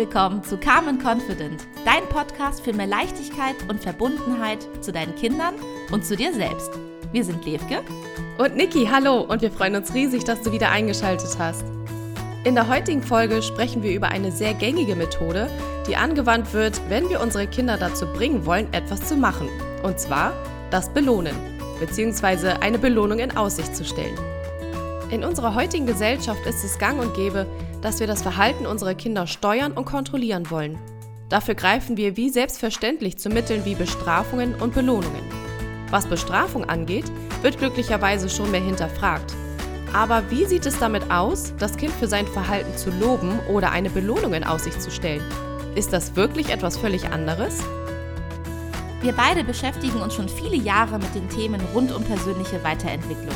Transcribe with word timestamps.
willkommen 0.00 0.42
zu 0.42 0.56
Calm 0.56 0.88
and 0.88 1.04
Confident, 1.04 1.66
dein 1.84 2.02
Podcast 2.08 2.62
für 2.62 2.72
mehr 2.72 2.86
Leichtigkeit 2.86 3.56
und 3.68 3.82
Verbundenheit 3.82 4.66
zu 4.80 4.92
deinen 4.92 5.14
Kindern 5.14 5.54
und 5.92 6.06
zu 6.06 6.16
dir 6.16 6.32
selbst. 6.32 6.70
Wir 7.12 7.22
sind 7.22 7.44
Levke 7.44 7.82
und 8.38 8.56
Niki, 8.56 8.88
hallo 8.90 9.20
und 9.20 9.42
wir 9.42 9.50
freuen 9.50 9.76
uns 9.76 9.92
riesig, 9.92 10.24
dass 10.24 10.40
du 10.40 10.52
wieder 10.52 10.70
eingeschaltet 10.70 11.36
hast. 11.38 11.66
In 12.44 12.54
der 12.54 12.66
heutigen 12.66 13.02
Folge 13.02 13.42
sprechen 13.42 13.82
wir 13.82 13.92
über 13.92 14.08
eine 14.08 14.32
sehr 14.32 14.54
gängige 14.54 14.96
Methode, 14.96 15.50
die 15.86 15.96
angewandt 15.96 16.54
wird, 16.54 16.80
wenn 16.88 17.10
wir 17.10 17.20
unsere 17.20 17.46
Kinder 17.46 17.76
dazu 17.76 18.06
bringen 18.06 18.46
wollen, 18.46 18.72
etwas 18.72 19.06
zu 19.06 19.16
machen. 19.16 19.50
Und 19.82 20.00
zwar 20.00 20.32
das 20.70 20.88
Belohnen, 20.88 21.36
bzw. 21.78 22.52
eine 22.62 22.78
Belohnung 22.78 23.18
in 23.18 23.36
Aussicht 23.36 23.76
zu 23.76 23.84
stellen. 23.84 24.16
In 25.10 25.24
unserer 25.24 25.54
heutigen 25.54 25.84
Gesellschaft 25.84 26.46
ist 26.46 26.64
es 26.64 26.78
gang 26.78 26.98
und 27.00 27.12
gäbe, 27.12 27.46
dass 27.82 28.00
wir 28.00 28.06
das 28.06 28.22
Verhalten 28.22 28.66
unserer 28.66 28.94
Kinder 28.94 29.26
steuern 29.26 29.72
und 29.72 29.84
kontrollieren 29.84 30.50
wollen. 30.50 30.78
Dafür 31.28 31.54
greifen 31.54 31.96
wir 31.96 32.16
wie 32.16 32.28
selbstverständlich 32.28 33.18
zu 33.18 33.28
Mitteln 33.28 33.64
wie 33.64 33.74
Bestrafungen 33.74 34.54
und 34.54 34.74
Belohnungen. 34.74 35.22
Was 35.90 36.06
Bestrafung 36.06 36.64
angeht, 36.68 37.10
wird 37.42 37.58
glücklicherweise 37.58 38.28
schon 38.28 38.50
mehr 38.50 38.60
hinterfragt. 38.60 39.34
Aber 39.92 40.30
wie 40.30 40.44
sieht 40.44 40.66
es 40.66 40.78
damit 40.78 41.10
aus, 41.10 41.52
das 41.58 41.76
Kind 41.76 41.92
für 41.92 42.06
sein 42.06 42.26
Verhalten 42.26 42.76
zu 42.76 42.90
loben 42.90 43.40
oder 43.48 43.72
eine 43.72 43.90
Belohnung 43.90 44.34
in 44.34 44.44
Aussicht 44.44 44.80
zu 44.80 44.90
stellen? 44.90 45.22
Ist 45.74 45.92
das 45.92 46.14
wirklich 46.16 46.50
etwas 46.50 46.76
völlig 46.76 47.08
anderes? 47.08 47.58
Wir 49.02 49.12
beide 49.12 49.44
beschäftigen 49.44 50.00
uns 50.00 50.14
schon 50.14 50.28
viele 50.28 50.56
Jahre 50.56 50.98
mit 50.98 51.14
den 51.14 51.28
Themen 51.28 51.60
rund 51.74 51.90
um 51.94 52.04
persönliche 52.04 52.62
Weiterentwicklung. 52.62 53.34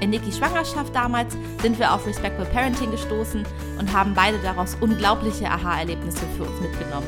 In 0.00 0.10
Nikis 0.10 0.38
Schwangerschaft 0.38 0.94
damals 0.94 1.36
sind 1.60 1.78
wir 1.78 1.92
auf 1.92 2.06
Respectful 2.06 2.46
Parenting 2.46 2.90
gestoßen 2.90 3.44
und 3.78 3.92
haben 3.92 4.14
beide 4.14 4.38
daraus 4.38 4.76
unglaubliche 4.80 5.46
Aha-Erlebnisse 5.46 6.24
für 6.36 6.44
uns 6.44 6.60
mitgenommen. 6.60 7.06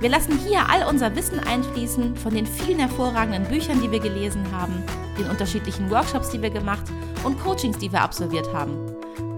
Wir 0.00 0.10
lassen 0.10 0.38
hier 0.38 0.68
all 0.68 0.86
unser 0.88 1.14
Wissen 1.16 1.38
einfließen 1.38 2.16
von 2.16 2.34
den 2.34 2.46
vielen 2.46 2.80
hervorragenden 2.80 3.44
Büchern, 3.44 3.80
die 3.80 3.90
wir 3.90 4.00
gelesen 4.00 4.44
haben, 4.52 4.82
den 5.18 5.30
unterschiedlichen 5.30 5.88
Workshops, 5.90 6.30
die 6.30 6.42
wir 6.42 6.50
gemacht 6.50 6.84
und 7.24 7.40
Coachings, 7.40 7.78
die 7.78 7.90
wir 7.90 8.02
absolviert 8.02 8.52
haben. 8.52 8.76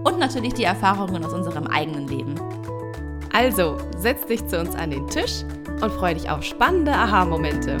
Und 0.03 0.19
natürlich 0.19 0.55
die 0.55 0.63
Erfahrungen 0.63 1.23
aus 1.23 1.33
unserem 1.33 1.67
eigenen 1.67 2.07
Leben. 2.07 2.35
Also, 3.31 3.77
setz 3.97 4.25
dich 4.25 4.45
zu 4.47 4.59
uns 4.59 4.75
an 4.75 4.91
den 4.91 5.07
Tisch 5.07 5.43
und 5.81 5.91
freu 5.93 6.13
dich 6.13 6.29
auf 6.29 6.43
spannende 6.43 6.93
Aha-Momente. 6.93 7.77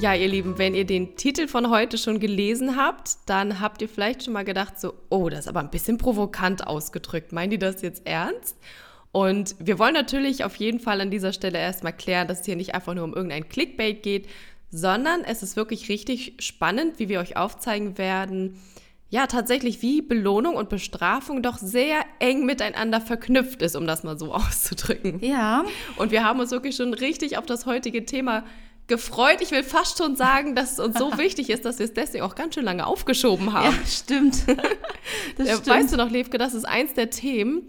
Ja, 0.00 0.14
ihr 0.14 0.28
Lieben, 0.28 0.56
wenn 0.56 0.74
ihr 0.74 0.86
den 0.86 1.14
Titel 1.16 1.46
von 1.46 1.68
heute 1.68 1.98
schon 1.98 2.20
gelesen 2.20 2.78
habt, 2.78 3.18
dann 3.26 3.60
habt 3.60 3.82
ihr 3.82 3.88
vielleicht 3.88 4.24
schon 4.24 4.32
mal 4.32 4.46
gedacht, 4.46 4.80
so, 4.80 4.94
oh, 5.10 5.28
das 5.28 5.40
ist 5.40 5.48
aber 5.48 5.60
ein 5.60 5.70
bisschen 5.70 5.98
provokant 5.98 6.66
ausgedrückt. 6.66 7.32
Meint 7.32 7.52
ihr 7.52 7.58
das 7.58 7.82
jetzt 7.82 8.06
ernst? 8.06 8.56
Und 9.12 9.56
wir 9.58 9.78
wollen 9.78 9.92
natürlich 9.92 10.42
auf 10.42 10.56
jeden 10.56 10.80
Fall 10.80 11.02
an 11.02 11.10
dieser 11.10 11.34
Stelle 11.34 11.58
erstmal 11.58 11.92
klären, 11.92 12.28
dass 12.28 12.40
es 12.40 12.46
hier 12.46 12.56
nicht 12.56 12.74
einfach 12.74 12.94
nur 12.94 13.04
um 13.04 13.12
irgendein 13.12 13.46
Clickbait 13.50 14.02
geht, 14.02 14.26
sondern 14.70 15.22
es 15.22 15.42
ist 15.42 15.56
wirklich 15.56 15.90
richtig 15.90 16.32
spannend, 16.38 16.98
wie 16.98 17.10
wir 17.10 17.20
euch 17.20 17.36
aufzeigen 17.36 17.98
werden, 17.98 18.58
ja, 19.10 19.26
tatsächlich 19.26 19.82
wie 19.82 20.00
Belohnung 20.00 20.54
und 20.54 20.70
Bestrafung 20.70 21.42
doch 21.42 21.58
sehr 21.58 22.04
eng 22.20 22.46
miteinander 22.46 23.02
verknüpft 23.02 23.60
ist, 23.60 23.76
um 23.76 23.86
das 23.86 24.02
mal 24.02 24.18
so 24.18 24.32
auszudrücken. 24.32 25.22
Ja. 25.22 25.64
Und 25.96 26.10
wir 26.10 26.24
haben 26.24 26.40
uns 26.40 26.52
wirklich 26.52 26.76
schon 26.76 26.94
richtig 26.94 27.36
auf 27.36 27.44
das 27.44 27.66
heutige 27.66 28.06
Thema 28.06 28.44
gefreut. 28.90 29.38
Ich 29.40 29.50
will 29.50 29.62
fast 29.62 29.96
schon 29.96 30.16
sagen, 30.16 30.54
dass 30.54 30.72
es 30.72 30.78
uns 30.78 30.98
so 30.98 31.10
wichtig 31.16 31.48
ist, 31.48 31.64
dass 31.64 31.78
wir 31.78 31.86
es 31.86 31.94
deswegen 31.94 32.24
auch 32.24 32.34
ganz 32.34 32.54
schön 32.54 32.64
lange 32.64 32.86
aufgeschoben 32.86 33.54
haben. 33.54 33.74
Ja, 33.74 33.86
stimmt. 33.86 34.36
Das 35.38 35.48
ja, 35.48 35.54
stimmt. 35.54 35.68
Weißt 35.68 35.92
du 35.92 35.96
noch, 35.96 36.10
Levke, 36.10 36.36
das 36.36 36.52
ist 36.54 36.64
eins 36.64 36.92
der 36.94 37.08
Themen, 37.10 37.62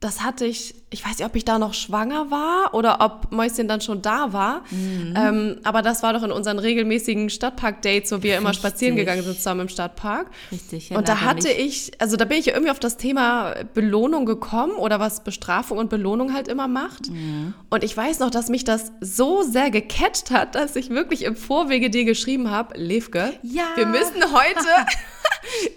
das 0.00 0.22
hatte 0.22 0.44
ich, 0.44 0.74
ich 0.88 1.04
weiß 1.04 1.18
nicht, 1.18 1.26
ob 1.26 1.34
ich 1.34 1.44
da 1.44 1.58
noch 1.58 1.74
schwanger 1.74 2.30
war 2.30 2.72
oder 2.72 3.00
ob 3.00 3.32
Mäuschen 3.32 3.66
dann 3.66 3.80
schon 3.80 4.02
da 4.02 4.32
war. 4.32 4.62
Mhm. 4.70 5.14
Ähm, 5.16 5.56
aber 5.64 5.82
das 5.82 6.04
war 6.04 6.12
doch 6.12 6.22
in 6.22 6.30
unseren 6.30 6.60
regelmäßigen 6.60 7.28
Stadtpark-Dates, 7.28 8.12
wo 8.12 8.22
wir 8.22 8.30
Richtig. 8.30 8.38
immer 8.38 8.54
spazieren 8.54 8.94
gegangen 8.94 9.22
sind 9.22 9.36
zusammen 9.36 9.62
im 9.62 9.68
Stadtpark. 9.68 10.30
Richtig. 10.52 10.90
Ja, 10.90 10.98
und 10.98 11.08
da 11.08 11.22
hatte 11.22 11.48
mich. 11.48 11.90
ich, 11.90 12.00
also 12.00 12.16
da 12.16 12.24
bin 12.24 12.38
ich 12.38 12.48
irgendwie 12.48 12.70
auf 12.70 12.78
das 12.78 12.96
Thema 12.98 13.54
Belohnung 13.74 14.26
gekommen 14.26 14.74
oder 14.74 15.00
was 15.00 15.24
Bestrafung 15.24 15.78
und 15.78 15.90
Belohnung 15.90 16.32
halt 16.32 16.46
immer 16.46 16.68
macht. 16.68 17.10
Mhm. 17.10 17.54
Und 17.68 17.82
ich 17.82 17.96
weiß 17.96 18.20
noch, 18.20 18.30
dass 18.30 18.48
mich 18.48 18.62
das 18.62 18.92
so 19.00 19.42
sehr 19.42 19.72
gecatcht 19.72 20.30
hat, 20.30 20.54
dass 20.54 20.76
ich 20.76 20.90
wirklich 20.90 21.24
im 21.24 21.34
Vorwege 21.34 21.90
dir 21.90 22.04
geschrieben 22.04 22.52
habe, 22.52 22.78
Levke, 22.78 23.32
ja. 23.42 23.64
wir 23.74 23.86
müssen 23.86 24.22
heute 24.32 24.86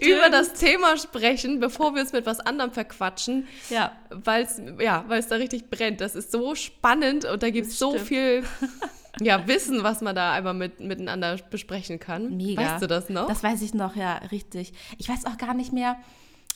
über 0.00 0.30
das 0.30 0.52
Thema 0.52 0.96
sprechen, 0.96 1.58
bevor 1.58 1.94
wir 1.94 2.02
uns 2.02 2.12
mit 2.12 2.26
was 2.26 2.38
anderem 2.38 2.70
verquatschen. 2.70 3.48
Ja 3.70 3.90
weil 4.10 4.44
es 4.44 4.60
ja, 4.80 4.99
da 5.08 5.36
richtig 5.36 5.70
brennt. 5.70 6.00
Das 6.00 6.14
ist 6.14 6.32
so 6.32 6.54
spannend 6.54 7.24
und 7.24 7.42
da 7.42 7.50
gibt 7.50 7.68
es 7.68 7.78
so 7.78 7.98
viel 7.98 8.44
ja, 9.20 9.46
Wissen, 9.46 9.82
was 9.82 10.00
man 10.00 10.14
da 10.14 10.32
einfach 10.32 10.54
mit, 10.54 10.80
miteinander 10.80 11.36
besprechen 11.50 11.98
kann. 11.98 12.36
Mega. 12.36 12.62
Weißt 12.62 12.82
du 12.82 12.86
das 12.86 13.08
noch? 13.08 13.28
Das 13.28 13.42
weiß 13.42 13.62
ich 13.62 13.74
noch, 13.74 13.96
ja, 13.96 14.16
richtig. 14.30 14.72
Ich 14.98 15.08
weiß 15.08 15.26
auch 15.26 15.38
gar 15.38 15.54
nicht 15.54 15.72
mehr, 15.72 15.96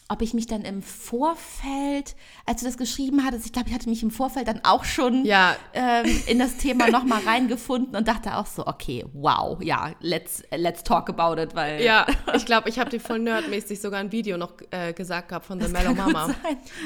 ob 0.08 0.20
ich 0.20 0.34
mich 0.34 0.46
dann 0.46 0.62
im 0.62 0.82
Vorfeld, 0.82 2.14
als 2.44 2.60
du 2.60 2.66
das 2.66 2.76
geschrieben 2.76 3.24
hattest, 3.24 3.46
ich 3.46 3.52
glaube, 3.52 3.70
ich 3.70 3.74
hatte 3.74 3.88
mich 3.88 4.02
im 4.02 4.10
Vorfeld 4.10 4.46
dann 4.46 4.60
auch 4.62 4.84
schon 4.84 5.24
ja. 5.24 5.56
ähm, 5.72 6.04
in 6.26 6.38
das 6.38 6.58
Thema 6.58 6.88
nochmal 6.90 7.22
reingefunden 7.24 7.96
und 7.96 8.06
dachte 8.06 8.36
auch 8.36 8.44
so, 8.44 8.66
okay, 8.66 9.06
wow, 9.14 9.58
ja, 9.62 9.92
let's, 10.00 10.42
let's 10.54 10.84
talk 10.84 11.08
about 11.08 11.40
it, 11.40 11.54
weil... 11.54 11.82
Ja, 11.82 12.06
ich 12.34 12.44
glaube, 12.44 12.68
ich 12.68 12.78
habe 12.78 12.90
dir 12.90 13.00
voll 13.00 13.18
nerdmäßig 13.18 13.80
sogar 13.80 14.00
ein 14.00 14.12
Video 14.12 14.36
noch 14.36 14.52
äh, 14.70 14.92
gesagt 14.92 15.30
gehabt 15.30 15.46
von 15.46 15.58
The 15.58 15.68
Mellow 15.68 15.94
Mama, 15.94 16.34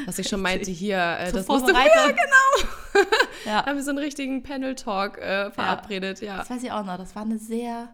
dass 0.07 0.21
ich 0.21 0.29
schon 0.29 0.41
meinte, 0.41 0.71
hier, 0.71 0.99
äh, 1.19 1.33
das 1.33 1.49
musst 1.49 1.67
du... 1.67 1.73
Ja, 1.73 2.07
genau! 2.07 3.05
ja. 3.47 3.67
haben 3.67 3.77
wir 3.77 3.83
so 3.83 3.91
einen 3.91 3.99
richtigen 3.99 4.45
Panel-Talk 4.45 5.19
äh, 5.19 5.51
verabredet, 5.51 6.21
ja. 6.21 6.29
ja. 6.29 6.39
Das 6.39 6.51
weiß 6.51 6.63
ich 6.63 6.71
auch 6.71 6.85
noch, 6.85 6.97
das 6.97 7.17
war 7.17 7.23
eine 7.23 7.39
sehr... 7.39 7.89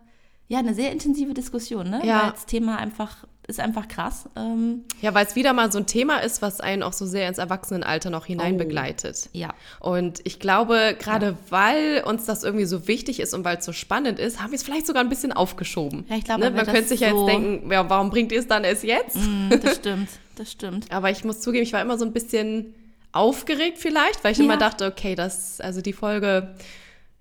Ja, 0.47 0.59
eine 0.59 0.75
sehr 0.75 0.93
intensive 0.93 1.33
Diskussion, 1.33 1.89
ne? 1.89 2.03
Ja. 2.05 2.25
Weil 2.25 2.31
das 2.33 2.45
Thema 2.45 2.77
einfach 2.77 3.25
ist 3.47 3.61
einfach 3.61 3.89
krass. 3.89 4.29
Ähm, 4.37 4.85
ja, 5.03 5.13
weil 5.15 5.27
es 5.27 5.37
wieder 5.37 5.53
mal 5.53 5.71
so 5.71 5.79
ein 5.79 5.87
Thema 5.87 6.19
ist, 6.19 6.41
was 6.41 6.61
einen 6.61 6.83
auch 6.83 6.93
so 6.93 7.05
sehr 7.05 7.29
ins 7.29 7.39
Erwachsenenalter 7.39 8.11
noch 8.11 8.27
hinein 8.27 8.55
oh, 8.55 8.59
begleitet. 8.59 9.29
Ja. 9.33 9.53
Und 9.81 10.21
ich 10.25 10.41
glaube, 10.41 10.97
gerade 10.99 11.27
ja. 11.27 11.37
weil 11.51 12.03
uns 12.07 12.25
das 12.25 12.43
irgendwie 12.43 12.65
so 12.65 12.89
wichtig 12.89 13.21
ist 13.21 13.35
und 13.35 13.45
weil 13.45 13.59
es 13.59 13.65
so 13.65 13.73
spannend 13.73 14.19
ist, 14.19 14.41
haben 14.41 14.51
wir 14.51 14.57
es 14.57 14.63
vielleicht 14.63 14.87
sogar 14.87 15.03
ein 15.03 15.11
bisschen 15.11 15.33
aufgeschoben. 15.33 16.07
Ja, 16.09 16.17
ich 16.17 16.25
glaube, 16.25 16.41
ne? 16.41 16.51
Man 16.51 16.65
könnte 16.65 16.89
sich 16.89 17.01
so 17.01 17.05
ja 17.05 17.13
jetzt 17.13 17.27
denken, 17.27 17.71
ja, 17.71 17.89
warum 17.89 18.11
bringt 18.11 18.33
ihr 18.33 18.41
es 18.41 18.47
dann 18.47 18.65
erst 18.65 18.85
jetzt? 18.85 19.17
Mm, 19.17 19.51
das 19.63 19.77
stimmt, 19.77 20.09
das 20.37 20.51
stimmt. 20.51 20.91
Aber 20.91 21.11
ich 21.11 21.25
muss 21.25 21.41
zugeben, 21.41 21.65
ich 21.65 21.73
war 21.73 21.83
immer 21.83 21.99
so 21.99 22.05
ein 22.05 22.13
bisschen 22.13 22.75
aufgeregt 23.13 23.79
vielleicht, 23.79 24.25
weil 24.25 24.33
ich 24.33 24.39
ja. 24.39 24.45
immer 24.45 24.57
dachte, 24.57 24.87
okay, 24.87 25.15
das, 25.15 25.61
also 25.61 25.83
die 25.83 25.93
Folge 25.93 26.55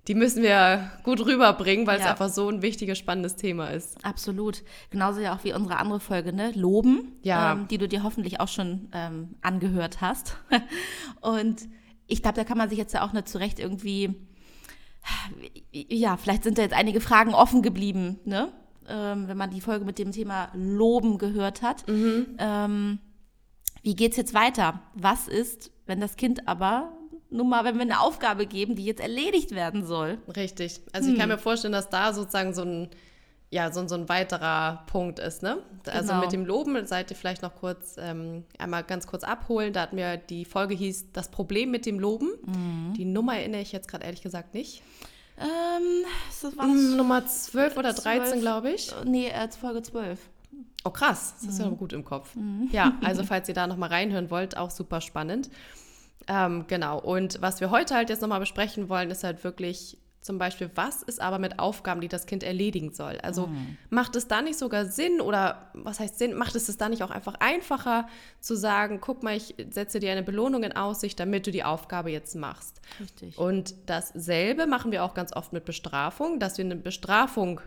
die 0.06 0.14
müssen 0.14 0.42
wir 0.42 0.90
gut 1.02 1.24
rüberbringen, 1.24 1.86
weil 1.86 1.98
ja. 1.98 2.04
es 2.04 2.10
einfach 2.10 2.28
so 2.28 2.48
ein 2.48 2.60
wichtiges, 2.60 2.98
spannendes 2.98 3.36
Thema 3.36 3.68
ist. 3.68 4.04
Absolut. 4.04 4.62
Genauso 4.90 5.20
ja 5.20 5.34
auch 5.34 5.44
wie 5.44 5.54
unsere 5.54 5.78
andere 5.78 6.00
Folge, 6.00 6.32
ne? 6.32 6.52
Loben, 6.54 7.12
ja. 7.22 7.52
ähm, 7.52 7.68
die 7.68 7.78
du 7.78 7.88
dir 7.88 8.02
hoffentlich 8.02 8.40
auch 8.40 8.48
schon 8.48 8.88
ähm, 8.92 9.36
angehört 9.40 10.00
hast. 10.02 10.36
Und 11.20 11.68
ich 12.06 12.22
glaube, 12.22 12.36
da 12.36 12.44
kann 12.44 12.58
man 12.58 12.68
sich 12.68 12.78
jetzt 12.78 12.92
ja 12.92 13.02
auch 13.02 13.12
nicht 13.12 13.28
zurecht 13.28 13.58
irgendwie, 13.58 14.14
ja, 15.72 16.16
vielleicht 16.16 16.44
sind 16.44 16.58
da 16.58 16.62
jetzt 16.62 16.74
einige 16.74 17.00
Fragen 17.00 17.34
offen 17.34 17.62
geblieben, 17.62 18.20
ne? 18.24 18.52
Ähm, 18.86 19.28
wenn 19.28 19.38
man 19.38 19.50
die 19.50 19.62
Folge 19.62 19.86
mit 19.86 19.98
dem 19.98 20.12
Thema 20.12 20.50
Loben 20.52 21.16
gehört 21.16 21.62
hat. 21.62 21.88
Mhm. 21.88 22.36
Ähm, 22.38 22.98
wie 23.82 23.94
geht's 23.94 24.18
jetzt 24.18 24.34
weiter? 24.34 24.82
Was 24.94 25.28
ist, 25.28 25.70
wenn 25.86 26.00
das 26.00 26.16
Kind 26.16 26.46
aber 26.46 26.92
nun 27.34 27.48
mal, 27.48 27.64
wenn 27.64 27.74
wir 27.74 27.82
eine 27.82 28.00
Aufgabe 28.00 28.46
geben, 28.46 28.76
die 28.76 28.84
jetzt 28.84 29.00
erledigt 29.00 29.50
werden 29.50 29.84
soll. 29.84 30.18
Richtig. 30.36 30.80
Also 30.92 31.08
hm. 31.08 31.14
ich 31.14 31.20
kann 31.20 31.28
hm. 31.28 31.36
mir 31.36 31.42
vorstellen, 31.42 31.72
dass 31.72 31.90
da 31.90 32.14
sozusagen 32.14 32.54
so 32.54 32.62
ein, 32.62 32.88
ja, 33.50 33.72
so, 33.72 33.86
so 33.88 33.96
ein 33.96 34.08
weiterer 34.08 34.84
Punkt 34.86 35.18
ist, 35.18 35.42
ne? 35.42 35.58
Also 35.86 36.12
genau. 36.12 36.20
Mit 36.20 36.32
dem 36.32 36.46
Loben 36.46 36.86
seid 36.86 37.10
ihr 37.10 37.16
vielleicht 37.16 37.42
noch 37.42 37.56
kurz, 37.56 37.96
ähm, 37.98 38.44
einmal 38.58 38.84
ganz 38.84 39.08
kurz 39.08 39.24
abholen. 39.24 39.72
Da 39.72 39.82
hatten 39.82 39.96
wir, 39.96 40.16
die 40.16 40.44
Folge 40.44 40.74
hieß 40.74 41.12
Das 41.12 41.28
Problem 41.28 41.72
mit 41.72 41.86
dem 41.86 41.98
Loben. 41.98 42.30
Mhm. 42.46 42.94
Die 42.94 43.04
Nummer 43.04 43.36
erinnere 43.36 43.62
ich 43.62 43.72
jetzt 43.72 43.88
gerade 43.88 44.04
ehrlich 44.04 44.22
gesagt 44.22 44.54
nicht. 44.54 44.82
Ähm, 45.36 46.04
das 46.40 46.56
war 46.56 46.66
mm, 46.66 46.96
Nummer 46.96 47.26
12 47.26 47.76
oder 47.76 47.92
13, 47.92 48.40
glaube 48.40 48.70
ich. 48.70 48.94
Nee, 49.04 49.26
äh, 49.26 49.48
Folge 49.48 49.82
12. 49.82 50.20
Oh 50.84 50.90
krass, 50.90 51.34
das 51.40 51.54
ist 51.54 51.58
ja 51.58 51.68
mhm. 51.68 51.78
gut 51.78 51.92
im 51.92 52.04
Kopf. 52.04 52.36
Mhm. 52.36 52.68
Ja, 52.70 52.96
also 53.02 53.24
falls 53.24 53.48
ihr 53.48 53.54
da 53.54 53.66
nochmal 53.66 53.88
reinhören 53.88 54.30
wollt, 54.30 54.56
auch 54.56 54.70
super 54.70 55.00
spannend. 55.00 55.50
Ähm, 56.28 56.64
genau. 56.66 56.98
Und 57.00 57.40
was 57.42 57.60
wir 57.60 57.70
heute 57.70 57.94
halt 57.94 58.08
jetzt 58.10 58.22
nochmal 58.22 58.40
besprechen 58.40 58.88
wollen, 58.88 59.10
ist 59.10 59.24
halt 59.24 59.44
wirklich 59.44 59.98
zum 60.20 60.38
Beispiel, 60.38 60.70
was 60.74 61.02
ist 61.02 61.20
aber 61.20 61.38
mit 61.38 61.58
Aufgaben, 61.58 62.00
die 62.00 62.08
das 62.08 62.24
Kind 62.24 62.42
erledigen 62.42 62.94
soll? 62.94 63.18
Also 63.22 63.48
mhm. 63.48 63.76
macht 63.90 64.16
es 64.16 64.26
da 64.26 64.40
nicht 64.40 64.58
sogar 64.58 64.86
Sinn 64.86 65.20
oder 65.20 65.68
was 65.74 66.00
heißt 66.00 66.18
Sinn? 66.18 66.32
Macht 66.34 66.56
es 66.56 66.70
es 66.70 66.78
da 66.78 66.88
nicht 66.88 67.02
auch 67.02 67.10
einfach 67.10 67.34
einfacher 67.40 68.08
zu 68.40 68.56
sagen, 68.56 69.00
guck 69.02 69.22
mal, 69.22 69.36
ich 69.36 69.54
setze 69.70 70.00
dir 70.00 70.12
eine 70.12 70.22
Belohnung 70.22 70.62
in 70.62 70.72
Aussicht, 70.72 71.20
damit 71.20 71.46
du 71.46 71.50
die 71.50 71.62
Aufgabe 71.62 72.10
jetzt 72.10 72.36
machst? 72.36 72.80
Richtig. 73.00 73.36
Und 73.36 73.74
dasselbe 73.84 74.66
machen 74.66 74.92
wir 74.92 75.04
auch 75.04 75.12
ganz 75.12 75.36
oft 75.36 75.52
mit 75.52 75.66
Bestrafung, 75.66 76.40
dass 76.40 76.56
wir 76.56 76.64
eine 76.64 76.76
Bestrafung 76.76 77.60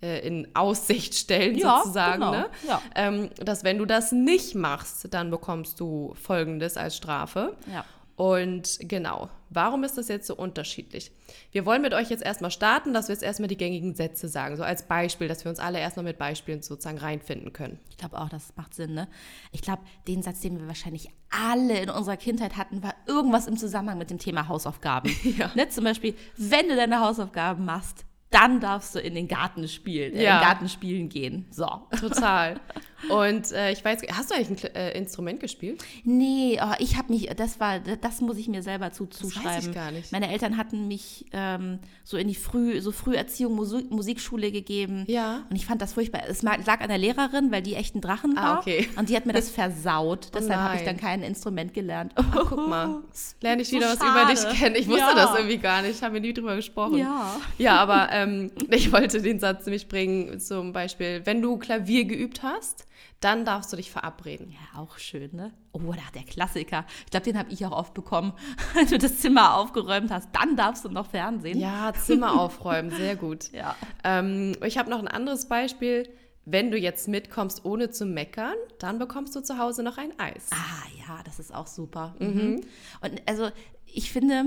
äh, 0.00 0.26
in 0.26 0.48
Aussicht 0.54 1.14
stellen, 1.14 1.58
Ja, 1.58 1.80
sozusagen. 1.82 2.20
genau, 2.20 2.30
Ne? 2.32 2.46
ja. 2.66 2.80
Ähm, 2.94 3.28
dass 3.36 3.64
wenn 3.64 3.76
du 3.76 3.84
das 3.84 4.12
nicht 4.12 4.54
machst, 4.54 5.12
dann 5.12 5.30
bekommst 5.30 5.78
du 5.78 6.14
Folgendes 6.14 6.78
als 6.78 6.96
Strafe. 6.96 7.54
Ja. 7.70 7.84
Und 8.18 8.78
genau, 8.80 9.30
warum 9.48 9.84
ist 9.84 9.96
das 9.96 10.08
jetzt 10.08 10.26
so 10.26 10.34
unterschiedlich? 10.34 11.12
Wir 11.52 11.64
wollen 11.64 11.82
mit 11.82 11.94
euch 11.94 12.10
jetzt 12.10 12.24
erstmal 12.24 12.50
starten, 12.50 12.92
dass 12.92 13.06
wir 13.06 13.12
jetzt 13.12 13.22
erstmal 13.22 13.46
die 13.46 13.56
gängigen 13.56 13.94
Sätze 13.94 14.26
sagen, 14.26 14.56
so 14.56 14.64
als 14.64 14.88
Beispiel, 14.88 15.28
dass 15.28 15.44
wir 15.44 15.50
uns 15.50 15.60
alle 15.60 15.78
erstmal 15.78 16.02
mit 16.02 16.18
Beispielen 16.18 16.60
sozusagen 16.60 16.98
reinfinden 16.98 17.52
können. 17.52 17.78
Ich 17.90 17.96
glaube 17.96 18.18
auch, 18.20 18.28
das 18.28 18.56
macht 18.56 18.74
Sinn, 18.74 18.92
ne? 18.92 19.06
Ich 19.52 19.62
glaube, 19.62 19.82
den 20.08 20.22
Satz, 20.22 20.40
den 20.40 20.58
wir 20.58 20.66
wahrscheinlich 20.66 21.10
alle 21.30 21.78
in 21.78 21.90
unserer 21.90 22.16
Kindheit 22.16 22.56
hatten, 22.56 22.82
war 22.82 22.92
irgendwas 23.06 23.46
im 23.46 23.56
Zusammenhang 23.56 23.98
mit 23.98 24.10
dem 24.10 24.18
Thema 24.18 24.48
Hausaufgaben. 24.48 25.14
Ja. 25.38 25.52
Ne? 25.54 25.68
Zum 25.68 25.84
Beispiel, 25.84 26.16
wenn 26.36 26.68
du 26.68 26.74
deine 26.74 26.98
Hausaufgaben 26.98 27.64
machst, 27.64 28.04
dann 28.30 28.58
darfst 28.58 28.96
du 28.96 28.98
in 28.98 29.14
den 29.14 29.28
Garten 29.28 29.68
spielen, 29.68 30.16
äh, 30.16 30.24
Ja. 30.24 30.32
in 30.34 30.40
den 30.40 30.44
Garten 30.48 30.68
spielen 30.68 31.08
gehen. 31.08 31.46
So. 31.52 31.66
Total. 32.00 32.58
Und 33.10 33.52
äh, 33.52 33.70
ich 33.72 33.84
weiß, 33.84 34.00
hast 34.12 34.30
du 34.30 34.34
eigentlich 34.34 34.64
ein 34.64 34.74
äh, 34.74 34.98
Instrument 34.98 35.40
gespielt? 35.40 35.82
Nee, 36.04 36.58
oh, 36.62 36.74
ich 36.78 36.96
habe 36.96 37.12
mich, 37.12 37.28
das 37.36 37.60
war, 37.60 37.78
das 37.78 38.20
muss 38.20 38.36
ich 38.38 38.48
mir 38.48 38.62
selber 38.62 38.90
zu, 38.92 39.04
weiß 39.06 39.12
ich 39.14 39.18
zuschreiben. 39.34 39.72
gar 39.72 39.90
nicht. 39.92 40.10
Meine 40.12 40.30
Eltern 40.32 40.56
hatten 40.56 40.88
mich 40.88 41.26
ähm, 41.32 41.78
so 42.04 42.16
in 42.16 42.28
die 42.28 42.34
Früh, 42.34 42.80
so 42.80 42.90
Früherziehung, 42.92 43.54
Musik, 43.54 43.90
Musikschule 43.90 44.50
gegeben. 44.50 45.04
Ja. 45.06 45.44
Und 45.48 45.56
ich 45.56 45.64
fand 45.66 45.80
das 45.80 45.92
furchtbar. 45.92 46.22
Es 46.28 46.42
lag 46.42 46.80
an 46.80 46.88
der 46.88 46.98
Lehrerin, 46.98 47.52
weil 47.52 47.62
die 47.62 47.74
echt 47.74 47.94
ein 47.94 48.00
Drachen 48.00 48.36
Ah, 48.36 48.42
war. 48.42 48.58
okay. 48.58 48.88
Und 48.96 49.08
die 49.08 49.16
hat 49.16 49.26
mir 49.26 49.32
das 49.32 49.48
versaut. 49.58 50.30
Deshalb 50.34 50.58
habe 50.60 50.76
ich 50.76 50.82
dann 50.82 50.96
kein 50.96 51.22
Instrument 51.22 51.74
gelernt. 51.74 52.14
Guck 52.32 52.68
mal, 52.68 53.02
lerne 53.40 53.62
ich 53.62 53.68
So 53.68 53.76
wieder 53.76 53.90
was 53.90 53.98
schade. 53.98 54.22
über 54.22 54.30
dich 54.50 54.58
kennen. 54.58 54.74
Ich 54.74 54.88
wusste 54.88 55.00
Ja. 55.02 55.14
das 55.14 55.36
irgendwie 55.36 55.58
gar 55.58 55.82
nicht, 55.82 56.02
haben 56.02 56.14
wir 56.14 56.20
nie 56.20 56.32
drüber 56.32 56.56
gesprochen. 56.56 56.98
Ja. 56.98 57.36
Ja, 57.58 57.76
aber 57.76 58.08
ähm, 58.10 58.50
ich 58.70 58.92
wollte 58.92 59.22
den 59.22 59.38
Satz 59.38 59.66
nämlich 59.66 59.86
bringen, 59.88 60.40
zum 60.40 60.72
Beispiel, 60.72 61.22
wenn 61.24 61.40
du 61.42 61.56
Klavier 61.58 62.04
geübt 62.04 62.42
hast, 62.42 62.86
dann 63.20 63.44
darfst 63.44 63.72
du 63.72 63.76
dich 63.76 63.90
verabreden. 63.90 64.50
Ja, 64.50 64.80
auch 64.80 64.98
schön, 64.98 65.34
ne? 65.34 65.52
Oh, 65.72 65.92
da 65.92 66.02
der 66.14 66.24
Klassiker. 66.24 66.84
Ich 67.04 67.10
glaube, 67.10 67.24
den 67.24 67.38
habe 67.38 67.50
ich 67.50 67.64
auch 67.66 67.72
oft 67.72 67.94
bekommen. 67.94 68.32
Wenn 68.74 68.86
du 68.86 68.98
das 68.98 69.18
Zimmer 69.18 69.56
aufgeräumt 69.56 70.10
hast, 70.10 70.28
dann 70.32 70.56
darfst 70.56 70.84
du 70.84 70.88
noch 70.88 71.06
Fernsehen. 71.06 71.58
Ja, 71.58 71.92
Zimmer 71.94 72.40
aufräumen, 72.40 72.90
sehr 72.90 73.16
gut. 73.16 73.50
Ja. 73.58 73.74
Ähm, 74.04 74.54
ich 74.64 74.78
habe 74.78 74.88
noch 74.88 75.00
ein 75.00 75.08
anderes 75.08 75.48
Beispiel. 75.48 76.08
Wenn 76.44 76.70
du 76.70 76.78
jetzt 76.78 77.08
mitkommst, 77.08 77.64
ohne 77.64 77.90
zu 77.90 78.06
meckern, 78.06 78.54
dann 78.78 78.98
bekommst 78.98 79.34
du 79.34 79.40
zu 79.40 79.58
Hause 79.58 79.82
noch 79.82 79.98
ein 79.98 80.18
Eis. 80.18 80.48
Ah, 80.52 80.86
ja, 80.98 81.20
das 81.24 81.40
ist 81.40 81.52
auch 81.52 81.66
super. 81.66 82.14
Mhm. 82.20 82.60
Und 83.00 83.22
also, 83.26 83.50
ich 83.84 84.12
finde, 84.12 84.44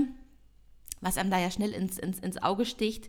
was 1.02 1.18
einem 1.18 1.30
da 1.30 1.38
ja 1.38 1.50
schnell 1.50 1.72
ins, 1.72 1.98
ins, 1.98 2.20
ins 2.20 2.42
Auge 2.42 2.64
sticht, 2.64 3.08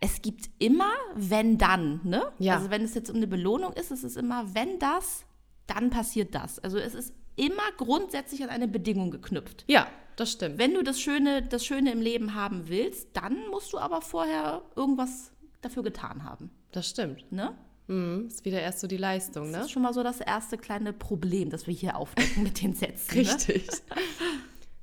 es 0.00 0.22
gibt 0.22 0.50
immer, 0.58 0.92
wenn 1.14 1.58
dann, 1.58 2.00
ne? 2.04 2.32
Ja. 2.38 2.56
Also, 2.56 2.70
wenn 2.70 2.82
es 2.82 2.94
jetzt 2.94 3.10
um 3.10 3.16
eine 3.16 3.26
Belohnung 3.26 3.72
ist, 3.72 3.90
ist 3.90 4.04
es 4.04 4.16
immer, 4.16 4.54
wenn 4.54 4.78
das, 4.78 5.24
dann 5.66 5.90
passiert 5.90 6.34
das. 6.34 6.58
Also, 6.58 6.78
es 6.78 6.94
ist 6.94 7.14
immer 7.36 7.62
grundsätzlich 7.76 8.42
an 8.42 8.50
eine 8.50 8.68
Bedingung 8.68 9.10
geknüpft. 9.10 9.64
Ja, 9.66 9.86
das 10.16 10.32
stimmt. 10.32 10.58
Wenn 10.58 10.74
du 10.74 10.82
das 10.82 11.00
Schöne, 11.00 11.42
das 11.42 11.64
Schöne 11.64 11.92
im 11.92 12.00
Leben 12.00 12.34
haben 12.34 12.68
willst, 12.68 13.08
dann 13.14 13.48
musst 13.50 13.72
du 13.72 13.78
aber 13.78 14.00
vorher 14.00 14.62
irgendwas 14.76 15.32
dafür 15.60 15.82
getan 15.82 16.24
haben. 16.24 16.50
Das 16.72 16.88
stimmt. 16.88 17.30
Ne? 17.32 17.54
Mhm, 17.86 18.28
ist 18.28 18.44
wieder 18.44 18.60
erst 18.60 18.80
so 18.80 18.86
die 18.86 18.96
Leistung, 18.96 19.44
Das 19.44 19.52
ne? 19.52 19.64
ist 19.64 19.70
schon 19.70 19.82
mal 19.82 19.92
so 19.92 20.02
das 20.02 20.20
erste 20.20 20.56
kleine 20.56 20.92
Problem, 20.92 21.50
das 21.50 21.66
wir 21.66 21.74
hier 21.74 21.96
aufdecken 21.96 22.42
mit 22.42 22.62
den 22.62 22.74
Sätzen. 22.74 23.22
Ne? 23.22 23.36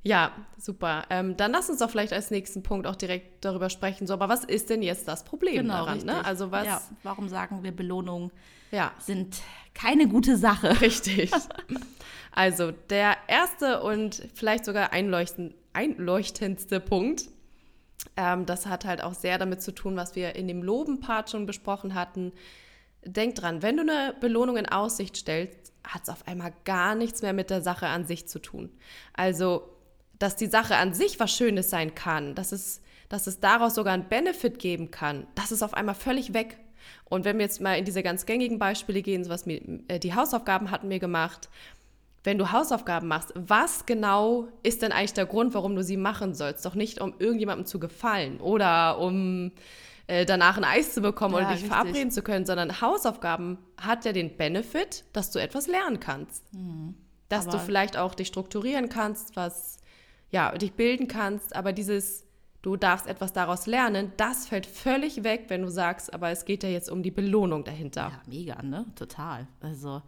Ja, 0.04 0.32
super. 0.58 1.04
Ähm, 1.10 1.36
dann 1.36 1.52
lass 1.52 1.70
uns 1.70 1.78
doch 1.78 1.90
vielleicht 1.90 2.12
als 2.12 2.30
nächsten 2.30 2.62
Punkt 2.62 2.86
auch 2.86 2.96
direkt 2.96 3.44
darüber 3.44 3.70
sprechen. 3.70 4.06
So, 4.06 4.14
aber 4.14 4.28
was 4.28 4.44
ist 4.44 4.68
denn 4.68 4.82
jetzt 4.82 5.06
das 5.06 5.24
Problem 5.24 5.62
Genau, 5.62 5.74
daran? 5.74 5.94
richtig. 5.94 6.12
Ne? 6.12 6.24
Also 6.24 6.50
was? 6.50 6.66
Ja, 6.66 6.82
warum 7.04 7.28
sagen 7.28 7.62
wir 7.62 7.70
Belohnungen 7.70 8.32
ja. 8.72 8.92
sind 8.98 9.40
keine 9.74 10.08
gute 10.08 10.36
Sache? 10.36 10.68
Richtig. 10.80 11.30
Also 12.32 12.72
der 12.90 13.16
erste 13.28 13.82
und 13.82 14.26
vielleicht 14.34 14.64
sogar 14.64 14.92
einleuchten, 14.92 15.54
einleuchtendste 15.72 16.80
Punkt, 16.80 17.28
ähm, 18.16 18.46
das 18.46 18.66
hat 18.66 18.84
halt 18.84 19.02
auch 19.02 19.14
sehr 19.14 19.38
damit 19.38 19.62
zu 19.62 19.72
tun, 19.72 19.96
was 19.96 20.16
wir 20.16 20.34
in 20.34 20.48
dem 20.48 20.62
Loben-Part 20.62 21.30
schon 21.30 21.46
besprochen 21.46 21.94
hatten. 21.94 22.32
Denk 23.04 23.36
dran, 23.36 23.62
wenn 23.62 23.76
du 23.76 23.82
eine 23.82 24.14
Belohnung 24.20 24.56
in 24.56 24.66
Aussicht 24.66 25.16
stellst, 25.16 25.72
hat 25.84 26.02
es 26.02 26.08
auf 26.08 26.26
einmal 26.26 26.52
gar 26.64 26.94
nichts 26.94 27.22
mehr 27.22 27.32
mit 27.32 27.50
der 27.50 27.60
Sache 27.62 27.86
an 27.86 28.06
sich 28.06 28.28
zu 28.28 28.38
tun. 28.38 28.70
Also, 29.14 29.71
dass 30.22 30.36
die 30.36 30.46
Sache 30.46 30.76
an 30.76 30.94
sich 30.94 31.18
was 31.20 31.32
Schönes 31.34 31.68
sein 31.70 31.94
kann, 31.94 32.34
dass 32.34 32.52
es, 32.52 32.80
dass 33.08 33.26
es 33.26 33.40
daraus 33.40 33.74
sogar 33.74 33.92
einen 33.94 34.08
Benefit 34.08 34.58
geben 34.58 34.90
kann, 34.90 35.26
das 35.34 35.50
ist 35.52 35.62
auf 35.62 35.74
einmal 35.74 35.94
völlig 35.96 36.32
weg. 36.32 36.58
Und 37.04 37.24
wenn 37.24 37.38
wir 37.38 37.44
jetzt 37.44 37.60
mal 37.60 37.74
in 37.78 37.84
diese 37.84 38.02
ganz 38.02 38.24
gängigen 38.26 38.58
Beispiele 38.58 39.02
gehen, 39.02 39.24
so 39.24 39.30
was 39.30 39.46
mir, 39.46 39.60
äh, 39.88 39.98
die 39.98 40.14
Hausaufgaben 40.14 40.70
hatten 40.70 40.88
wir 40.90 40.98
gemacht, 40.98 41.48
wenn 42.24 42.38
du 42.38 42.52
Hausaufgaben 42.52 43.08
machst, 43.08 43.32
was 43.34 43.84
genau 43.84 44.46
ist 44.62 44.82
denn 44.82 44.92
eigentlich 44.92 45.12
der 45.12 45.26
Grund, 45.26 45.54
warum 45.54 45.74
du 45.74 45.82
sie 45.82 45.96
machen 45.96 46.34
sollst? 46.34 46.64
Doch 46.64 46.76
nicht, 46.76 47.00
um 47.00 47.14
irgendjemandem 47.18 47.66
zu 47.66 47.80
gefallen 47.80 48.40
oder 48.40 48.98
um 48.98 49.50
äh, 50.06 50.24
danach 50.24 50.56
ein 50.56 50.64
Eis 50.64 50.94
zu 50.94 51.00
bekommen 51.00 51.34
Ja, 51.34 51.40
oder 51.40 51.46
dich 51.48 51.62
richtig. 51.64 51.70
verabreden 51.72 52.10
zu 52.12 52.22
können, 52.22 52.46
sondern 52.46 52.80
Hausaufgaben 52.80 53.58
hat 53.76 54.04
ja 54.04 54.12
den 54.12 54.36
Benefit, 54.36 55.04
dass 55.12 55.32
du 55.32 55.40
etwas 55.40 55.66
lernen 55.66 55.98
kannst. 55.98 56.44
Dass 57.28 57.44
du 57.46 57.52
Aber- 57.52 57.58
vielleicht 57.60 57.96
auch 57.96 58.14
dich 58.14 58.28
strukturieren 58.28 58.88
kannst, 58.88 59.34
was, 59.34 59.78
ja, 60.32 60.50
dich 60.56 60.72
bilden 60.72 61.06
kannst, 61.06 61.54
aber 61.54 61.72
dieses, 61.72 62.26
du 62.62 62.76
darfst 62.76 63.06
etwas 63.06 63.32
daraus 63.32 63.66
lernen, 63.66 64.12
das 64.16 64.48
fällt 64.48 64.66
völlig 64.66 65.22
weg, 65.22 65.44
wenn 65.48 65.62
du 65.62 65.70
sagst, 65.70 66.12
aber 66.12 66.30
es 66.30 66.44
geht 66.44 66.62
ja 66.64 66.68
jetzt 66.68 66.90
um 66.90 67.02
die 67.02 67.10
Belohnung 67.10 67.64
dahinter. 67.64 68.10
Ja, 68.10 68.22
mega, 68.26 68.62
ne? 68.62 68.86
Total. 68.96 69.46
Also, 69.60 70.02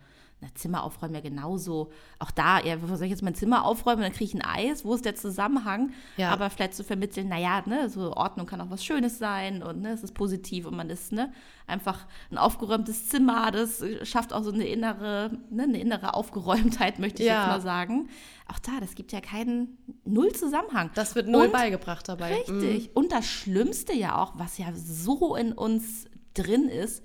na, 0.45 0.55
Zimmer 0.55 0.83
aufräumen 0.85 1.15
ja 1.15 1.21
genauso. 1.21 1.91
Auch 2.19 2.31
da, 2.31 2.61
ja, 2.61 2.77
wo 2.83 2.87
soll 2.95 3.05
ich 3.07 3.11
jetzt 3.11 3.23
mein 3.23 3.35
Zimmer 3.35 3.65
aufräumen, 3.65 4.03
dann 4.03 4.13
kriege 4.13 4.25
ich 4.25 4.35
ein 4.35 4.43
Eis. 4.45 4.85
Wo 4.85 4.95
ist 4.95 5.05
der 5.07 5.15
Zusammenhang? 5.15 5.93
Ja. 6.19 6.31
Aber 6.31 6.51
vielleicht 6.51 6.75
zu 6.75 6.85
vermitteln, 6.85 7.29
naja, 7.29 7.63
ne, 7.67 7.89
so 7.89 8.13
Ordnung 8.15 8.47
kann 8.47 8.61
auch 8.61 8.69
was 8.71 8.85
Schönes 8.85 9.19
sein 9.19 9.63
und 9.63 9.81
ne, 9.81 9.93
es 9.93 10.03
ist 10.03 10.13
positiv 10.15 10.67
und 10.67 10.77
man 10.77 10.91
ist, 10.91 11.13
ne, 11.13 11.33
einfach 11.67 12.07
ein 12.31 12.37
aufgeräumtes 12.37 13.09
Zimmer, 13.09 13.51
das 13.51 13.83
schafft 14.03 14.33
auch 14.35 14.43
so 14.43 14.53
eine 14.53 14.67
innere, 14.67 15.31
ne, 15.51 15.63
eine 15.63 15.81
innere 15.81 16.13
Aufgeräumtheit, 16.15 16.99
möchte 16.99 17.23
ich 17.23 17.29
Ja. 17.29 17.41
jetzt 17.41 17.49
mal 17.49 17.61
sagen. 17.63 18.09
Auch 18.53 18.59
da, 18.59 18.73
das 18.81 18.95
gibt 18.95 19.13
ja 19.13 19.23
keinen 19.23 19.79
Null 20.05 20.33
Zusammenhang. 20.33 20.91
Das 20.95 21.15
wird 21.15 21.29
null 21.29 21.47
Und- 21.47 21.53
beigebracht 21.53 22.07
dabei. 22.09 22.43
Mhm. 22.47 22.59
Richtig. 22.61 22.91
Und 22.95 23.11
das 23.13 23.25
Schlimmste 23.27 23.95
ja 23.95 24.19
auch, 24.21 24.33
was 24.37 24.59
ja 24.59 24.67
so 24.75 25.35
in 25.37 25.53
uns 25.53 26.05
drin 26.35 26.69
ist, 26.69 27.03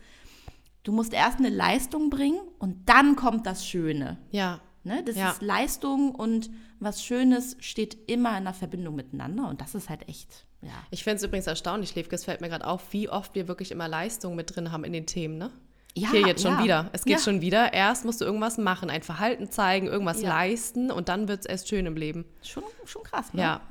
du 0.89 0.95
musst 0.95 1.13
erst 1.13 1.37
eine 1.37 1.49
Leistung 1.49 2.09
bringen 2.09 2.39
und 2.57 2.89
dann 2.89 3.15
kommt 3.15 3.45
das 3.45 3.65
Schöne. 3.65 4.17
Ja, 4.31 4.59
Ne? 4.85 5.03
Das 5.05 5.17
Ja. 5.17 5.31
ist 5.31 5.41
Leistung 5.41 6.15
und 6.15 6.49
was 6.79 7.03
Schönes 7.03 7.57
steht 7.59 7.97
immer 8.09 8.29
in 8.29 8.35
einer 8.37 8.53
Verbindung 8.53 8.95
miteinander 8.95 9.49
und 9.49 9.59
das 9.59 9.75
ist 9.75 9.89
halt 9.89 10.07
echt, 10.07 10.45
ja. 10.61 10.69
Ich 10.89 11.03
finde 11.03 11.17
es 11.17 11.23
übrigens 11.23 11.47
erstaunlich, 11.47 11.89
Schläfke, 11.89 12.15
es 12.15 12.23
fällt 12.23 12.39
mir 12.39 12.47
gerade 12.47 12.65
auf, 12.65 12.91
wie 12.93 13.09
oft 13.09 13.35
wir 13.35 13.49
wirklich 13.49 13.71
immer 13.71 13.89
Leistung 13.89 14.35
mit 14.37 14.55
drin 14.55 14.71
haben 14.71 14.85
in 14.85 14.93
den 14.93 15.05
Themen, 15.05 15.37
ne? 15.37 15.51
Ja, 15.95 16.11
Hier 16.11 16.21
jetzt 16.21 16.41
schon 16.43 16.53
ja. 16.53 16.63
wieder. 16.63 16.89
Es 16.93 17.03
geht 17.03 17.17
Ja. 17.17 17.23
schon 17.23 17.41
wieder. 17.41 17.73
Erst 17.73 18.05
musst 18.05 18.21
du 18.21 18.25
irgendwas 18.25 18.57
machen, 18.57 18.89
ein 18.89 19.03
Verhalten 19.03 19.51
zeigen, 19.51 19.87
irgendwas 19.87 20.21
leisten 20.21 20.91
und 20.91 21.09
dann 21.09 21.27
wird 21.27 21.41
es 21.41 21.45
erst 21.45 21.67
schön 21.67 21.85
im 21.85 21.97
Leben. 21.97 22.23
Schon, 22.41 22.63
schon 22.85 23.03
krass, 23.03 23.33
ne? 23.33 23.41
Ja. 23.41 23.61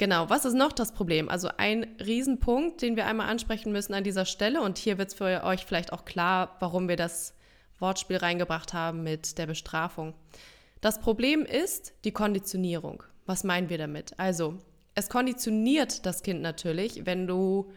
Genau. 0.00 0.30
Was 0.30 0.46
ist 0.46 0.54
noch 0.54 0.72
das 0.72 0.92
Problem? 0.92 1.28
Also 1.28 1.50
ein 1.58 1.86
Riesenpunkt, 2.02 2.80
den 2.80 2.96
wir 2.96 3.04
einmal 3.04 3.28
ansprechen 3.28 3.70
müssen 3.70 3.92
an 3.92 4.02
dieser 4.02 4.24
Stelle 4.24 4.62
und 4.62 4.78
hier 4.78 4.96
wird 4.96 5.08
es 5.08 5.14
für 5.14 5.44
euch 5.44 5.66
vielleicht 5.66 5.92
auch 5.92 6.06
klar, 6.06 6.56
warum 6.58 6.88
wir 6.88 6.96
das 6.96 7.34
Wortspiel 7.80 8.16
reingebracht 8.16 8.72
haben 8.72 9.02
mit 9.02 9.36
der 9.36 9.46
Bestrafung. 9.46 10.14
Das 10.80 11.00
Problem 11.00 11.44
ist 11.44 11.92
die 12.06 12.12
Konditionierung. 12.12 13.02
Was 13.26 13.44
meinen 13.44 13.68
wir 13.68 13.76
damit? 13.76 14.18
Also, 14.18 14.54
es 14.94 15.10
konditioniert 15.10 16.06
das 16.06 16.22
Kind 16.22 16.40
natürlich, 16.40 17.04
wenn 17.04 17.26
du, 17.26 17.70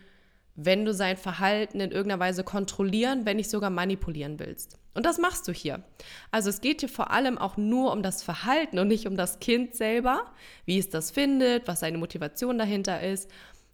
wenn 0.55 0.85
du 0.85 0.93
sein 0.93 1.17
Verhalten 1.17 1.79
in 1.79 1.91
irgendeiner 1.91 2.19
Weise 2.19 2.43
kontrollieren, 2.43 3.25
wenn 3.25 3.37
nicht 3.37 3.49
sogar 3.49 3.69
manipulieren 3.69 4.39
willst. 4.39 4.77
Und 4.93 5.05
das 5.05 5.17
machst 5.17 5.47
du 5.47 5.51
hier. 5.51 5.83
Also 6.29 6.49
es 6.49 6.61
geht 6.61 6.81
hier 6.81 6.89
vor 6.89 7.11
allem 7.11 7.37
auch 7.37 7.57
nur 7.57 7.91
um 7.91 8.03
das 8.03 8.21
Verhalten 8.21 8.77
und 8.77 8.87
nicht 8.87 9.07
um 9.07 9.17
das 9.17 9.39
Kind 9.39 9.75
selber, 9.75 10.25
wie 10.65 10.77
es 10.77 10.89
das 10.89 11.09
findet, 11.09 11.67
was 11.67 11.79
seine 11.79 11.97
Motivation 11.97 12.57
dahinter 12.59 13.01
ist 13.01 13.29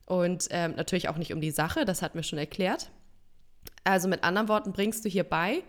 und 0.06 0.48
ähm, 0.52 0.74
natürlich 0.76 1.10
auch 1.10 1.18
nicht 1.18 1.34
um 1.34 1.42
die 1.42 1.52
Sache, 1.52 1.86
das 1.86 2.02
hatten 2.02 2.18
wir 2.18 2.24
schon 2.24 2.40
erklärt. 2.40 2.90
Also 3.84 4.08
mit 4.08 4.24
anderen 4.24 4.48
Worten 4.48 4.72
bringst 4.72 5.04
du 5.04 5.10
hier 5.10 5.24
bei, 5.24 5.64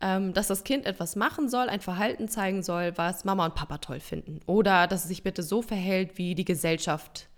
ähm, 0.00 0.32
dass 0.32 0.46
das 0.46 0.64
Kind 0.64 0.86
etwas 0.86 1.16
machen 1.16 1.48
soll, 1.48 1.68
ein 1.68 1.80
Verhalten 1.80 2.28
zeigen 2.28 2.62
soll, 2.62 2.96
was 2.96 3.24
Mama 3.24 3.46
und 3.46 3.54
Papa 3.54 3.78
toll 3.78 4.00
finden. 4.00 4.40
Oder 4.46 4.86
dass 4.86 5.02
es 5.02 5.08
sich 5.08 5.22
bitte 5.22 5.42
so 5.42 5.62
verhält, 5.62 6.16
wie 6.16 6.34
die 6.34 6.44
Gesellschaft, 6.44 7.28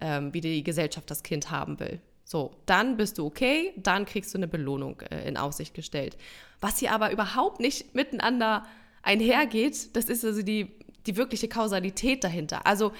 ähm, 0.00 0.34
wie 0.34 0.40
die 0.40 0.62
Gesellschaft 0.62 1.10
das 1.10 1.22
Kind 1.22 1.50
haben 1.50 1.80
will. 1.80 2.00
So, 2.24 2.52
dann 2.66 2.96
bist 2.96 3.18
du 3.18 3.26
okay, 3.26 3.72
dann 3.76 4.06
kriegst 4.06 4.32
du 4.32 4.38
eine 4.38 4.48
Belohnung 4.48 5.00
äh, 5.10 5.28
in 5.28 5.36
Aussicht 5.36 5.74
gestellt. 5.74 6.16
Was 6.60 6.78
hier 6.78 6.92
aber 6.92 7.12
überhaupt 7.12 7.60
nicht 7.60 7.94
miteinander 7.94 8.64
einhergeht, 9.02 9.96
das 9.96 10.06
ist 10.06 10.24
also 10.24 10.42
die, 10.42 10.70
die 11.06 11.16
wirkliche 11.16 11.48
Kausalität 11.48 12.24
dahinter. 12.24 12.66
Also 12.66 12.92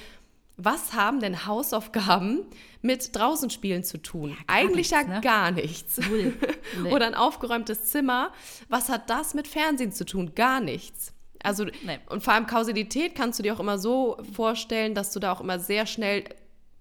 was 0.57 0.93
haben 0.93 1.21
denn 1.21 1.47
Hausaufgaben 1.47 2.43
mit 2.83 3.17
draußen 3.17 3.51
spielen 3.51 3.85
zu 3.85 3.99
tun? 3.99 4.31
Ja, 4.31 4.37
Eigentlich 4.47 4.91
nichts, 4.91 5.07
ja 5.07 5.15
ne? 5.15 5.21
gar 5.21 5.51
nichts. 5.51 5.99
Null. 5.99 6.35
Nee. 6.83 6.91
Oder 6.91 7.07
ein 7.07 7.15
aufgeräumtes 7.15 7.87
Zimmer. 7.87 8.33
Was 8.69 8.89
hat 8.89 9.11
das 9.11 9.35
mit 9.35 9.47
Fernsehen 9.47 9.93
zu 9.93 10.07
tun? 10.07 10.35
Gar 10.35 10.61
nichts. 10.61 11.13
Also, 11.43 11.65
nee. 11.65 11.99
und 12.09 12.23
vor 12.23 12.33
allem 12.33 12.47
Kausalität 12.47 13.15
kannst 13.15 13.39
du 13.39 13.43
dir 13.43 13.55
auch 13.55 13.61
immer 13.61 13.79
so 13.79 14.17
vorstellen, 14.35 14.95
dass 14.95 15.13
du 15.13 15.21
da 15.21 15.33
auch 15.33 15.41
immer 15.41 15.59
sehr 15.59 15.87
schnell 15.87 16.25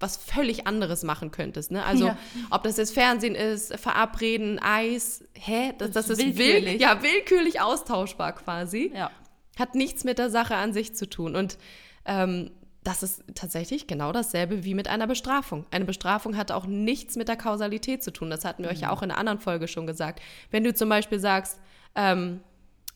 was 0.02 0.18
völlig 0.18 0.68
anderes 0.68 1.04
machen 1.04 1.32
könntest. 1.32 1.72
Ne? 1.72 1.84
Also, 1.84 2.08
ja. 2.08 2.18
ob 2.50 2.64
das 2.64 2.78
jetzt 2.78 2.94
Fernsehen 2.94 3.36
ist, 3.36 3.74
Verabreden, 3.78 4.60
Eis, 4.60 5.24
hä? 5.34 5.74
Das, 5.78 5.92
das, 5.92 6.08
das 6.08 6.20
ist 6.20 6.38
willkürlich. 6.38 6.74
Will, 6.74 6.82
ja, 6.82 7.02
willkürlich 7.02 7.62
austauschbar 7.62 8.34
quasi. 8.34 8.92
Ja. 8.94 9.12
Hat 9.58 9.76
nichts 9.76 10.04
mit 10.04 10.18
der 10.18 10.30
Sache 10.30 10.56
an 10.56 10.74
sich 10.74 10.96
zu 10.96 11.10
tun. 11.10 11.36
Und 11.36 11.58
ähm, 12.06 12.52
das 12.84 13.04
ist 13.04 13.24
tatsächlich 13.36 13.86
genau 13.86 14.12
dasselbe 14.12 14.64
wie 14.64 14.74
mit 14.74 14.88
einer 14.88 15.06
Bestrafung. 15.06 15.66
Eine 15.70 15.86
Bestrafung 15.86 16.36
hat 16.36 16.52
auch 16.52 16.66
nichts 16.66 17.16
mit 17.16 17.28
der 17.28 17.38
Kausalität 17.38 18.04
zu 18.04 18.12
tun. 18.12 18.30
Das 18.30 18.44
hatten 18.44 18.64
wir 18.64 18.70
mhm. 18.72 18.76
euch 18.76 18.82
ja 18.82 18.88
mhm. 18.88 18.94
auch 18.94 19.04
in 19.04 19.12
einer 19.12 19.20
anderen 19.20 19.40
Folge 19.40 19.68
schon 19.68 19.86
gesagt. 19.86 20.22
Wenn 20.50 20.64
du 20.64 20.74
zum 20.74 20.90
Beispiel 20.90 21.20
sagst, 21.20 21.60
ähm, 21.96 22.42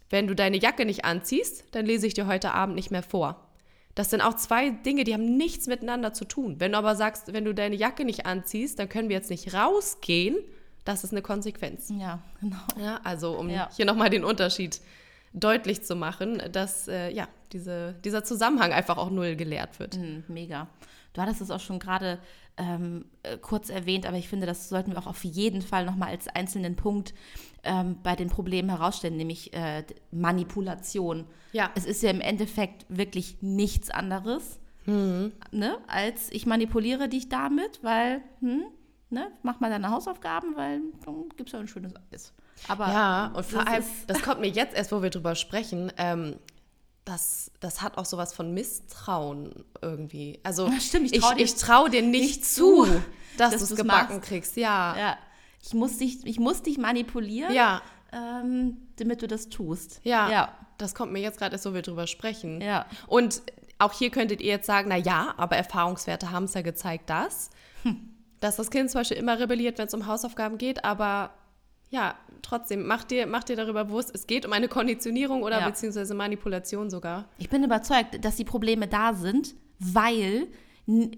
wenn 0.10 0.28
du 0.28 0.36
deine 0.36 0.58
Jacke 0.58 0.86
nicht 0.86 1.06
anziehst, 1.06 1.66
dann 1.72 1.86
lese 1.86 2.08
ich 2.08 2.14
dir 2.14 2.28
heute 2.28 2.54
Abend 2.54 2.76
nicht 2.76 2.92
mehr 2.92 3.04
vor. 3.04 3.45
Das 3.96 4.10
sind 4.10 4.22
auch 4.22 4.36
zwei 4.36 4.72
Dinge, 4.72 5.06
die 5.06 5.14
haben 5.14 5.38
nichts 5.38 5.68
miteinander 5.68 6.14
zu 6.14 6.26
tun. 6.26 6.60
Wenn 6.60 6.74
du 6.74 6.78
aber 6.78 6.96
sagst, 6.96 7.32
wenn 7.34 7.46
du 7.46 7.54
deine 7.54 7.76
Jacke 7.76 8.04
nicht 8.04 8.26
anziehst, 8.26 8.78
dann 8.78 8.90
können 8.90 9.08
wir 9.08 9.16
jetzt 9.16 9.30
nicht 9.30 9.54
rausgehen, 9.54 10.36
das 10.84 11.04
ist 11.04 11.12
eine 11.12 11.22
Konsequenz. 11.22 11.90
Ja, 11.90 12.20
genau. 12.40 12.58
Ja, 12.80 13.00
also 13.04 13.38
um 13.38 13.50
ja. 13.50 13.70
hier 13.76 13.86
nochmal 13.86 14.10
den 14.10 14.24
Unterschied 14.24 14.82
deutlich 15.34 15.84
zu 15.84 15.96
machen, 15.96 16.42
dass 16.52 16.88
äh, 16.88 17.10
ja, 17.10 17.28
diese, 17.52 17.96
dieser 18.06 18.24
Zusammenhang 18.24 18.72
einfach 18.72 18.98
auch 18.98 19.10
null 19.10 19.36
gelehrt 19.36 19.80
wird. 19.80 19.98
Mhm, 19.98 20.24
mega. 20.28 20.68
Du 21.14 21.22
hattest 21.22 21.42
es 21.42 21.50
auch 21.50 21.60
schon 21.60 21.80
gerade 21.80 22.20
ähm, 22.58 23.06
äh, 23.24 23.38
kurz 23.38 23.70
erwähnt, 23.70 24.06
aber 24.06 24.18
ich 24.18 24.30
finde, 24.30 24.46
das 24.46 24.70
sollten 24.70 24.92
wir 24.92 25.00
auch 25.00 25.08
auf 25.08 25.24
jeden 25.24 25.62
Fall 25.62 25.86
nochmal 25.86 26.10
als 26.10 26.28
einzelnen 26.28 26.76
Punkt 26.76 27.14
ähm, 27.66 27.98
bei 28.04 28.16
den 28.16 28.30
Problemen 28.30 28.70
herausstellen, 28.70 29.18
nämlich 29.18 29.54
äh, 29.54 29.84
Manipulation. 30.12 31.26
Ja. 31.52 31.72
Es 31.76 31.86
ist 31.86 32.02
ja 32.04 32.10
im 32.10 32.22
Endeffekt 32.22 32.86
wirklich 32.90 33.42
nichts 33.42 33.90
anderes, 33.90 34.60
mhm. 34.86 35.34
ne, 35.52 35.78
als 35.88 36.32
ich 36.32 36.46
manipuliere 36.46 37.10
dich 37.10 37.30
damit, 37.30 37.84
weil, 37.84 38.22
hm, 38.40 38.66
ne, 39.10 39.32
mach 39.44 39.60
mal 39.60 39.70
deine 39.70 39.90
Hausaufgaben, 39.90 40.56
weil 40.56 40.82
dann 41.06 41.30
gibt 41.36 41.50
es 41.50 41.54
ja 41.54 41.60
ein 41.60 41.68
schönes 41.68 41.94
Eis. 42.12 42.34
Aber 42.68 42.88
ja, 42.88 43.28
und 43.36 43.46
vor 43.46 43.68
allem, 43.68 43.84
das 44.08 44.22
kommt 44.22 44.42
mir 44.42 44.48
jetzt 44.50 44.76
erst, 44.76 44.92
wo 44.92 45.02
wir 45.02 45.10
drüber 45.10 45.36
sprechen, 45.36 45.92
ähm, 45.98 46.38
das, 47.06 47.52
das 47.60 47.82
hat 47.84 47.98
auch 47.98 48.06
sowas 48.06 48.34
von 48.34 48.54
Misstrauen 48.54 49.64
irgendwie. 49.82 50.40
Also 50.44 50.68
ja, 50.68 50.80
stimmt, 50.80 51.14
ich 51.14 51.22
traue 51.22 51.36
dir, 51.36 51.46
trau 51.46 51.88
dir 51.88 52.02
nicht, 52.02 52.22
nicht 52.22 52.46
zu, 52.46 52.86
dass, 53.38 53.52
dass 53.52 53.68
du 53.68 53.74
es 53.74 53.76
gebacken 53.76 54.16
machst. 54.16 54.28
kriegst. 54.28 54.58
Ja. 54.58 54.98
ja. 54.98 55.18
Ich, 55.66 55.74
muss 55.74 55.98
dich, 55.98 56.26
ich 56.26 56.40
muss 56.40 56.62
dich 56.62 56.78
manipulieren, 56.78 57.54
ja. 57.54 57.82
ähm, 58.12 58.78
damit 58.98 59.22
du 59.22 59.28
das 59.28 59.50
tust. 59.50 60.02
Ja, 60.04 60.30
ja. 60.30 60.58
das 60.78 60.96
kommt 60.96 61.12
mir 61.12 61.20
jetzt 61.20 61.40
gerade 61.40 61.54
erst, 61.54 61.64
so 61.64 61.74
wir 61.74 61.82
drüber 61.82 62.08
sprechen. 62.08 62.62
Ja. 62.62 62.86
Und 63.08 63.42
auch 63.80 63.94
hier 63.94 64.10
könntet 64.10 64.42
ihr 64.42 64.52
jetzt 64.52 64.68
sagen, 64.68 64.90
na 64.90 64.98
ja, 64.98 65.34
aber 65.38 65.56
Erfahrungswerte 65.58 66.32
haben 66.32 66.46
es 66.46 66.54
ja 66.54 66.62
gezeigt, 66.62 67.10
dass, 67.10 67.50
hm. 67.84 68.10
dass 68.40 68.56
das 68.56 68.70
Kind 68.70 68.90
zum 68.92 69.02
Beispiel 69.02 69.18
immer 69.18 69.40
rebelliert, 69.40 69.78
wenn 69.78 69.88
es 69.88 69.94
um 69.94 70.08
Hausaufgaben 70.08 70.58
geht, 70.58 70.86
aber 70.86 71.32
ja, 71.90 72.16
trotzdem, 72.42 72.86
mach 72.86 73.04
dir, 73.04 73.28
mach 73.28 73.44
dir 73.44 73.56
darüber 73.56 73.86
bewusst, 73.86 74.12
es 74.14 74.28
geht 74.28 74.46
um 74.46 74.54
eine 74.54 74.68
Konditionierung 74.68 75.44
oder 75.44 75.60
ja. 75.60 75.68
beziehungsweise 75.68 76.14
Manipulation 76.14 76.90
sogar. 76.90 77.26
Ich 77.38 77.50
bin 77.50 77.64
überzeugt, 77.64 78.24
dass 78.24 78.36
die 78.36 78.46
Probleme 78.46 78.88
da 78.88 79.14
sind, 79.14 79.56
weil 79.80 80.48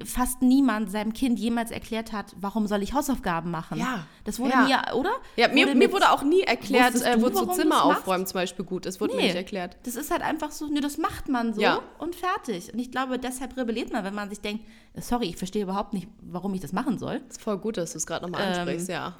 fast 0.05 0.41
niemand 0.41 0.89
seinem 0.89 1.12
Kind 1.12 1.39
jemals 1.39 1.71
erklärt 1.71 2.13
hat, 2.13 2.33
warum 2.39 2.67
soll 2.67 2.81
ich 2.83 2.93
Hausaufgaben 2.93 3.51
machen. 3.51 3.77
Ja. 3.77 4.05
Das 4.24 4.39
wurde 4.39 4.51
ja. 4.51 4.65
nie, 4.65 4.97
oder? 4.97 5.12
Ja, 5.36 5.50
mir, 5.50 5.75
mir 5.75 5.91
wurde 5.91 6.09
auch 6.12 6.24
nie 6.24 6.41
erklärt, 6.41 6.95
äh, 6.95 7.21
wozu 7.21 7.45
Zimmer 7.47 7.83
aufräumen 7.83 8.25
zum 8.25 8.36
Beispiel 8.36 8.63
gut 8.63 8.86
ist. 8.86 9.01
Wurde 9.01 9.15
nee, 9.15 9.24
mir 9.24 9.27
nicht 9.27 9.36
erklärt. 9.36 9.75
Das 9.83 9.97
ist 9.97 10.09
halt 10.09 10.21
einfach 10.21 10.51
so, 10.51 10.67
nee, 10.67 10.79
das 10.79 10.97
macht 10.97 11.27
man 11.27 11.53
so 11.53 11.62
ja. 11.62 11.81
und 11.97 12.15
fertig. 12.15 12.71
Und 12.71 12.79
ich 12.79 12.91
glaube, 12.91 13.19
deshalb 13.19 13.57
rebelliert 13.57 13.91
man, 13.91 14.05
wenn 14.05 14.15
man 14.15 14.29
sich 14.29 14.39
denkt, 14.39 14.63
sorry, 14.95 15.25
ich 15.25 15.36
verstehe 15.38 15.63
überhaupt 15.63 15.91
nicht, 15.93 16.07
warum 16.21 16.53
ich 16.53 16.62
das 16.62 16.71
machen 16.71 16.97
soll. 16.97 17.19
Das 17.27 17.38
ist 17.38 17.41
voll 17.41 17.57
gut, 17.57 17.75
dass 17.75 17.91
du 17.91 17.97
es 17.97 18.07
gerade 18.07 18.25
nochmal 18.25 18.43
ähm, 18.43 18.59
ansprichst, 18.59 18.88
ja. 18.88 19.15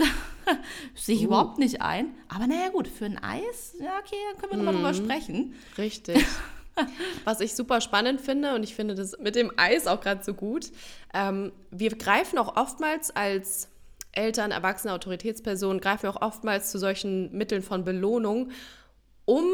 Sehe 0.96 1.16
ich 1.16 1.24
uh. 1.24 1.26
überhaupt 1.26 1.60
nicht 1.60 1.82
ein. 1.82 2.14
Aber 2.30 2.48
naja, 2.48 2.70
gut, 2.70 2.88
für 2.88 3.06
ein 3.06 3.22
Eis, 3.22 3.76
ja, 3.82 4.00
okay, 4.00 4.16
dann 4.32 4.42
können 4.42 4.52
wir 4.52 4.72
nochmal 4.72 4.74
mm. 4.74 4.78
drüber 4.78 4.92
mhm. 4.94 5.06
sprechen. 5.06 5.56
Richtig. 5.78 6.26
Was 7.24 7.40
ich 7.40 7.56
super 7.56 7.82
spannend 7.82 8.22
finde, 8.22 8.56
und 8.56 8.64
ich 8.64 8.76
finde 8.76 8.96
das 8.96 9.18
mit 9.20 9.36
dem 9.36 9.52
Eis 9.58 9.88
auch 9.88 10.02
gerade 10.02 10.24
so 10.24 10.34
gut, 10.34 10.72
ähm, 11.14 11.52
wir 11.72 11.96
greifen 11.96 12.38
auch 12.38 12.56
oftmals 12.56 13.16
als 13.16 13.70
Eltern, 14.12 14.52
erwachsene 14.52 14.94
Autoritätspersonen, 14.94 15.80
greifen 15.80 16.04
wir 16.04 16.10
auch 16.16 16.22
oftmals 16.22 16.72
zu 16.72 16.80
solchen 16.80 17.32
Mitteln 17.38 17.62
von 17.62 17.84
Belohnung, 17.84 18.52
um 19.26 19.46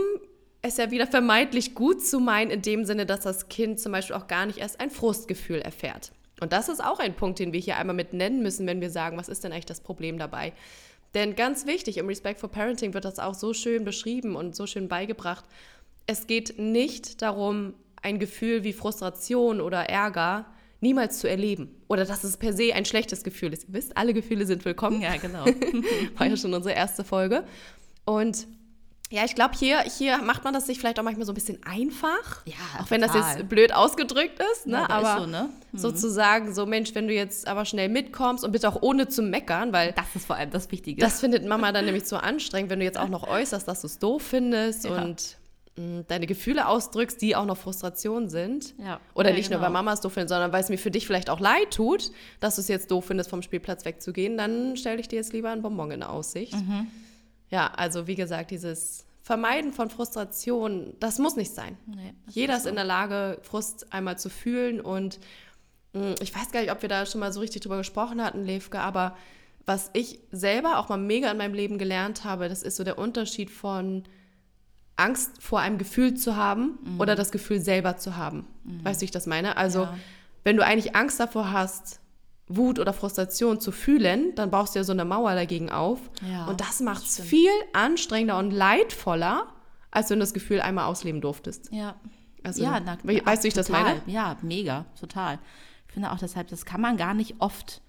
es 0.62 0.78
ja 0.78 0.92
wieder 0.92 1.08
vermeintlich 1.08 1.76
gut 1.76 2.06
zu 2.06 2.20
meinen, 2.20 2.50
in 2.50 2.62
dem 2.62 2.86
Sinne, 2.86 3.06
dass 3.06 3.22
das 3.22 3.50
Kind 3.50 3.80
zum 3.80 3.92
Beispiel 3.92 4.16
auch 4.16 4.28
gar 4.28 4.46
nicht 4.46 4.60
erst 4.60 4.80
ein 4.80 4.90
Frustgefühl 4.90 5.60
erfährt. 5.60 6.14
Und 6.40 6.54
das 6.54 6.70
ist 6.70 6.84
auch 6.84 7.00
ein 7.00 7.16
Punkt, 7.16 7.40
den 7.40 7.54
wir 7.54 7.60
hier 7.60 7.78
einmal 7.78 7.96
mit 7.96 8.14
nennen 8.14 8.42
müssen, 8.42 8.66
wenn 8.66 8.82
wir 8.82 8.90
sagen, 8.90 9.18
was 9.18 9.30
ist 9.30 9.44
denn 9.44 9.52
eigentlich 9.52 9.66
das 9.66 9.82
Problem 9.82 10.18
dabei? 10.18 10.54
Denn 11.14 11.36
ganz 11.36 11.68
wichtig, 11.68 11.98
im 11.98 12.08
Respect 12.08 12.40
for 12.40 12.50
Parenting 12.50 12.94
wird 12.94 13.06
das 13.06 13.20
auch 13.20 13.36
so 13.36 13.54
schön 13.54 13.84
beschrieben 13.84 14.36
und 14.36 14.56
so 14.56 14.66
schön 14.66 14.88
beigebracht, 14.88 15.46
es 16.08 16.28
geht 16.28 16.60
nicht 16.60 17.22
darum, 17.22 17.74
ein 18.02 18.20
Gefühl 18.20 18.64
wie 18.64 18.74
Frustration 18.74 19.62
oder 19.62 19.90
Ärger 19.90 20.46
niemals 20.82 21.20
zu 21.20 21.30
erleben. 21.30 21.74
Oder 21.88 22.06
dass 22.06 22.24
es 22.24 22.38
per 22.38 22.54
se 22.54 22.74
ein 22.74 22.86
schlechtes 22.86 23.24
Gefühl 23.24 23.54
ist. 23.54 23.70
Ihr 23.70 23.74
wisst, 23.74 23.98
alle 23.98 24.14
Gefühle 24.14 24.46
sind 24.46 24.66
willkommen. 24.66 25.02
Ja, 25.02 25.16
genau. 25.16 25.46
War 26.18 26.28
ja 26.28 26.36
schon 26.36 26.54
unsere 26.54 26.76
erste 26.76 27.04
Folge. 27.04 27.46
Und 28.06 28.48
ja, 29.10 29.24
ich 29.24 29.36
glaube, 29.36 29.54
hier, 29.58 29.82
hier 29.82 30.18
macht 30.18 30.44
man 30.44 30.54
das 30.54 30.66
sich 30.66 30.80
vielleicht 30.80 31.00
auch 31.00 31.04
manchmal 31.04 31.26
so 31.26 31.32
ein 31.32 31.36
bisschen 31.36 31.64
einfach. 31.64 32.46
Ja, 32.46 32.82
Auch 32.82 32.90
wenn 32.90 33.00
das 33.00 33.14
jetzt 33.14 33.48
blöd 33.48 33.72
ausgedrückt 33.74 34.42
ist. 34.54 34.66
Ne? 34.66 34.74
Ja, 34.74 34.90
aber 34.90 35.14
ist 35.14 35.24
so, 35.24 35.30
ne? 35.30 35.50
mhm. 35.72 35.78
sozusagen 35.78 36.54
so, 36.54 36.66
Mensch, 36.66 36.96
wenn 36.96 37.08
du 37.08 37.14
jetzt 37.14 37.48
aber 37.48 37.66
schnell 37.66 37.90
mitkommst 37.90 38.44
und 38.44 38.52
bitte 38.52 38.68
auch 38.68 38.82
ohne 38.82 39.08
zu 39.08 39.22
meckern, 39.22 39.72
weil. 39.72 39.94
Das 39.94 40.08
ist 40.16 40.26
vor 40.26 40.36
allem 40.36 40.50
das 40.50 40.72
Wichtige. 40.72 41.00
Das 41.00 41.20
findet 41.20 41.46
Mama 41.46 41.72
dann 41.72 41.86
nämlich 41.86 42.06
so 42.06 42.18
anstrengend, 42.18 42.72
wenn 42.72 42.80
du 42.80 42.86
jetzt 42.86 42.98
auch 42.98 43.08
noch 43.08 43.28
äußerst, 43.28 43.68
dass 43.68 43.82
du 43.82 43.88
es 43.88 44.00
doof 44.00 44.24
findest 44.24 44.86
ja. 44.86 45.02
und 45.04 45.38
deine 45.76 46.28
Gefühle 46.28 46.68
ausdrückst, 46.68 47.20
die 47.22 47.36
auch 47.36 47.46
noch 47.46 47.58
Frustration 47.58 48.30
sind. 48.30 48.76
Ja. 48.78 49.00
Oder 49.16 49.32
ja, 49.32 49.36
nicht 49.36 49.48
genau. 49.48 49.60
nur, 49.60 49.66
weil 49.66 49.74
Mama 49.74 49.94
es 49.94 50.02
doof 50.02 50.14
findet, 50.14 50.30
sondern 50.30 50.52
weil 50.52 50.62
es 50.62 50.70
mir 50.70 50.78
für 50.78 50.92
dich 50.92 51.08
vielleicht 51.08 51.32
auch 51.32 51.40
leid 51.40 51.72
tut, 51.72 52.12
dass 52.40 52.56
du 52.56 52.62
es 52.62 52.68
jetzt 52.68 52.92
doof 52.92 53.06
findest, 53.06 53.30
vom 53.30 53.42
Spielplatz 53.42 53.84
wegzugehen, 53.84 54.38
dann 54.38 54.78
stelle 54.78 55.00
ich 55.00 55.08
dir 55.08 55.16
jetzt 55.16 55.34
lieber 55.34 55.50
ein 55.50 55.64
Bonbon 55.64 55.90
in 55.90 56.04
Aussicht. 56.04 56.54
Mhm. 56.54 56.88
Ja, 57.50 57.72
also 57.76 58.06
wie 58.06 58.16
gesagt, 58.16 58.52
dieses 58.52 59.06
Vermeiden 59.24 59.74
von 59.74 59.90
Frustration, 59.90 60.94
das 61.00 61.18
muss 61.18 61.36
nicht 61.36 61.56
sein. 61.56 61.78
Nee, 61.88 62.14
Jeder 62.30 62.58
ist 62.58 62.64
so. 62.64 62.70
in 62.70 62.76
der 62.76 62.84
Lage, 62.84 63.40
Frust 63.42 63.92
einmal 63.92 64.18
zu 64.20 64.30
fühlen 64.30 64.80
und 64.80 65.20
mh, 65.94 66.16
ich 66.22 66.36
weiß 66.36 66.52
gar 66.52 66.62
nicht, 66.62 66.72
ob 66.72 66.84
wir 66.84 66.90
da 66.90 67.06
schon 67.06 67.20
mal 67.20 67.34
so 67.34 67.40
richtig 67.40 67.64
drüber 67.64 67.78
gesprochen 67.78 68.24
hatten, 68.24 68.44
Levke, 68.44 68.80
aber 68.80 69.16
was 69.66 69.90
ich 69.94 70.20
selber 70.32 70.78
auch 70.78 70.90
mal 70.90 70.98
mega 70.98 71.32
in 71.32 71.38
meinem 71.38 71.54
Leben 71.54 71.78
gelernt 71.78 72.26
habe, 72.26 72.50
das 72.50 72.64
ist 72.64 72.76
so 72.76 72.84
der 72.84 72.98
Unterschied 73.00 73.50
von 73.50 74.04
Angst 74.96 75.42
vor 75.42 75.60
einem 75.60 75.78
Gefühl 75.78 76.14
zu 76.14 76.36
haben 76.36 76.78
mhm. 76.84 77.00
oder 77.00 77.16
das 77.16 77.32
Gefühl 77.32 77.60
selber 77.60 77.98
zu 77.98 78.16
haben. 78.16 78.46
Mhm. 78.64 78.86
Weißt 78.86 79.00
du, 79.00 79.02
wie 79.02 79.06
ich 79.06 79.12
das 79.12 79.26
meine? 79.26 79.58
Also, 79.58 79.84
ja. 79.84 79.98
wenn 80.44 80.58
du 80.58 80.64
eigentlich 80.64 80.96
Angst 80.96 81.20
davor 81.20 81.52
hast, 81.52 82.00
Wut 82.48 82.78
oder 82.78 82.94
Frustration 82.94 83.60
zu 83.60 83.72
fühlen, 83.72 84.36
dann 84.36 84.52
baust 84.52 84.76
du 84.76 84.80
ja 84.80 84.84
so 84.84 84.92
eine 84.92 85.06
Mauer 85.06 85.34
dagegen 85.34 85.72
auf. 85.72 86.00
Ja, 86.30 86.46
und 86.46 86.62
das 86.62 86.82
macht 86.82 87.06
es 87.06 87.20
viel 87.20 87.50
anstrengender 87.72 88.38
und 88.38 88.52
leidvoller, 88.52 89.48
als 89.92 90.10
wenn 90.10 90.20
du 90.20 90.24
das 90.24 90.34
Gefühl 90.34 90.62
einmal 90.62 90.86
ausleben 90.86 91.22
durftest. 91.22 91.70
Ja. 91.72 91.96
Also, 92.44 92.62
ja, 92.62 92.80
na, 92.80 92.98
weißt 93.04 93.42
du, 93.42 93.44
wie 93.44 93.48
ich 93.48 93.54
das 93.54 93.70
meine? 93.70 94.02
Ja, 94.06 94.36
mega, 94.42 94.86
total. 95.00 95.40
Ich 95.88 95.94
finde 95.94 96.12
auch 96.12 96.18
deshalb, 96.18 96.50
das 96.50 96.66
kann 96.66 96.82
man 96.82 96.98
gar 96.98 97.14
nicht 97.14 97.36
oft, 97.40 97.82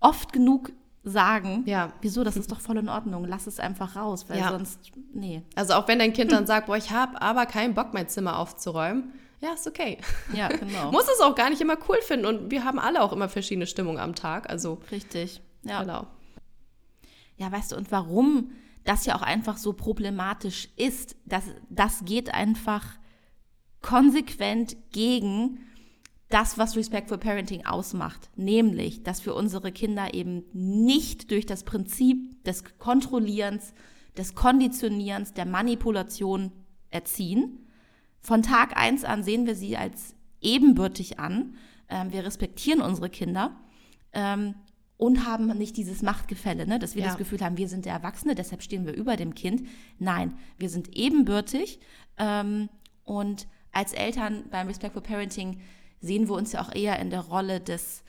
oft 0.00 0.32
genug 0.32 0.72
sagen, 1.04 1.62
ja. 1.66 1.92
wieso, 2.00 2.24
das 2.24 2.36
ist 2.36 2.50
doch 2.50 2.60
voll 2.60 2.78
in 2.78 2.88
Ordnung, 2.88 3.24
lass 3.24 3.46
es 3.46 3.60
einfach 3.60 3.96
raus, 3.96 4.26
weil 4.28 4.38
ja. 4.38 4.50
sonst, 4.50 4.92
nee. 5.12 5.42
Also 5.54 5.74
auch 5.74 5.88
wenn 5.88 5.98
dein 5.98 6.12
Kind 6.12 6.32
dann 6.32 6.46
sagt, 6.46 6.66
boah, 6.66 6.76
ich 6.76 6.90
habe 6.90 7.20
aber 7.22 7.46
keinen 7.46 7.74
Bock, 7.74 7.94
mein 7.94 8.08
Zimmer 8.08 8.38
aufzuräumen, 8.38 9.12
ja, 9.40 9.52
ist 9.52 9.66
okay. 9.68 9.98
Ja, 10.32 10.48
genau. 10.48 10.90
Muss 10.92 11.04
es 11.04 11.20
auch 11.20 11.34
gar 11.34 11.50
nicht 11.50 11.60
immer 11.60 11.76
cool 11.88 11.98
finden 12.02 12.26
und 12.26 12.50
wir 12.50 12.64
haben 12.64 12.78
alle 12.78 13.02
auch 13.02 13.12
immer 13.12 13.28
verschiedene 13.28 13.66
Stimmungen 13.66 14.00
am 14.00 14.14
Tag, 14.14 14.50
also. 14.50 14.80
Richtig, 14.90 15.40
ja. 15.62 15.82
Genau. 15.82 16.06
Ja, 17.36 17.52
weißt 17.52 17.72
du, 17.72 17.76
und 17.76 17.92
warum 17.92 18.50
das 18.84 19.06
ja 19.06 19.14
auch 19.14 19.22
einfach 19.22 19.56
so 19.58 19.72
problematisch 19.74 20.70
ist, 20.76 21.14
das, 21.24 21.44
das 21.68 22.04
geht 22.04 22.34
einfach 22.34 22.84
konsequent 23.80 24.76
gegen 24.90 25.60
das, 26.28 26.58
was 26.58 26.76
Respectful 26.76 27.18
Parenting 27.18 27.64
ausmacht, 27.64 28.30
nämlich, 28.36 29.02
dass 29.02 29.24
wir 29.24 29.34
unsere 29.34 29.72
Kinder 29.72 30.12
eben 30.12 30.44
nicht 30.52 31.30
durch 31.30 31.46
das 31.46 31.64
Prinzip 31.64 32.44
des 32.44 32.64
Kontrollierens, 32.78 33.72
des 34.16 34.34
Konditionierens, 34.34 35.32
der 35.32 35.46
Manipulation 35.46 36.52
erziehen. 36.90 37.66
Von 38.20 38.42
Tag 38.42 38.76
eins 38.76 39.04
an 39.04 39.22
sehen 39.22 39.46
wir 39.46 39.54
sie 39.54 39.76
als 39.76 40.14
ebenbürtig 40.40 41.18
an 41.18 41.54
ähm, 41.88 42.12
wir 42.12 42.24
respektieren 42.24 42.80
unsere 42.80 43.08
Kinder 43.08 43.56
ähm, 44.12 44.54
und 44.96 45.26
haben 45.26 45.46
nicht 45.58 45.76
dieses 45.76 46.02
Machtgefälle, 46.02 46.66
ne? 46.66 46.78
dass 46.78 46.94
wir 46.94 47.02
Ja. 47.02 47.08
das 47.08 47.16
Gefühl 47.18 47.40
haben, 47.40 47.56
wir 47.56 47.68
sind 47.68 47.84
der 47.84 47.94
Erwachsene, 47.94 48.34
deshalb 48.34 48.62
stehen 48.62 48.84
wir 48.86 48.94
über 48.94 49.16
dem 49.16 49.34
Kind. 49.34 49.66
Nein, 49.98 50.34
wir 50.58 50.68
sind 50.68 50.96
ebenbürtig 50.96 51.80
ähm, 52.18 52.68
und 53.04 53.46
als 53.72 53.92
Eltern 53.92 54.44
beim 54.50 54.66
Respectful 54.66 55.02
Parenting 55.02 55.60
sehen 56.00 56.28
wir 56.28 56.34
uns 56.34 56.52
ja 56.52 56.62
auch 56.62 56.74
eher 56.74 56.98
in 56.98 57.10
der 57.10 57.20
Rolle 57.20 57.60
des, 57.60 58.02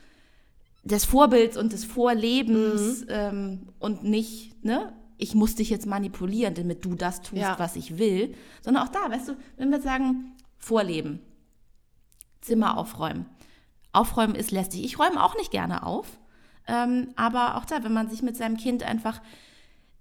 des 0.84 1.06
Vorbilds 1.06 1.58
und 1.58 1.74
des 1.74 1.86
Vorlebens 1.86 3.06
ähm, 3.10 3.70
und 3.80 4.04
nicht, 4.04 4.64
ne, 4.64 4.94
ich 5.18 5.36
muss 5.36 5.56
dich 5.56 5.70
jetzt 5.70 5.86
manipulieren, 5.86 6.54
damit 6.54 6.86
du 6.86 6.96
das 6.96 7.22
tust, 7.22 7.42
Ja. 7.42 7.58
was 7.60 7.76
ich 7.76 7.98
will, 7.98 8.36
sondern 8.62 8.84
auch 8.88 8.92
da, 8.92 9.10
weißt 9.10 9.30
du, 9.30 9.34
wenn 9.58 9.70
wir 9.72 9.82
sagen, 9.82 10.34
Vorleben, 10.58 11.20
Zimmer 12.42 12.78
aufräumen. 12.78 13.26
Aufräumen 13.92 14.36
ist 14.36 14.52
lästig. 14.52 14.84
Ich 14.86 15.00
räume 15.00 15.22
auch 15.24 15.36
nicht 15.36 15.52
gerne 15.52 15.86
auf, 15.86 16.20
ähm, 16.68 17.10
aber 17.16 17.58
auch 17.58 17.66
da, 17.66 17.84
wenn 17.84 17.94
man 17.94 18.10
sich 18.10 18.22
mit 18.22 18.38
seinem 18.38 18.58
Kind 18.58 18.84
einfach 18.84 19.22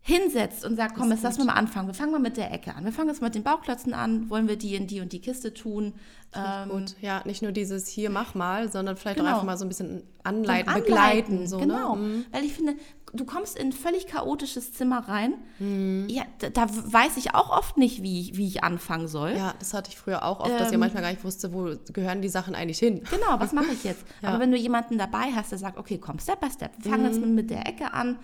hinsetzt 0.08 0.64
und 0.64 0.76
sagt, 0.76 0.94
komm, 0.96 1.10
jetzt 1.10 1.22
lass 1.22 1.36
mal 1.38 1.44
mal 1.44 1.52
anfangen. 1.52 1.86
Wir 1.86 1.94
fangen 1.94 2.12
mal 2.12 2.18
mit 2.18 2.36
der 2.38 2.50
Ecke 2.52 2.74
an. 2.74 2.84
Wir 2.84 2.92
fangen 2.92 3.08
jetzt 3.10 3.20
mit 3.20 3.34
den 3.34 3.42
Bauklötzen 3.42 3.92
an. 3.92 4.30
Wollen 4.30 4.48
wir 4.48 4.56
die 4.56 4.74
in 4.74 4.86
die 4.86 5.00
und 5.00 5.12
die 5.12 5.20
Kiste 5.20 5.52
tun? 5.52 5.92
Ähm, 6.34 6.68
Gut, 6.70 6.94
ja, 7.00 7.22
nicht 7.24 7.42
nur 7.42 7.52
dieses 7.52 7.86
hier 7.88 8.08
mach 8.10 8.34
mal, 8.34 8.70
sondern 8.72 8.96
vielleicht 8.96 9.18
Genau. 9.18 9.28
auch 9.28 9.32
einfach 9.34 9.44
mal 9.46 9.56
so 9.58 9.64
ein 9.64 9.68
bisschen 9.68 10.02
anleiten, 10.24 10.68
Anleiten, 10.68 10.84
begleiten. 10.84 11.46
So, 11.46 11.58
genau. 11.58 11.96
Ne? 11.96 12.02
Mhm. 12.02 12.24
Weil 12.32 12.44
ich 12.44 12.54
finde, 12.54 12.74
du 13.12 13.24
kommst 13.26 13.58
in 13.58 13.68
ein 13.68 13.72
völlig 13.72 14.06
chaotisches 14.06 14.72
Zimmer 14.72 15.06
rein. 15.08 15.34
Mhm. 15.58 16.06
Ja, 16.08 16.22
da, 16.38 16.48
da 16.50 16.66
weiß 16.70 17.16
ich 17.18 17.34
auch 17.34 17.50
oft 17.50 17.76
nicht, 17.76 18.02
wie, 18.02 18.20
ich- 18.22 18.36
wie 18.38 18.46
ich 18.46 18.64
anfangen 18.64 19.08
soll. 19.08 19.32
Ja, 19.36 19.54
das 19.58 19.74
hatte 19.74 19.90
ich 19.90 19.98
früher 19.98 20.22
auch 20.24 20.40
oft, 20.40 20.50
dass 20.58 20.68
ich 20.68 20.74
Ähm. 20.74 20.80
manchmal 20.80 21.02
gar 21.02 21.10
nicht 21.10 21.24
wusste, 21.24 21.52
wo 21.52 21.70
gehören 21.92 22.22
die 22.22 22.28
Sachen 22.30 22.54
eigentlich 22.54 22.78
hin. 22.78 23.02
Genau, 23.10 23.38
was 23.40 23.52
mache 23.52 23.72
ich 23.72 23.84
jetzt? 23.84 24.04
Ja. 24.22 24.30
Aber 24.30 24.40
wenn 24.40 24.50
du 24.50 24.56
jemanden 24.56 24.96
dabei 24.96 25.32
hast, 25.34 25.50
der 25.52 25.58
sagt, 25.58 25.76
okay, 25.78 25.98
komm, 25.98 26.18
Step 26.18 26.40
by 26.40 26.50
Step, 26.50 26.72
wir 26.78 26.90
fangen 26.90 27.04
Mhm. 27.06 27.12
jetzt 27.12 27.20
mit 27.26 27.50
der 27.50 27.66
Ecke 27.66 27.92
an, 27.92 28.18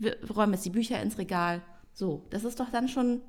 wir 0.00 0.16
räumen 0.34 0.52
jetzt 0.54 0.64
die 0.64 0.70
Bücher 0.70 1.00
ins 1.00 1.16
Regal. 1.18 1.60
So, 1.94 2.22
das 2.30 2.44
ist 2.44 2.58
doch 2.58 2.70
dann 2.72 2.88
schon. 2.88 3.20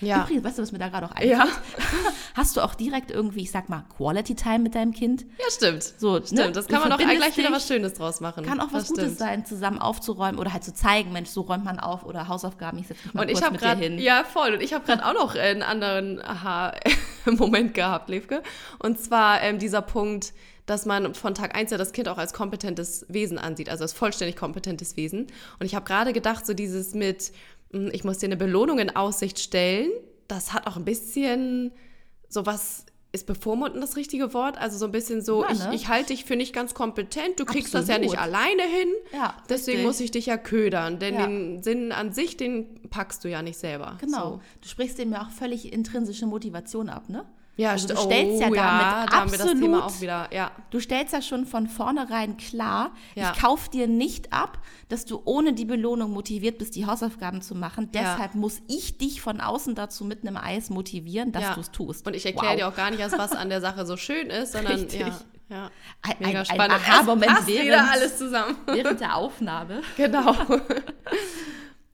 Ja. 0.00 0.22
Übrigens, 0.22 0.42
weißt 0.44 0.58
du, 0.58 0.62
was 0.62 0.72
mir 0.72 0.78
da 0.78 0.88
gerade 0.88 1.06
auch 1.06 1.10
einfällt? 1.12 1.32
Ja. 1.32 1.46
Hast 2.34 2.56
du 2.56 2.62
auch 2.62 2.74
direkt 2.74 3.10
irgendwie, 3.10 3.42
ich 3.42 3.50
sag 3.50 3.68
mal, 3.68 3.84
Quality 3.96 4.34
Time 4.34 4.60
mit 4.60 4.74
deinem 4.74 4.92
Kind? 4.92 5.22
Ja, 5.38 5.44
stimmt. 5.50 5.82
So, 5.82 6.16
Stimmt, 6.16 6.32
ne? 6.32 6.50
das 6.52 6.66
Du 6.66 6.72
kann 6.72 6.88
man 6.88 6.92
auch 6.92 6.98
gleich 6.98 7.36
wieder 7.36 7.52
was 7.52 7.68
Schönes 7.68 7.92
draus 7.94 8.20
machen. 8.20 8.44
Kann 8.44 8.58
auch 8.60 8.72
was 8.72 8.84
das 8.84 8.88
Gutes 8.88 9.04
stimmt. 9.04 9.18
sein, 9.18 9.44
zusammen 9.44 9.78
aufzuräumen 9.78 10.40
oder 10.40 10.52
halt 10.52 10.64
zu 10.64 10.72
zeigen, 10.72 11.12
Mensch, 11.12 11.28
so 11.28 11.42
räumt 11.42 11.64
man 11.64 11.78
auf 11.78 12.04
oder 12.06 12.26
Hausaufgaben, 12.28 12.78
ich 12.78 12.86
setze 12.88 13.04
mich 13.04 13.14
mal 13.14 13.20
Und 13.20 13.26
kurz 13.28 13.38
ich 13.38 13.44
habe 13.44 13.52
mit 13.52 13.60
dir 13.60 13.66
gerade, 13.66 13.80
hin. 13.82 13.98
ja 13.98 14.24
voll, 14.24 14.54
und 14.54 14.62
ich 14.62 14.72
habe 14.72 14.84
gerade 14.86 15.04
auch 15.06 15.12
noch 15.14 15.34
einen 15.36 15.62
anderen 15.62 16.20
Aha-Moment 17.26 17.74
gehabt, 17.74 18.08
Levke. 18.08 18.42
Und 18.78 19.00
zwar 19.00 19.42
ähm, 19.42 19.58
dieser 19.58 19.82
Punkt, 19.82 20.32
dass 20.66 20.86
man 20.86 21.14
von 21.14 21.34
Tag 21.34 21.56
1 21.56 21.70
ja 21.70 21.78
das 21.78 21.92
Kind 21.92 22.08
auch 22.08 22.18
als 22.18 22.32
kompetentes 22.32 23.06
Wesen 23.08 23.38
ansieht, 23.38 23.68
also 23.68 23.82
als 23.82 23.92
vollständig 23.92 24.36
kompetentes 24.36 24.96
Wesen. 24.96 25.26
Und 25.58 25.66
ich 25.66 25.74
habe 25.74 25.84
gerade 25.84 26.12
gedacht, 26.12 26.46
so 26.46 26.54
dieses 26.54 26.94
mit, 26.94 27.32
mh, 27.72 27.90
ich 27.92 28.04
muss 28.04 28.18
dir 28.18 28.26
eine 28.26 28.36
Belohnung 28.36 28.78
in 28.78 28.94
Aussicht 28.94 29.38
stellen, 29.38 29.90
das 30.28 30.52
hat 30.52 30.66
auch 30.66 30.76
ein 30.76 30.84
bisschen 30.84 31.72
so 32.28 32.46
was. 32.46 32.86
Ist 33.14 33.26
bevormunden 33.26 33.80
das 33.82 33.96
richtige 33.96 34.32
Wort? 34.32 34.56
Also 34.56 34.78
so 34.78 34.86
ein 34.86 34.90
bisschen 34.92 35.20
so, 35.20 35.42
Ja, 35.42 35.50
ich, 35.52 35.58
ne? 35.58 35.74
ich 35.74 35.88
halte 35.88 36.08
dich 36.08 36.24
für 36.24 36.34
nicht 36.34 36.54
ganz 36.54 36.72
kompetent, 36.72 37.38
du 37.38 37.44
kriegst 37.44 37.74
das 37.74 37.86
ja 37.88 37.98
nicht 37.98 38.16
Absolut. 38.18 38.34
alleine 38.36 38.62
hin. 38.62 38.88
Ja, 39.12 39.36
Deswegen 39.50 39.78
richtig. 39.78 39.86
muss 39.86 40.00
ich 40.00 40.10
dich 40.12 40.26
ja 40.26 40.38
ködern, 40.38 40.98
denn 40.98 41.14
Ja. 41.14 41.26
den 41.26 41.62
Sinn 41.62 41.92
an 41.92 42.12
sich, 42.14 42.38
den 42.38 42.80
packst 42.88 43.22
du 43.24 43.28
ja 43.28 43.42
nicht 43.42 43.58
selber. 43.58 43.98
Genau. 44.00 44.30
So. 44.30 44.40
Du 44.62 44.68
sprichst 44.68 44.98
dem 44.98 45.12
ja 45.12 45.22
auch 45.22 45.30
völlig 45.30 45.72
intrinsische 45.72 46.24
Motivation 46.26 46.88
ab, 46.88 47.10
ne? 47.10 47.26
Ja, 47.56 47.72
also 47.72 47.86
du 47.86 47.94
st- 47.94 48.04
stellst 48.06 48.40
ja 48.40 48.48
oh, 48.48 48.54
damit 48.54 48.56
ja, 48.56 49.06
da 49.10 49.16
absolut 49.18 49.82
auch 49.82 50.00
wieder. 50.00 50.28
Ja, 50.32 50.50
Du 50.70 50.80
stellst 50.80 51.12
ja 51.12 51.20
schon 51.20 51.44
von 51.44 51.66
vornherein 51.68 52.38
klar, 52.38 52.92
Ja. 53.14 53.32
ich 53.34 53.40
kauf 53.42 53.68
dir 53.68 53.86
nicht 53.86 54.32
ab, 54.32 54.58
dass 54.88 55.04
du 55.04 55.20
ohne 55.26 55.52
die 55.52 55.66
Belohnung 55.66 56.12
motiviert 56.12 56.56
bist, 56.58 56.74
die 56.76 56.86
Hausaufgaben 56.86 57.42
zu 57.42 57.54
machen. 57.54 57.90
Ja. 57.94 58.00
Deshalb 58.00 58.34
muss 58.36 58.62
ich 58.68 58.96
dich 58.96 59.20
von 59.20 59.40
außen 59.42 59.74
dazu 59.74 60.04
mit 60.06 60.22
einem 60.26 60.38
Eis 60.38 60.70
motivieren, 60.70 61.30
dass 61.32 61.42
ja. 61.42 61.54
du 61.54 61.60
es 61.60 61.70
tust. 61.70 62.06
Und 62.06 62.16
ich 62.16 62.24
erkläre 62.24 62.52
Wow. 62.52 62.56
dir 62.58 62.68
auch 62.68 62.74
gar 62.74 62.90
nicht 62.90 63.00
erst, 63.00 63.18
was 63.18 63.32
an 63.32 63.50
der 63.50 63.60
Sache 63.60 63.84
so 63.84 63.98
schön 63.98 64.30
ist, 64.30 64.52
sondern 64.52 64.72
Richtig. 64.80 65.00
ja, 65.00 65.20
ja. 65.50 65.70
Ein- 66.00 66.16
Mega 66.20 66.30
ein- 66.30 66.36
ein 66.38 66.44
spannend. 66.46 66.74
Aha-Moment 66.88 67.46
während- 67.46 67.90
alles 67.92 68.16
zusammen. 68.16 68.56
während 68.64 68.98
der 69.00 69.14
Aufnahme. 69.16 69.82
Genau. 69.98 70.34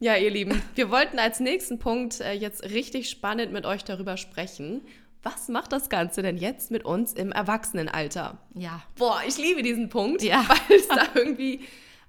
Ja, 0.00 0.14
ihr 0.16 0.30
Lieben, 0.30 0.62
wir 0.76 0.90
wollten 0.90 1.18
als 1.18 1.40
nächsten 1.40 1.80
Punkt 1.80 2.20
äh, 2.20 2.32
jetzt 2.32 2.62
richtig 2.62 3.10
spannend 3.10 3.52
mit 3.52 3.66
euch 3.66 3.82
darüber 3.82 4.16
sprechen. 4.16 4.82
Was 5.22 5.48
macht 5.48 5.72
das 5.72 5.88
Ganze 5.88 6.22
denn 6.22 6.36
jetzt 6.36 6.70
mit 6.70 6.84
uns 6.84 7.12
im 7.12 7.32
Erwachsenenalter? 7.32 8.38
Ja. 8.54 8.82
Boah, 8.96 9.20
ich 9.26 9.36
liebe 9.36 9.62
diesen 9.62 9.88
Punkt, 9.88 10.22
Ja. 10.22 10.44
weil 10.48 10.78
es 10.78 10.88
da 10.88 11.06
irgendwie, 11.14 11.60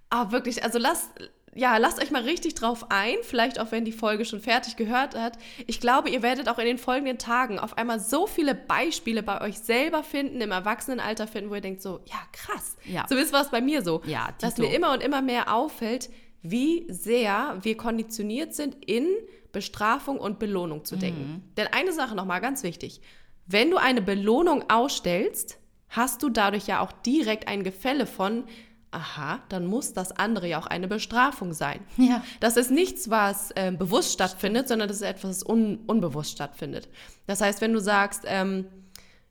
ah, 0.10 0.32
wirklich, 0.32 0.64
also 0.64 0.78
lasst, 0.78 1.10
ja, 1.56 1.78
lasst 1.78 2.00
euch 2.02 2.12
mal 2.12 2.22
richtig 2.22 2.54
drauf 2.54 2.86
ein, 2.90 3.16
vielleicht 3.24 3.60
auch 3.60 3.72
wenn 3.72 3.84
die 3.84 3.92
Folge 3.92 4.26
schon 4.26 4.40
fertig 4.40 4.76
gehört 4.76 5.16
hat. 5.16 5.38
Ich 5.66 5.82
glaube, 5.82 6.10
ihr 6.10 6.22
werdet 6.22 6.48
auch 6.48 6.60
in 6.60 6.66
den 6.66 6.78
folgenden 6.78 7.18
Tagen 7.18 7.58
auf 7.58 7.78
einmal 7.78 8.00
so 8.00 8.28
viele 8.28 8.54
Beispiele 8.54 9.24
bei 9.24 9.42
euch 9.42 9.58
selber 9.60 10.04
finden, 10.04 10.40
im 10.42 10.52
Erwachsenenalter 10.52 11.26
finden, 11.28 11.50
wo 11.50 11.56
ihr 11.56 11.62
denkt 11.62 11.82
so, 11.82 12.02
ja, 12.06 12.20
krass. 12.32 12.78
Ja. 12.86 13.06
So 13.10 13.16
ist 13.16 13.34
was 13.34 13.50
bei 13.50 13.62
mir 13.62 13.82
so. 13.82 14.02
Ja, 14.06 14.30
Dass 14.40 14.58
mir 14.58 14.74
immer 14.74 14.94
und 14.94 15.02
immer 15.02 15.24
mehr 15.24 15.54
auffällt, 15.54 16.10
wie 16.42 16.86
sehr 16.90 17.58
wir 17.64 17.76
konditioniert 17.76 18.54
sind, 18.54 18.78
in 18.86 19.08
Bestrafung 19.52 20.20
und 20.20 20.40
Belohnung 20.40 20.86
zu 20.86 20.96
denken. 20.96 21.44
Denn 21.58 21.68
eine 21.68 21.94
Sache 21.94 22.16
nochmal 22.16 22.42
ganz 22.42 22.64
wichtig. 22.64 23.02
Wenn 23.46 23.72
du 23.72 23.78
eine 23.78 24.02
Belohnung 24.02 24.70
ausstellst, 24.70 25.58
hast 25.90 26.22
du 26.22 26.30
dadurch 26.30 26.68
ja 26.68 26.82
auch 26.82 26.92
direkt 26.92 27.48
ein 27.48 27.64
Gefälle 27.64 28.06
von, 28.06 28.44
aha, 28.92 29.40
dann 29.50 29.66
muss 29.66 29.94
das 29.94 30.12
andere 30.12 30.48
ja 30.48 30.60
auch 30.60 30.68
eine 30.68 30.88
Bestrafung 30.88 31.54
sein. 31.54 31.80
Ja. 31.98 32.24
Das 32.40 32.58
ist 32.58 32.72
nichts, 32.72 33.10
was 33.10 33.52
ähm, 33.56 33.78
bewusst 33.78 34.14
stattfindet, 34.14 34.68
sondern 34.68 34.88
das 34.88 34.98
ist 34.98 35.04
etwas, 35.04 35.42
was 35.42 35.44
un 35.44 35.80
unbewusst 35.88 36.32
stattfindet. 36.32 36.90
Das 37.28 37.42
heißt, 37.42 37.62
wenn 37.62 37.74
du 37.74 37.80
sagst, 37.80 38.24
ähm, 38.28 38.66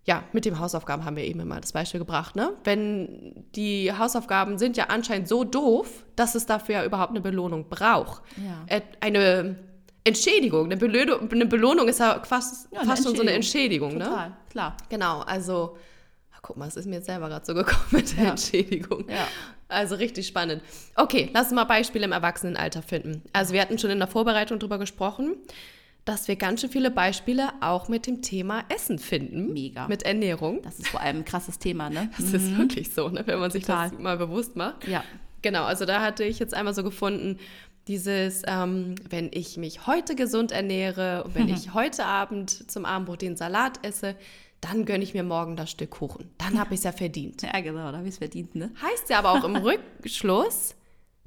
ja, 0.05 0.25
mit 0.33 0.47
den 0.47 0.59
Hausaufgaben 0.59 1.05
haben 1.05 1.17
wir 1.17 1.25
eben 1.25 1.41
immer 1.41 1.61
das 1.61 1.73
Beispiel 1.73 2.01
gebracht, 2.01 2.35
ne? 2.35 2.55
Wenn 2.65 3.45
die 3.55 3.93
Hausaufgaben 3.93 4.57
sind 4.57 4.77
ja 4.79 4.87
anscheinend 4.87 5.29
so 5.29 5.45
doof, 5.45 6.07
dass 6.17 6.35
es 6.35 6.47
dafür 6.47 6.77
ja 6.77 6.85
überhaupt 6.85 7.11
eine 7.11 7.21
Belohnung 7.21 7.69
braucht. 7.69 8.23
Ja. 8.37 8.65
Äh, 8.75 8.81
Eine 9.01 9.57
Entschädigung, 10.09 10.67
eine, 10.67 10.77
Belö 10.77 11.19
eine 11.31 11.47
Belohnung 11.47 11.89
ist 11.89 12.01
ja 12.01 12.23
fast, 12.25 12.69
Ja, 12.73 12.85
fast 12.85 13.05
schon 13.05 13.15
so 13.15 13.23
eine 13.23 13.33
Entschädigung, 13.33 13.97
ne? 13.97 14.05
Total, 14.05 14.33
klar. 14.51 14.77
Genau, 14.89 15.21
also, 15.21 15.77
ach, 16.35 16.41
guck 16.43 16.57
mal, 16.57 16.67
es 16.69 16.77
ist 16.77 16.87
mir 16.87 16.97
jetzt 16.97 17.07
selber 17.07 17.29
gerade 17.29 17.47
so 17.47 17.55
gekommen 17.55 17.87
mit 17.91 18.17
der 18.17 18.25
Ja. 18.25 18.31
Entschädigung. 18.31 19.09
Ja. 19.09 19.29
Also 19.69 19.97
richtig 19.97 20.27
spannend. 20.27 20.63
Okay, 20.97 21.29
lass 21.35 21.47
uns 21.49 21.55
mal 21.55 21.65
Beispiele 21.65 22.05
im 22.07 22.13
Erwachsenenalter 22.13 22.81
finden. 22.83 23.23
Also 23.35 23.53
wir 23.53 23.61
hatten 23.61 23.79
schon 23.79 23.91
in 23.91 23.99
der 23.99 24.09
Vorbereitung 24.09 24.59
darüber 24.59 24.79
gesprochen, 24.79 25.37
dass 26.07 26.27
wir 26.27 26.37
ganz 26.37 26.63
schön 26.63 26.71
viele 26.71 26.91
Beispiele 26.91 27.51
auch 27.61 27.89
mit 27.89 28.07
dem 28.07 28.23
Thema 28.23 28.65
Essen 28.75 28.99
finden. 28.99 29.53
Mega. 29.53 29.87
Mit 29.87 30.05
Ernährung. 30.05 30.63
Das 30.63 30.79
ist 30.79 30.89
vor 30.89 31.03
allem 31.03 31.19
ein 31.19 31.25
krasses 31.27 31.59
Thema, 31.59 31.91
ne? 31.91 32.09
Das 32.19 32.33
ist 32.33 32.57
wirklich 32.57 32.95
so, 32.95 33.11
ne, 33.11 33.23
wenn 33.27 33.39
man 33.39 33.51
sich 33.51 33.65
Total. 33.65 33.91
das 33.91 33.99
mal 33.99 34.17
bewusst 34.17 34.57
macht. 34.57 34.89
Ja. 34.89 35.05
Genau, 35.43 35.65
also 35.65 35.85
da 35.85 36.01
hatte 36.01 36.25
ich 36.25 36.39
jetzt 36.39 36.55
einmal 36.55 36.73
so 36.75 36.83
gefunden, 36.83 37.39
dieses, 37.89 38.43
ähm, 38.47 38.95
wenn 39.09 39.31
ich 39.33 39.57
mich 39.57 39.87
heute 39.87 40.15
gesund 40.15 40.53
ernähre 40.53 41.25
und 41.25 41.35
wenn 41.35 41.49
ich 41.49 41.73
heute 41.75 42.05
Abend 42.05 42.71
zum 42.71 42.85
Abendbrot 42.85 43.23
den 43.23 43.37
Salat 43.37 43.85
esse, 43.85 44.15
dann 44.61 44.85
gönne 44.85 45.05
ich 45.05 45.15
mir 45.15 45.23
morgen 45.23 45.57
das 45.57 45.71
Stück 45.71 45.91
Kuchen. 45.91 46.31
Dann 46.39 46.59
habe 46.59 46.75
ich 46.75 46.81
es 46.81 46.85
ja 46.85 46.93
verdient. 46.93 47.43
Ja, 47.43 47.61
genau, 47.61 47.91
da 47.91 47.99
habe 47.99 48.09
ich 48.09 48.15
es 48.15 48.19
verdient, 48.19 48.55
ne? 48.55 48.71
Heißt 48.83 49.09
ja 49.09 49.19
aber 49.21 49.31
auch 49.33 49.45
im 49.45 49.57
Rückschluss, 50.03 50.75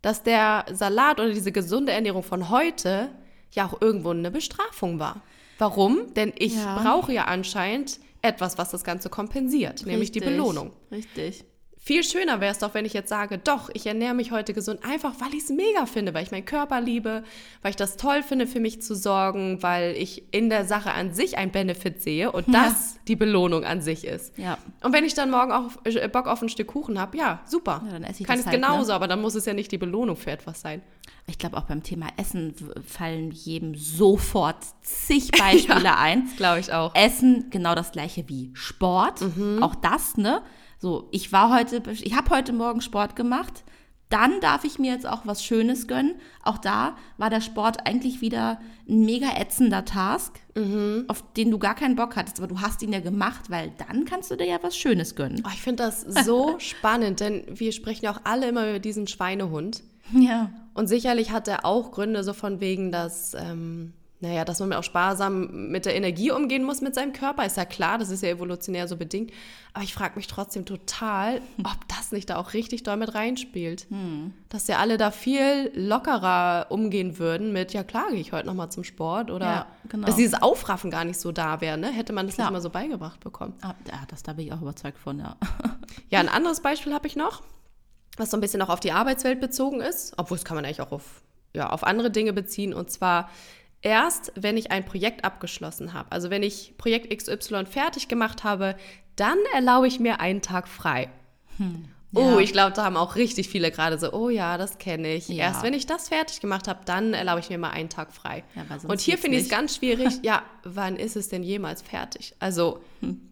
dass 0.02 0.24
der 0.24 0.66
Salat 0.72 1.20
oder 1.20 1.32
diese 1.32 1.52
gesunde 1.52 1.92
Ernährung 1.92 2.24
von 2.24 2.50
heute 2.50 3.10
ja 3.54 3.66
auch 3.68 3.82
irgendwo 3.82 4.10
eine 4.12 4.32
Bestrafung 4.32 5.00
war. 5.00 5.22
Warum? 5.58 6.14
Denn 6.14 6.34
ich 6.38 6.56
Ja. 6.56 6.82
brauche 6.82 7.14
ja 7.14 7.26
anscheinend 7.26 8.00
etwas, 8.22 8.58
was 8.58 8.72
das 8.72 8.84
Ganze 8.84 9.10
kompensiert, 9.10 9.86
nämlich 9.86 10.12
die 10.12 10.20
Richtig, 10.20 10.36
Belohnung. 10.38 10.72
Richtig. 10.92 11.44
Viel 11.84 12.04
schöner 12.04 12.40
wäre 12.40 12.52
es 12.52 12.60
doch, 12.60 12.76
wenn 12.76 12.86
ich 12.86 12.94
jetzt 12.94 13.10
sage, 13.10 13.40
doch, 13.40 13.72
ich 13.74 13.88
ernähre 13.88 14.14
mich 14.14 14.32
heute 14.32 14.54
gesund, 14.54 14.82
einfach 14.86 15.16
weil 15.20 15.34
ich 15.34 15.46
es 15.46 15.50
mega 15.50 15.88
finde, 15.88 16.14
weil 16.14 16.22
ich 16.22 16.30
meinen 16.30 16.46
Körper 16.46 16.80
liebe, 16.80 17.24
weil 17.64 17.72
ich 17.72 17.76
das 17.76 17.98
toll 17.98 18.22
finde, 18.22 18.46
für 18.46 18.60
mich 18.60 18.84
zu 18.84 18.94
sorgen, 18.94 19.64
weil 19.64 19.96
ich 19.98 20.32
in 20.32 20.52
der 20.52 20.66
Sache 20.66 20.92
an 20.92 21.12
sich 21.16 21.40
einen 21.40 21.52
Benefit 21.52 22.00
sehe 22.04 22.32
und 22.32 22.48
Ja. 22.50 22.66
das 22.66 22.98
die 23.08 23.16
Belohnung 23.16 23.64
an 23.66 23.82
sich 23.82 24.06
ist. 24.06 24.38
Ja. 24.38 24.60
Und 24.84 24.94
wenn 24.94 25.04
ich 25.06 25.16
dann 25.16 25.32
morgen 25.32 25.52
auch 25.52 25.72
äh, 25.86 26.08
Bock 26.08 26.28
auf 26.28 26.44
ein 26.44 26.50
Stück 26.50 26.68
Kuchen 26.68 27.00
habe, 27.00 27.18
ja, 27.18 27.42
super. 27.48 27.82
Ja, 27.88 27.94
dann 27.94 28.04
esse 28.04 28.22
ich 28.22 28.28
Kann 28.28 28.38
es 28.38 28.46
halt, 28.46 28.56
genauso, 28.56 28.94
aber 28.94 29.08
dann 29.08 29.20
muss 29.20 29.34
es 29.34 29.46
ja 29.48 29.54
nicht 29.54 29.72
die 29.72 29.80
Belohnung 29.80 30.16
für 30.18 30.30
etwas 30.30 30.62
sein. 30.62 30.84
Ich 31.26 31.40
glaube, 31.40 31.58
auch 31.58 31.64
beim 31.64 31.82
Thema 31.82 32.08
Essen 32.18 32.54
fallen 32.86 33.32
jedem 33.32 33.74
sofort 33.74 34.58
zig 34.84 35.32
Beispiele 35.40 35.98
ein. 35.98 36.30
Glaube 36.38 36.60
ich 36.60 36.72
auch. 36.74 36.94
Essen 36.94 37.48
genau 37.50 37.74
das 37.74 37.92
gleiche 37.92 38.30
wie 38.30 38.52
Sport. 38.54 39.22
Mhm. 39.22 39.64
Auch 39.64 39.74
das, 39.74 40.18
ne? 40.18 40.44
So, 40.82 41.08
ich 41.12 41.32
war 41.32 41.54
heute, 41.56 41.84
ich 41.92 42.16
habe 42.16 42.32
heute 42.32 42.54
Morgen 42.54 42.82
Sport 42.82 43.16
gemacht. 43.16 43.64
dann 44.10 44.42
darf 44.42 44.66
ich 44.66 44.78
mir 44.78 44.92
jetzt 44.92 45.08
auch 45.08 45.22
was 45.26 45.42
Schönes 45.42 45.88
gönnen. 45.88 46.16
Auch 46.44 46.58
da 46.58 46.98
war 47.18 47.30
der 47.30 47.40
Sport 47.40 47.88
eigentlich 47.88 48.20
wieder 48.20 48.60
ein 48.90 49.06
mega 49.06 49.28
ätzender 49.40 49.86
Task, 49.86 50.38
Mhm. 50.54 51.06
auf 51.08 51.24
den 51.38 51.50
du 51.50 51.58
gar 51.60 51.76
keinen 51.76 51.96
Bock 51.96 52.18
hattest, 52.18 52.38
aber 52.40 52.48
du 52.48 52.60
hast 52.60 52.82
ihn 52.82 52.92
ja 52.92 53.00
gemacht, 53.00 53.50
weil 53.50 53.72
dann 53.88 54.04
kannst 54.04 54.30
du 54.30 54.36
dir 54.36 54.48
ja 54.48 54.58
was 54.64 54.76
Schönes 54.76 55.16
gönnen. 55.16 55.42
Oh, 55.48 55.50
ich 55.54 55.62
finde 55.62 55.84
das 55.84 56.02
so 56.26 56.56
spannend, 56.60 57.22
denn 57.22 57.46
wir 57.48 57.72
sprechen 57.72 58.04
ja 58.04 58.12
auch 58.12 58.20
alle 58.26 58.50
immer 58.50 58.68
über 58.70 58.80
diesen 58.80 59.08
Schweinehund. 59.08 59.82
Ja. 60.14 60.50
Und 60.74 60.88
sicherlich 60.88 61.32
hat 61.32 61.48
er 61.48 61.64
auch 61.64 61.92
Gründe 61.92 62.26
so 62.26 62.34
von 62.34 62.60
wegen, 62.60 62.92
dass, 62.92 63.34
ähm, 63.36 63.94
naja, 64.22 64.46
dass 64.46 64.60
man 64.60 64.72
auch 64.74 64.84
sparsam 64.84 65.70
mit 65.72 65.86
der 65.86 65.96
Energie 65.96 66.32
umgehen 66.32 66.64
muss 66.64 66.80
mit 66.82 66.94
seinem 66.94 67.12
Körper. 67.12 67.44
Ist 67.46 67.58
ja 67.58 67.66
klar, 67.66 67.98
das 67.98 68.10
ist 68.10 68.22
ja 68.22 68.30
evolutionär 68.30 68.88
so 68.88 68.96
bedingt. 68.96 69.32
Aber 69.74 69.84
ich 69.84 69.94
frage 69.96 70.16
mich 70.16 70.28
trotzdem 70.28 70.64
total, 70.66 71.42
ob 71.60 71.88
das 71.88 72.12
nicht 72.12 72.30
da 72.30 72.36
auch 72.36 72.54
richtig 72.54 72.84
doll 72.84 72.98
mit 72.98 73.16
reinspielt. 73.16 73.88
Dass 74.50 74.68
ja 74.68 74.78
alle 74.78 74.98
da 74.98 75.10
viel 75.12 75.72
lockerer 75.74 76.68
umgehen 76.70 77.18
würden 77.18 77.52
mit, 77.52 77.74
ja 77.74 77.84
klar, 77.84 78.10
gehe 78.12 78.20
ich 78.20 78.32
heute 78.32 78.46
nochmal 78.48 78.72
zum 78.72 78.84
Sport. 78.84 79.32
Oder 79.32 79.46
Ja, 79.46 79.68
genau. 79.90 80.06
dass 80.06 80.16
dieses 80.18 80.40
Aufraffen 80.42 80.92
gar 80.92 81.04
nicht 81.04 81.20
so 81.20 81.32
da 81.32 81.60
wäre, 81.60 81.78
ne? 81.78 81.92
Hätte 81.92 82.14
man 82.14 82.28
das 82.28 82.36
Klar. 82.36 82.48
nicht 82.48 82.54
mal 82.54 82.62
so 82.62 82.70
beigebracht 82.70 83.20
bekommen. 83.22 83.56
Ah, 83.62 83.74
ja, 83.88 84.02
das 84.08 84.22
da 84.24 84.34
bin 84.34 84.46
ich 84.46 84.54
auch 84.54 84.62
überzeugt 84.62 85.00
von, 85.00 85.18
ja. 85.20 85.36
Ja, 86.10 86.20
ein 86.20 86.30
anderes 86.30 86.60
Beispiel 86.62 86.94
habe 86.94 87.08
ich 87.08 87.16
noch, 87.16 87.42
was 88.18 88.30
so 88.30 88.38
ein 88.38 88.42
bisschen 88.42 88.62
auch 88.62 88.70
auf 88.70 88.80
die 88.82 88.92
Arbeitswelt 88.92 89.40
bezogen 89.42 89.82
ist, 89.82 90.14
obwohl 90.18 90.38
es 90.38 90.46
kann 90.46 90.56
man 90.56 90.64
eigentlich 90.66 90.82
auch 90.82 90.92
auf, 90.92 91.24
ja, 91.54 91.70
auf 91.70 91.84
andere 91.84 92.12
Dinge 92.12 92.34
beziehen. 92.34 92.74
Und 92.74 92.92
zwar 92.92 93.30
erst, 93.82 94.32
wenn 94.36 94.58
ich 94.58 94.72
ein 94.72 94.86
Projekt 94.86 95.24
abgeschlossen 95.24 95.94
habe. 95.94 96.12
Also 96.12 96.30
wenn 96.30 96.44
ich 96.44 96.76
Projekt 96.78 97.16
XY 97.16 97.66
fertig 97.66 98.08
gemacht 98.08 98.44
habe, 98.44 98.76
dann 99.16 99.38
erlaube 99.54 99.88
ich 99.88 100.00
mir 100.00 100.20
einen 100.20 100.42
Tag 100.42 100.68
frei. 100.68 101.10
Oh, 102.14 102.20
Ja. 102.22 102.40
ich 102.40 102.52
glaube, 102.52 102.74
da 102.76 102.84
haben 102.84 102.98
auch 102.98 103.16
richtig 103.16 103.48
viele 103.50 103.72
gerade 103.72 103.98
so, 103.98 104.12
oh 104.14 104.30
ja, 104.30 104.58
das 104.58 104.78
kenne 104.78 105.14
ich. 105.14 105.28
Ja. 105.30 105.46
Erst 105.46 105.64
wenn 105.64 105.74
ich 105.74 105.86
das 105.86 106.10
fertig 106.10 106.42
gemacht 106.42 106.68
habe, 106.68 106.82
dann 106.86 107.14
erlaube 107.14 107.40
ich 107.40 107.50
mir 107.50 107.58
mal 107.58 107.70
einen 107.70 107.90
Tag 107.90 108.12
frei. 108.14 108.44
Ja, 108.56 108.66
Und 108.88 109.00
hier 109.00 109.18
finde 109.18 109.38
ich 109.38 109.44
es 109.44 109.50
ganz 109.50 109.76
schwierig, 109.78 110.20
ja, 110.22 110.44
wann 110.64 110.96
ist 110.98 111.16
es 111.16 111.30
denn 111.30 111.44
jemals 111.44 111.82
fertig? 111.82 112.36
Also 112.40 112.82
Hm. 113.00 113.31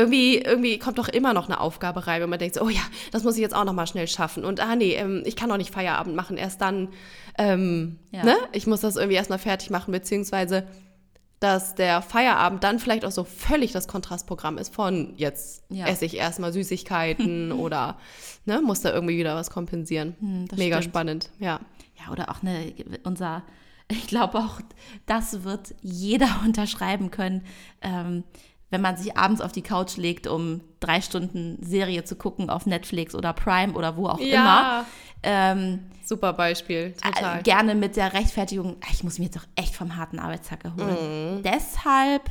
Irgendwie, 0.00 0.38
irgendwie 0.38 0.78
kommt 0.78 0.98
doch 0.98 1.08
immer 1.08 1.32
noch 1.34 1.46
eine 1.46 1.60
Aufgabe 1.60 2.06
rein, 2.06 2.20
wenn 2.22 2.30
man 2.30 2.38
denkt, 2.38 2.54
so, 2.56 2.62
oh 2.62 2.68
ja, 2.68 2.80
das 3.12 3.22
muss 3.24 3.34
ich 3.36 3.40
jetzt 3.40 3.54
auch 3.54 3.64
noch 3.64 3.72
mal 3.72 3.86
schnell 3.86 4.08
schaffen. 4.08 4.44
Und 4.44 4.60
ah 4.60 4.74
nee, 4.76 4.94
ähm, 4.94 5.22
ich 5.24 5.36
kann 5.36 5.48
noch 5.48 5.56
nicht 5.56 5.70
Feierabend 5.72 6.14
machen, 6.16 6.36
erst 6.36 6.60
dann, 6.60 6.88
ähm, 7.38 7.98
Ja. 8.10 8.24
ne? 8.24 8.36
Ich 8.52 8.66
muss 8.66 8.80
das 8.80 8.96
irgendwie 8.96 9.16
erstmal 9.16 9.38
fertig 9.38 9.70
machen, 9.70 9.92
beziehungsweise 9.92 10.66
dass 11.38 11.74
der 11.74 12.02
Feierabend 12.02 12.62
dann 12.64 12.78
vielleicht 12.78 13.04
auch 13.06 13.10
so 13.10 13.24
völlig 13.24 13.72
das 13.72 13.88
Kontrastprogramm 13.88 14.58
ist 14.58 14.74
von 14.74 15.14
jetzt 15.16 15.64
Ja. 15.70 15.86
esse 15.86 16.04
ich 16.04 16.16
erstmal 16.18 16.52
Süßigkeiten 16.52 17.50
oder 17.52 17.96
ne, 18.44 18.60
muss 18.60 18.82
da 18.82 18.92
irgendwie 18.92 19.16
wieder 19.16 19.34
was 19.34 19.48
kompensieren. 19.50 20.16
Hm, 20.20 20.48
Mega 20.56 20.76
stimmt. 20.82 20.92
spannend, 20.92 21.30
ja. 21.38 21.60
Ja, 21.98 22.12
oder 22.12 22.30
auch 22.30 22.42
eine, 22.42 22.72
unser, 23.04 23.42
ich 23.88 24.06
glaube 24.06 24.38
auch, 24.38 24.60
das 25.06 25.42
wird 25.44 25.74
jeder 25.80 26.28
unterschreiben 26.44 27.10
können, 27.10 27.42
ähm, 27.80 28.24
wenn 28.70 28.80
man 28.80 28.96
sich 28.96 29.16
abends 29.16 29.40
auf 29.40 29.52
die 29.52 29.62
Couch 29.62 29.96
legt, 29.96 30.26
um 30.26 30.60
drei 30.80 31.00
Stunden 31.00 31.58
Serie 31.62 32.04
zu 32.04 32.16
gucken 32.16 32.48
auf 32.50 32.66
Netflix 32.66 33.14
oder 33.14 33.32
Prime 33.32 33.72
oder 33.74 33.96
wo 33.96 34.06
auch 34.06 34.18
immer. 34.18 34.86
Ähm, 35.22 35.80
super 36.04 36.32
Beispiel, 36.32 36.92
total. 36.94 37.40
äh, 37.40 37.42
gerne 37.42 37.74
mit 37.74 37.96
der 37.96 38.12
Rechtfertigung, 38.14 38.76
"Ah, 38.80 38.86
ich 38.92 39.04
muss 39.04 39.18
mir 39.18 39.26
jetzt 39.26 39.36
doch 39.36 39.46
echt 39.56 39.74
vom 39.76 39.96
harten 39.96 40.18
Arbeitstag 40.18 40.64
erholen. 40.64 41.36
Mhm. 41.38 41.42
Deshalb 41.42 42.22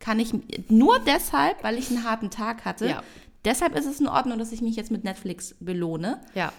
kann 0.00 0.18
ich, 0.18 0.32
nur 0.68 0.98
deshalb, 1.00 1.62
weil 1.62 1.78
ich 1.78 1.88
einen 1.90 2.02
harten 2.04 2.30
Tag 2.30 2.64
hatte, 2.64 2.88
Ja. 2.88 3.02
deshalb 3.44 3.76
ist 3.76 3.86
es 3.86 4.00
in 4.00 4.08
Ordnung, 4.08 4.38
dass 4.40 4.50
ich 4.50 4.60
mich 4.60 4.74
jetzt 4.74 4.90
mit 4.90 5.04
Netflix 5.04 5.54
belohne. 5.60 6.20
ja. 6.34 6.52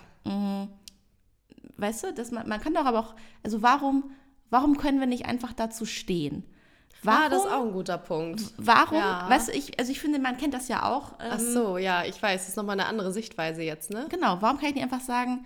Weißt 1.78 2.04
du, 2.04 2.14
dass 2.14 2.32
man, 2.32 2.48
man 2.48 2.62
kann 2.62 2.74
doch 2.74 2.86
aber 2.86 3.00
auch, 3.00 3.16
also 3.44 3.62
warum, 3.62 4.12
warum 4.50 4.78
können 4.78 5.00
wir 5.00 5.08
nicht 5.08 5.26
einfach 5.26 5.52
dazu 5.54 5.86
stehen? 5.86 6.44
Warum, 7.02 7.22
Ah, 7.24 7.30
das 7.30 7.44
ist 7.44 7.52
auch 7.52 7.64
ein 7.66 7.72
guter 7.74 7.98
Punkt. 7.98 8.42
warum, 8.58 8.98
Ja. 8.98 9.26
weißt 9.30 9.50
du, 9.50 9.52
ich, 9.54 9.78
also 9.80 9.92
ich 9.92 10.00
finde, 10.00 10.20
man 10.20 10.38
kennt 10.38 10.54
das 10.54 10.68
ja 10.70 10.84
auch. 10.90 11.14
Ähm, 11.20 11.32
Ach 11.32 11.40
so, 11.40 11.78
ja, 11.78 12.06
ich 12.06 12.22
weiß, 12.22 12.42
das 12.42 12.50
ist 12.50 12.56
nochmal 12.56 12.80
eine 12.80 12.88
andere 12.88 13.12
Sichtweise 13.12 13.62
jetzt, 13.62 13.90
ne? 13.90 14.06
Genau, 14.10 14.38
warum 14.42 14.58
kann 14.58 14.70
ich 14.70 14.76
nicht 14.76 14.84
einfach 14.84 15.02
sagen, 15.02 15.46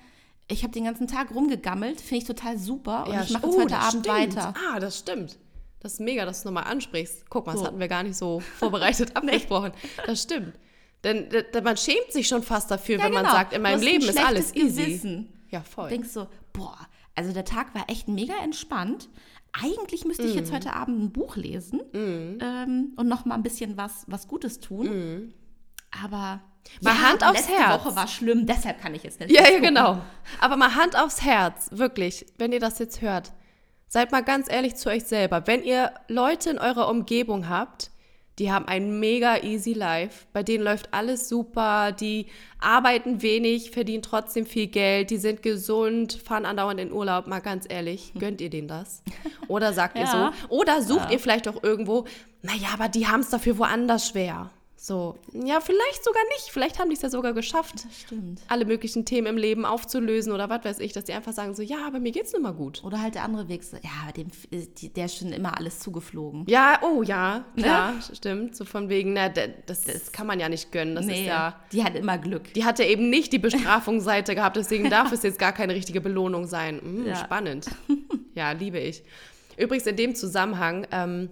ich 0.50 0.64
habe 0.64 0.72
den 0.74 0.84
ganzen 0.86 1.08
Tag 1.08 1.34
rumgegammelt, 1.34 2.00
finde 2.00 2.18
ich 2.18 2.24
total 2.26 2.58
super 2.58 3.08
und 3.08 3.20
ich 3.22 3.32
mache 3.32 3.46
oh, 3.46 3.50
jetzt 3.50 3.58
heute 3.60 3.68
das 3.70 3.80
Abend 3.88 4.06
stimmt. 4.06 4.36
weiter. 4.36 4.54
Ah, 4.74 4.80
das 4.80 4.98
stimmt. 5.00 5.38
Das 5.80 5.94
ist 5.94 6.00
mega, 6.00 6.26
dass 6.26 6.38
du 6.38 6.42
es 6.42 6.46
nochmal 6.46 6.72
ansprichst. 6.72 7.30
Guck 7.30 7.46
mal, 7.46 7.54
das 7.54 7.62
So. 7.62 7.68
hatten 7.68 7.80
wir 7.80 7.88
gar 7.88 8.04
nicht 8.04 8.18
so 8.18 8.40
vorbereitet 8.60 9.16
abgesprochen. 9.16 9.72
Das 10.06 10.22
stimmt. 10.24 10.54
Denn, 11.04 11.30
d- 11.30 11.44
d- 11.44 11.62
man 11.62 11.78
schämt 11.78 12.12
sich 12.12 12.28
schon 12.28 12.44
fast 12.44 12.70
dafür, 12.72 12.98
Ja, 12.98 13.06
wenn 13.06 13.14
man 13.14 13.24
genau. 13.24 13.36
sagt, 13.36 13.54
in 13.54 13.62
meinem 13.62 13.82
Leben 13.82 14.04
ist 14.08 14.18
alles 14.24 14.56
easy. 14.56 14.84
Gewissen. 14.86 15.34
Ja, 15.50 15.62
voll. 15.62 15.90
Du 15.90 15.96
denkst 15.96 16.10
so, 16.10 16.28
boah, 16.54 16.78
also 17.16 17.32
der 17.34 17.46
Tag 17.46 17.74
war 17.76 17.86
echt 17.90 18.08
mega 18.08 18.34
entspannt. 18.44 19.08
Eigentlich 19.54 20.06
müsste 20.06 20.24
ich 20.24 20.34
Mhm. 20.34 20.40
jetzt 20.40 20.52
heute 20.52 20.74
Abend 20.74 21.02
ein 21.02 21.12
Buch 21.12 21.36
lesen 21.36 21.82
ähm, 21.94 22.94
und 22.96 23.08
noch 23.08 23.26
mal 23.26 23.36
ein 23.36 23.44
bisschen 23.44 23.78
was, 23.78 24.04
was 24.08 24.28
Gutes 24.28 24.60
tun. 24.60 25.34
Aber 26.04 26.42
Mhm. 26.82 26.84
Mal 26.84 27.02
Hand 27.02 27.24
aufs 27.24 27.48
letzte 27.48 27.54
Herz. 27.54 27.86
Woche 27.86 27.96
war 27.96 28.08
schlimm, 28.08 28.46
deshalb 28.46 28.82
kann 28.82 28.94
ich 28.94 29.04
jetzt 29.04 29.22
nicht. 29.22 29.32
Ja, 29.32 29.50
ja, 29.50 29.60
genau. 29.60 30.02
Aber 30.42 30.58
mal 30.58 30.76
Hand 30.76 30.98
aufs 31.00 31.22
Herz, 31.24 31.70
wirklich, 31.72 32.26
wenn 32.38 32.52
ihr 32.52 32.60
das 32.60 32.78
jetzt 32.80 33.02
hört. 33.02 33.32
Seid 33.88 34.12
mal 34.12 34.22
ganz 34.22 34.52
ehrlich 34.52 34.76
zu 34.76 34.90
euch 34.90 35.06
selber. 35.06 35.48
Wenn 35.48 35.64
ihr 35.64 35.94
Leute 36.10 36.50
in 36.50 36.58
eurer 36.60 36.90
Umgebung 36.90 37.48
habt, 37.48 37.90
die 38.40 38.52
haben 38.52 38.68
ein 38.68 39.00
mega 39.00 39.38
easy 39.44 39.74
life, 39.74 40.26
bei 40.32 40.44
denen 40.44 40.64
läuft 40.64 40.94
alles 40.94 41.28
super, 41.28 41.92
die 41.92 42.28
arbeiten 42.60 43.22
wenig, 43.22 43.72
verdienen 43.72 44.04
trotzdem 44.04 44.46
viel 44.46 44.68
Geld, 44.68 45.10
die 45.10 45.18
sind 45.18 45.42
gesund, 45.42 46.14
fahren 46.14 46.46
andauernd 46.46 46.80
in 46.80 46.92
Urlaub, 46.92 47.28
mal 47.28 47.40
ganz 47.40 47.66
ehrlich, 47.68 48.14
gönnt 48.20 48.40
ihr 48.42 48.50
denen 48.50 48.68
das? 48.68 49.02
Oder 49.48 49.74
sagt 49.74 49.96
ihr 49.98 50.04
Ja. 50.04 50.34
so? 50.50 50.56
Oder 50.56 50.82
sucht 50.82 51.12
ihr 51.12 51.20
vielleicht 51.20 51.48
auch 51.48 51.64
irgendwo, 51.64 52.06
naja, 52.44 52.70
aber 52.74 52.90
die 52.90 53.08
haben 53.08 53.22
es 53.22 53.30
dafür 53.30 53.58
woanders 53.58 54.10
schwer. 54.10 54.52
So, 54.88 55.18
ja, 55.34 55.60
vielleicht 55.60 56.02
sogar 56.06 56.22
nicht. 56.30 56.50
Vielleicht 56.50 56.80
haben 56.80 56.88
die 56.90 56.96
es 56.96 57.02
ja 57.02 57.10
sogar 57.10 57.34
geschafft 57.34 57.86
alle 58.48 58.64
möglichen 58.64 59.04
Themen 59.04 59.28
im 59.28 59.36
Leben 59.38 59.66
aufzulösen 59.66 60.32
oder 60.32 60.50
was 60.50 60.64
weiß 60.64 60.80
ich, 60.80 60.94
dass 60.94 61.04
die 61.04 61.12
einfach 61.12 61.34
sagen 61.34 61.54
so, 61.56 61.62
ja, 61.62 61.86
aber 61.86 62.00
mir 62.00 62.14
geht's 62.14 62.32
nun 62.32 62.44
mal 62.44 62.54
gut. 62.54 62.82
Oder 62.86 63.02
halt 63.02 63.16
der 63.16 63.24
andere 63.24 63.50
Weg, 63.50 63.66
so, 63.66 63.76
ja, 63.76 64.12
dem, 64.16 64.28
die- 64.50 64.88
der 64.94 65.06
ist 65.08 65.18
schon 65.18 65.34
immer 65.34 65.58
alles 65.58 65.80
zugeflogen. 65.80 66.46
Ja, 66.48 66.80
oh 66.84 67.04
ja, 67.04 67.44
klar, 67.58 67.96
stimmt. 68.16 68.56
So 68.56 68.64
von 68.64 68.88
wegen, 68.88 69.12
na, 69.12 69.28
das, 69.28 69.84
das 69.84 70.14
kann 70.14 70.26
man 70.26 70.40
ja 70.40 70.48
nicht 70.48 70.72
gönnen. 70.72 70.96
Das 70.96 71.06
ist 71.06 71.18
ja. 71.20 71.60
die 71.74 71.84
hat 71.84 71.96
immer 71.96 72.18
Glück. 72.18 72.54
Die 72.54 72.64
hatte 72.64 72.86
eben 72.86 73.10
nicht 73.10 73.34
die 73.34 73.40
Bestrafungsseite 73.40 74.36
gehabt, 74.36 74.56
deswegen 74.56 74.90
darf 74.90 75.12
es 75.12 75.22
jetzt 75.24 75.38
gar 75.38 75.52
keine 75.52 75.76
richtige 75.76 76.00
Belohnung 76.00 76.48
sein. 76.48 76.80
Hm, 76.82 77.08
Ja. 77.08 77.16
Spannend. 77.18 77.68
Ja, 78.36 78.52
liebe 78.52 78.80
ich. 78.80 79.04
Übrigens 79.58 79.88
in 79.88 79.96
dem 79.96 80.14
Zusammenhang, 80.16 80.86
ähm, 80.92 81.30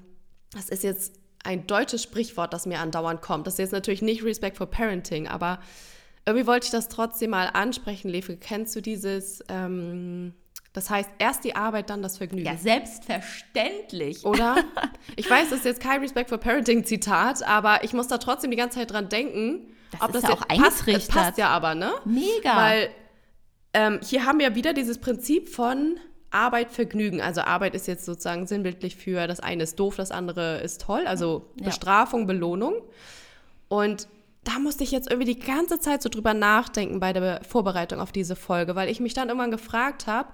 das 0.51 0.69
ist 0.69 0.83
jetzt 0.83 1.13
ein 1.45 1.67
deutsches 1.67 2.03
Sprichwort, 2.03 2.53
das 2.53 2.65
mir 2.65 2.79
andauernd 2.79 3.21
kommt. 3.21 3.47
Das 3.47 3.55
ist 3.55 3.59
jetzt 3.59 3.71
natürlich 3.71 4.01
nicht 4.01 4.23
Respect 4.23 4.57
for 4.57 4.67
Parenting, 4.67 5.27
aber 5.27 5.59
irgendwie 6.25 6.47
wollte 6.47 6.65
ich 6.65 6.71
das 6.71 6.89
trotzdem 6.89 7.29
mal 7.31 7.47
ansprechen, 7.53 8.09
Lefe. 8.09 8.35
Kennst 8.35 8.75
du 8.75 8.81
dieses, 8.81 9.43
ähm, 9.47 10.33
das 10.73 10.89
heißt, 10.89 11.09
erst 11.19 11.43
die 11.43 11.55
Arbeit, 11.55 11.89
dann 11.89 12.01
das 12.01 12.17
Vergnügen? 12.17 12.45
Ja, 12.47 12.57
selbstverständlich. 12.57 14.25
Oder? 14.25 14.57
Ich 15.17 15.29
weiß, 15.29 15.49
das 15.49 15.59
ist 15.59 15.65
jetzt 15.65 15.81
kein 15.81 16.01
Respect 16.01 16.29
for 16.29 16.39
Parenting 16.39 16.83
Zitat, 16.83 17.43
aber 17.43 17.83
ich 17.83 17.93
muss 17.93 18.07
da 18.07 18.17
trotzdem 18.17 18.51
die 18.51 18.57
ganze 18.57 18.79
Zeit 18.79 18.91
dran 18.91 19.07
denken. 19.07 19.73
Das 19.91 20.09
ist 20.09 20.23
ja 20.23 20.29
jetzt 20.29 20.41
auch 20.41 20.47
passt. 20.47 21.11
Passt 21.11 21.37
ja 21.37 21.49
aber, 21.49 21.75
ne? 21.75 21.93
Mega. 22.05 22.55
Weil 22.55 22.89
ähm, 23.73 23.99
hier 24.03 24.25
haben 24.25 24.39
wir 24.39 24.55
wieder 24.55 24.73
dieses 24.73 24.97
Prinzip 24.97 25.47
von 25.47 25.97
Arbeit, 26.35 26.71
Vergnügen. 26.71 27.21
Also 27.21 27.41
Arbeit 27.41 27.73
ist 27.73 27.87
jetzt 27.87 28.05
sozusagen 28.05 28.45
sinnbildlich 28.45 28.95
für 28.95 29.25
das 29.27 29.39
eine 29.39 29.63
ist 29.63 29.79
doof, 29.79 29.95
das 29.95 30.11
andere 30.11 30.59
ist 30.59 30.81
toll. 30.81 31.07
Also 31.07 31.45
Ja. 31.55 31.65
Bestrafung, 31.65 32.27
Belohnung. 32.27 32.75
Und 33.67 34.07
da 34.43 34.59
musste 34.59 34.83
ich 34.83 34.91
jetzt 34.91 35.09
irgendwie 35.09 35.33
die 35.33 35.39
ganze 35.39 35.79
Zeit 35.79 36.03
so 36.03 36.09
drüber 36.09 36.33
nachdenken 36.33 36.99
bei 36.99 37.13
der 37.13 37.41
Vorbereitung 37.43 37.99
auf 37.99 38.11
diese 38.11 38.35
Folge, 38.35 38.75
weil 38.75 38.89
ich 38.89 38.99
mich 38.99 39.13
dann 39.13 39.29
irgendwann 39.29 39.49
gefragt 39.49 40.05
habe, 40.05 40.29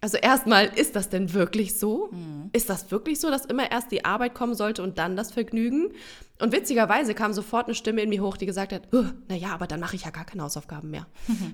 also 0.00 0.16
erstmal, 0.16 0.66
ist 0.66 0.94
das 0.94 1.08
denn 1.08 1.32
wirklich 1.32 1.78
so? 1.78 2.10
Ist 2.52 2.70
das 2.70 2.90
wirklich 2.90 3.20
so, 3.20 3.30
dass 3.30 3.44
immer 3.46 3.70
erst 3.70 3.90
die 3.92 4.04
Arbeit 4.04 4.34
kommen 4.34 4.54
sollte 4.54 4.82
und 4.82 4.98
dann 4.98 5.16
das 5.16 5.32
Vergnügen? 5.32 5.92
Und 6.40 6.52
witzigerweise 6.52 7.14
kam 7.14 7.32
sofort 7.32 7.66
eine 7.66 7.74
Stimme 7.74 8.02
in 8.02 8.08
mir 8.08 8.22
hoch, 8.22 8.36
die 8.36 8.46
gesagt 8.46 8.72
hat, 8.72 8.82
naja, 9.28 9.48
aber 9.50 9.66
dann 9.66 9.80
mache 9.80 9.96
ich 9.96 10.04
ja 10.04 10.10
gar 10.10 10.24
keine 10.24 10.42
Hausaufgaben 10.44 10.90
mehr, 10.90 11.06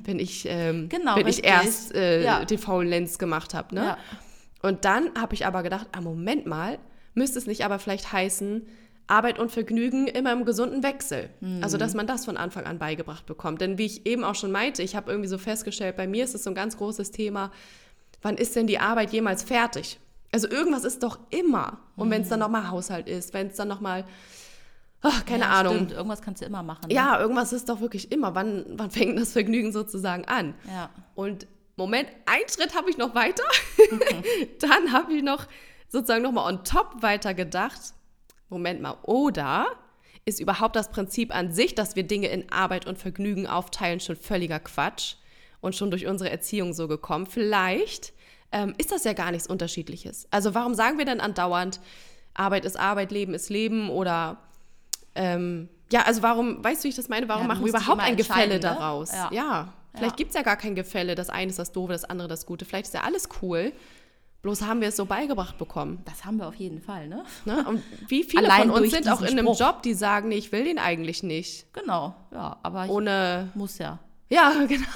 wenn 0.05 0.19
ich, 0.19 0.47
ähm, 0.49 0.89
Genau, 0.91 1.17
wenn 1.17 1.27
ich 1.27 1.45
erst 1.45 1.95
äh, 1.95 2.23
Ja. 2.23 2.45
den 2.45 2.59
faulen 2.59 2.89
Lenz 2.89 3.19
gemacht 3.19 3.55
habe. 3.55 3.75
Ne? 3.75 3.85
Ja. 3.85 3.99
Und 4.63 4.85
dann 4.85 5.11
habe 5.19 5.35
ich 5.35 5.47
aber 5.47 5.63
gedacht, 5.63 5.89
ah, 5.93 6.01
Moment 6.01 6.47
mal, 6.47 6.79
müsste 7.15 7.39
es 7.39 7.47
nicht 7.47 7.65
aber 7.65 7.79
vielleicht 7.79 8.13
heißen, 8.13 8.67
Arbeit 9.07 9.39
und 9.39 9.53
Vergnügen 9.53 10.07
immer 10.07 10.33
im 10.33 10.47
gesunden 10.47 10.83
Wechsel. 10.83 11.29
Also, 11.61 11.77
dass 11.77 11.93
man 11.93 12.07
das 12.07 12.25
von 12.25 12.39
Anfang 12.39 12.65
an 12.65 12.79
beigebracht 12.79 13.27
bekommt. 13.27 13.61
Denn 13.61 13.77
wie 13.77 13.85
ich 13.85 14.07
eben 14.07 14.25
auch 14.25 14.35
schon 14.35 14.51
meinte, 14.51 14.83
ich 14.83 14.97
habe 14.97 15.11
irgendwie 15.11 15.29
so 15.29 15.37
festgestellt, 15.37 15.97
bei 15.99 16.07
mir 16.07 16.25
ist 16.25 16.35
es 16.35 16.45
so 16.45 16.51
ein 16.51 16.55
ganz 16.55 16.79
großes 16.79 17.11
Thema, 17.11 17.53
wann 18.23 18.39
ist 18.39 18.57
denn 18.57 18.67
die 18.67 18.79
Arbeit 18.79 19.13
jemals 19.13 19.43
fertig? 19.43 19.99
Also 20.35 20.49
irgendwas 20.49 20.83
ist 20.83 21.05
doch 21.05 21.21
immer. 21.31 21.79
Und 21.95 22.11
wenn 22.11 22.23
es 22.23 22.29
dann 22.29 22.41
nochmal 22.41 22.69
Haushalt 22.69 23.09
ist, 23.09 23.33
wenn 23.35 23.47
es 23.47 23.55
dann 23.55 23.69
nochmal, 23.69 24.05
ach, 25.01 25.25
keine 25.25 25.45
ja, 25.45 25.51
Ahnung. 25.51 25.75
Stimmt, 25.77 25.93
irgendwas 25.93 26.23
kannst 26.23 26.43
du 26.43 26.47
immer 26.47 26.65
machen. 26.65 26.89
ne? 26.89 26.95
Ja, 26.95 27.21
irgendwas 27.21 27.53
ist 27.53 27.69
doch 27.69 27.81
wirklich 27.81 28.11
immer. 28.11 28.35
Wann, 28.35 28.65
wann 28.71 28.91
fängt 28.91 29.17
das 29.17 29.31
Vergnügen 29.31 29.71
sozusagen 29.71 30.25
an? 30.25 30.55
Ja. 30.69 30.91
Und 31.15 31.47
Moment, 31.77 32.09
einen 32.27 32.49
Schritt 32.49 32.75
habe 32.75 32.91
ich 32.91 32.99
noch 32.99 33.15
weiter. 33.15 33.45
dann 34.59 34.91
habe 34.91 35.13
ich 35.13 35.23
noch 35.23 35.47
sozusagen 35.89 36.25
nochmal 36.25 36.53
on 36.53 36.65
top 36.65 37.01
weiter 37.01 37.33
gedacht. 37.33 37.95
Moment 38.49 38.83
mal, 38.83 38.99
oder 39.05 39.69
ist 40.25 40.41
überhaupt 40.41 40.75
das 40.75 40.91
Prinzip 40.91 41.33
an 41.33 41.53
sich, 41.53 41.77
dass 41.77 41.95
wir 41.95 42.03
Dinge 42.03 42.27
in 42.27 42.51
Arbeit 42.51 42.89
und 42.89 42.99
Vergnügen 42.99 43.47
aufteilen, 43.47 44.01
schon 44.01 44.17
völliger 44.17 44.59
Quatsch 44.59 45.15
und 45.61 45.77
schon 45.77 45.93
durch 45.93 46.09
unsere 46.09 46.29
Erziehung 46.29 46.73
so 46.73 46.89
gekommen? 46.89 47.27
Vielleicht 47.27 48.14
ähm, 48.55 48.73
ist 48.79 48.93
das 48.93 49.05
ja 49.05 49.13
gar 49.13 49.31
nichts 49.33 49.47
Unterschiedliches. 49.49 50.27
Also 50.31 50.55
warum 50.55 50.75
sagen 50.75 50.97
wir 50.97 51.05
denn 51.05 51.21
andauernd, 51.21 51.81
Arbeit 52.35 52.65
ist 52.65 52.79
Arbeit, 52.79 53.11
Leben 53.13 53.35
ist 53.35 53.51
Leben 53.51 53.91
oder 53.91 54.39
ähm, 55.15 55.69
ja, 55.93 56.03
also 56.03 56.23
warum, 56.23 56.65
weißt 56.65 56.83
du, 56.83 56.85
wie 56.85 56.89
ich 56.91 56.97
das 56.97 57.09
meine, 57.09 57.29
warum 57.29 57.43
Ja, 57.43 57.49
machen 57.49 57.65
wir 57.65 57.69
überhaupt 57.71 58.01
ein 58.01 58.17
Gefälle 58.17 58.55
ne? 58.55 58.61
daraus? 58.61 59.13
Ja. 59.13 59.29
Ja, 59.33 59.73
vielleicht 59.93 60.13
Ja. 60.13 60.17
gibt 60.17 60.31
es 60.31 60.37
ja 60.37 60.43
gar 60.43 60.57
kein 60.57 60.75
Gefälle, 60.75 61.15
das 61.15 61.31
eine 61.31 61.51
ist 61.51 61.59
das 61.59 61.73
Doofe, 61.73 61.93
das 61.93 62.05
andere 62.05 62.29
das 62.29 62.47
Gute. 62.47 62.65
Vielleicht 62.65 62.87
ist 62.87 62.95
ja 62.95 63.03
alles 63.03 63.29
cool, 63.43 63.73
bloß 64.43 64.63
haben 64.63 64.81
wir 64.81 64.89
es 64.89 64.97
so 64.97 65.05
beigebracht 65.07 65.59
bekommen. 65.59 66.03
Das 66.05 66.25
haben 66.25 66.39
wir 66.39 66.47
auf 66.49 66.55
jeden 66.57 66.81
Fall, 66.81 67.09
ne? 67.09 67.25
Ne? 67.45 67.65
Und 67.69 67.83
wie 68.09 68.23
viele 68.25 68.45
Allein 68.45 68.71
von 68.71 68.83
uns 68.83 68.91
sind 68.93 69.09
auch 69.09 69.21
in 69.21 69.29
einem 69.39 69.47
Spruch. 69.47 69.61
Job, 69.61 69.83
die 69.83 69.95
sagen, 69.95 70.29
nee, 70.29 70.37
ich 70.37 70.53
will 70.53 70.65
den 70.65 70.79
eigentlich 70.79 71.23
nicht. 71.23 71.73
Genau, 71.73 72.15
ja, 72.33 72.57
aber 72.63 72.85
ich 72.87 72.91
Ohne, 72.91 73.51
muss 73.55 73.79
ja. 73.79 73.99
Ja, 74.35 74.65
genau, 74.69 74.87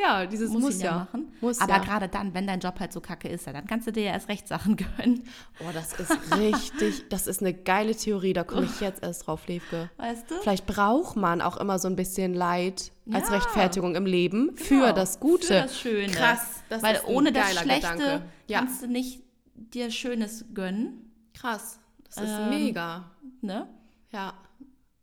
ja, 0.00 0.26
dieses 0.26 0.50
Muss, 0.50 0.62
muss, 0.62 0.82
ja, 0.82 0.94
machen. 1.12 1.32
Muss 1.40 1.60
aber 1.60 1.74
ja. 1.74 1.78
gerade 1.78 2.08
dann, 2.08 2.34
wenn 2.34 2.46
dein 2.46 2.60
Job 2.60 2.78
halt 2.80 2.92
so 2.92 3.00
kacke 3.00 3.28
ist, 3.28 3.46
dann 3.46 3.66
kannst 3.66 3.86
du 3.86 3.92
dir 3.92 4.02
ja 4.04 4.12
erst 4.12 4.28
recht 4.28 4.48
Sachen 4.48 4.76
gönnen. 4.96 5.22
Oh, 5.60 5.70
das 5.72 5.92
ist 5.94 6.16
richtig, 6.36 7.08
das 7.08 7.26
ist 7.26 7.40
eine 7.40 7.54
geile 7.54 7.94
Theorie, 7.94 8.32
da 8.32 8.44
komme 8.44 8.66
ich 8.66 8.80
jetzt 8.80 9.02
erst 9.02 9.26
drauf, 9.26 9.46
Levke. 9.46 9.90
Weißt 9.96 10.30
du? 10.30 10.34
Vielleicht 10.42 10.66
braucht 10.66 11.16
man 11.16 11.40
auch 11.40 11.56
immer 11.56 11.78
so 11.78 11.88
ein 11.88 11.96
bisschen 11.96 12.34
Leid 12.34 12.92
als 13.12 13.28
Ja. 13.28 13.34
Rechtfertigung 13.36 13.94
im 13.96 14.06
Leben 14.06 14.56
für 14.56 14.80
Genau, 14.80 14.92
das 14.92 15.20
Gute. 15.20 15.46
Für 15.46 15.54
das 15.62 15.78
Schöne. 15.78 16.12
Krass, 16.12 16.62
das 16.68 16.82
Weil 16.82 17.00
ohne 17.06 17.32
das 17.32 17.58
Schlechte 17.58 17.92
Gedanke. 17.92 18.22
Ja. 18.46 18.58
kannst 18.60 18.82
du 18.82 18.86
nicht 18.88 19.22
dir 19.54 19.90
Schönes 19.90 20.44
gönnen. 20.54 21.10
Krass, 21.34 21.78
das 22.04 22.16
ist 22.24 22.30
Ähm, 22.38 22.48
mega. 22.50 23.10
Ne? 23.40 23.68
Ja. 24.12 24.34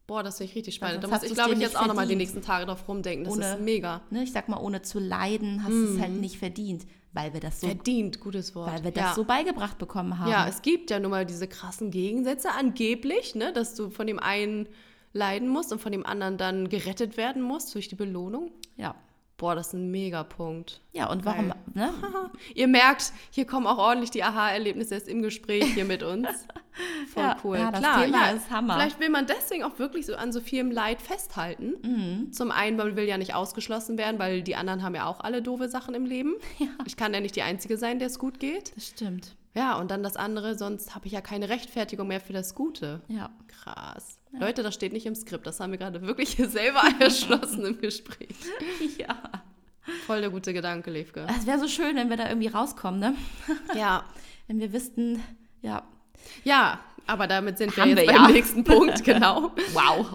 Boah, 0.08 0.24
das 0.24 0.38
finde 0.38 0.52
ich 0.52 0.56
richtig 0.56 0.76
spannend. 0.76 1.04
Da 1.04 1.08
muss 1.10 1.22
ich, 1.24 1.34
glaube 1.34 1.54
ich, 1.54 1.60
jetzt 1.60 1.78
auch 1.78 1.86
nochmal 1.86 2.08
die 2.08 2.16
nächsten 2.16 2.42
Tage 2.42 2.66
drauf 2.66 2.88
rumdenken. 2.88 3.26
Das 3.26 3.34
Ohne- 3.34 3.54
ist 3.56 3.60
mega. 3.60 4.02
ne? 4.10 4.24
Ich 4.24 4.32
sag 4.32 4.48
mal, 4.48 4.58
ohne 4.58 4.82
zu 4.82 5.00
leiden 5.00 5.64
hast 5.64 5.72
du 5.74 5.96
es 5.96 6.00
halt 6.00 6.14
nicht 6.14 6.38
verdient, 6.38 6.86
weil 7.12 7.34
wir 7.34 7.42
das 7.42 7.60
so, 7.60 7.68
Verdient, 7.68 8.22
gutes 8.22 8.56
Wort. 8.56 8.72
weil 8.72 8.84
wir 8.86 8.92
das 8.92 9.04
ja. 9.04 9.14
so 9.16 9.26
beigebracht 9.26 9.78
bekommen 9.78 10.18
haben. 10.18 10.32
Ja, 10.32 10.48
es 10.48 10.62
gibt 10.62 10.92
ja 10.92 11.00
nun 11.00 11.12
mal 11.12 11.26
diese 11.26 11.48
krassen 11.48 11.92
Gegensätze 11.92 12.52
angeblich, 12.52 13.36
ne, 13.36 13.52
dass 13.52 13.76
du 13.76 13.90
von 13.90 14.08
dem 14.08 14.18
einen 14.20 14.70
leiden 15.12 15.50
musst 15.50 15.74
und 15.74 15.80
von 15.82 15.92
dem 15.92 16.06
anderen 16.06 16.38
dann 16.38 16.70
gerettet 16.70 17.18
werden 17.18 17.42
musst 17.42 17.76
durch 17.76 17.88
die 17.90 17.96
Belohnung. 17.96 18.52
ja. 18.78 18.96
Boah, 19.40 19.54
das 19.54 19.68
ist 19.68 19.74
ein 19.74 19.92
Megapunkt. 19.92 20.82
Ja, 20.94 21.12
und 21.12 21.24
warum, 21.24 21.54
ne? 21.76 21.94
Ihr 22.56 22.68
merkt, 22.68 23.14
hier 23.30 23.46
kommen 23.46 23.68
auch 23.68 23.78
ordentlich 23.78 24.10
die 24.10 24.24
Aha-Erlebnisse 24.24 24.96
erst 24.96 25.08
im 25.08 25.22
Gespräch 25.22 25.64
hier 25.76 25.86
mit 25.86 26.02
uns. 26.02 26.28
Voll 27.18 27.24
Ja, 27.26 27.38
cool. 27.44 27.58
ja, 27.58 27.72
das 27.72 27.80
Klar, 27.80 28.04
Thema 28.06 28.28
ja, 28.28 28.32
ist 28.32 28.50
Hammer. 28.52 28.74
Vielleicht 28.76 29.00
will 29.00 29.10
man 29.10 29.26
deswegen 29.28 29.64
auch 29.64 29.80
wirklich 29.80 30.06
so 30.06 30.16
an 30.16 30.32
so 30.32 30.40
vielem 30.40 30.72
Leid 30.72 31.02
festhalten. 31.02 31.74
Mhm. 31.82 32.32
Zum 32.34 32.52
einen, 32.52 32.78
man 32.78 32.96
will 32.96 33.06
ja 33.06 33.18
nicht 33.18 33.34
ausgeschlossen 33.34 33.98
werden, 33.98 34.20
weil 34.20 34.42
die 34.44 34.56
anderen 34.56 34.84
haben 34.84 34.96
ja 34.96 35.06
auch 35.08 35.20
alle 35.22 35.42
doofe 35.42 35.70
Sachen 35.70 35.96
im 35.96 36.06
Leben. 36.06 36.36
Ich 36.86 36.96
kann 36.96 37.14
ja 37.14 37.20
nicht 37.20 37.36
die 37.36 37.42
Einzige 37.42 37.78
sein, 37.78 38.00
der 38.00 38.08
es 38.08 38.18
gut 38.18 38.40
geht. 38.40 38.76
Das 38.76 38.88
stimmt. 38.88 39.36
Ja, 39.56 39.78
und 39.78 39.92
dann 39.92 40.04
das 40.04 40.16
andere, 40.16 40.56
sonst 40.58 40.96
habe 40.96 41.08
ich 41.08 41.12
ja 41.14 41.22
keine 41.22 41.50
Rechtfertigung 41.50 42.08
mehr 42.08 42.22
für 42.22 42.32
das 42.34 42.56
Gute. 42.56 43.02
Ja. 43.08 43.30
Krass. 43.64 44.20
Leute, 44.32 44.64
das 44.64 44.74
steht 44.76 44.94
nicht 44.94 45.06
im 45.06 45.16
Skript. 45.16 45.46
Das 45.48 45.60
haben 45.60 45.72
wir 45.72 45.78
gerade 45.80 46.02
wirklich 46.04 46.30
hier 46.36 46.48
selber 46.48 46.84
erschlossen 47.00 47.66
im 47.66 47.82
Gespräch. 47.82 48.36
Ja. 48.98 49.16
Voll 50.06 50.20
der 50.22 50.30
gute 50.30 50.54
Gedanke, 50.54 50.92
Levke. 50.92 51.26
Es 51.40 51.46
wäre 51.48 51.60
so 51.60 51.68
schön, 51.68 51.96
wenn 51.96 52.10
wir 52.10 52.18
da 52.18 52.28
irgendwie 52.28 52.50
rauskommen, 52.50 53.00
ne? 53.00 53.16
Ja. 53.74 54.04
Wenn 54.48 54.60
wir 54.60 54.72
wüssten, 54.74 55.24
ja. 55.62 55.84
Ja, 56.44 56.80
aber 57.08 57.28
damit 57.28 57.58
sind 57.58 57.76
wir 57.76 57.84
Haben 57.84 57.90
jetzt 57.92 58.02
wir 58.02 58.08
beim 58.08 58.16
ja. 58.16 58.28
nächsten 58.28 58.64
Punkt, 58.64 59.04
genau. 59.04 59.52
Wow. 59.74 60.08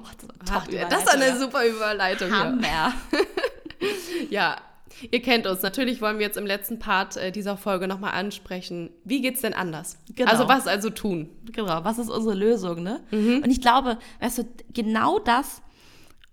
Top 0.46 0.68
das 0.90 1.02
ist 1.02 1.08
eine 1.08 1.38
super 1.38 1.66
Überleitung. 1.66 2.30
Hammer. 2.30 2.92
Ja, 4.30 4.58
ihr 5.10 5.20
kennt 5.22 5.46
uns. 5.46 5.62
Natürlich 5.62 6.00
wollen 6.00 6.18
wir 6.18 6.26
jetzt 6.26 6.36
im 6.36 6.46
letzten 6.46 6.78
Part 6.78 7.16
äh, 7.16 7.32
dieser 7.32 7.56
Folge 7.56 7.88
nochmal 7.88 8.12
ansprechen. 8.12 8.90
Wie 9.04 9.20
geht's 9.20 9.40
denn 9.40 9.54
anders? 9.54 9.98
Genau. 10.14 10.30
Also 10.30 10.48
was 10.48 10.68
also 10.68 10.90
tun? 10.90 11.30
Genau, 11.50 11.84
was 11.84 11.98
ist 11.98 12.08
unsere 12.08 12.36
Lösung, 12.36 12.82
ne? 12.82 13.02
Mhm. 13.10 13.42
Und 13.42 13.50
ich 13.50 13.60
glaube, 13.60 13.98
weißt 14.20 14.38
du, 14.38 14.44
genau 14.72 15.18
das, 15.18 15.62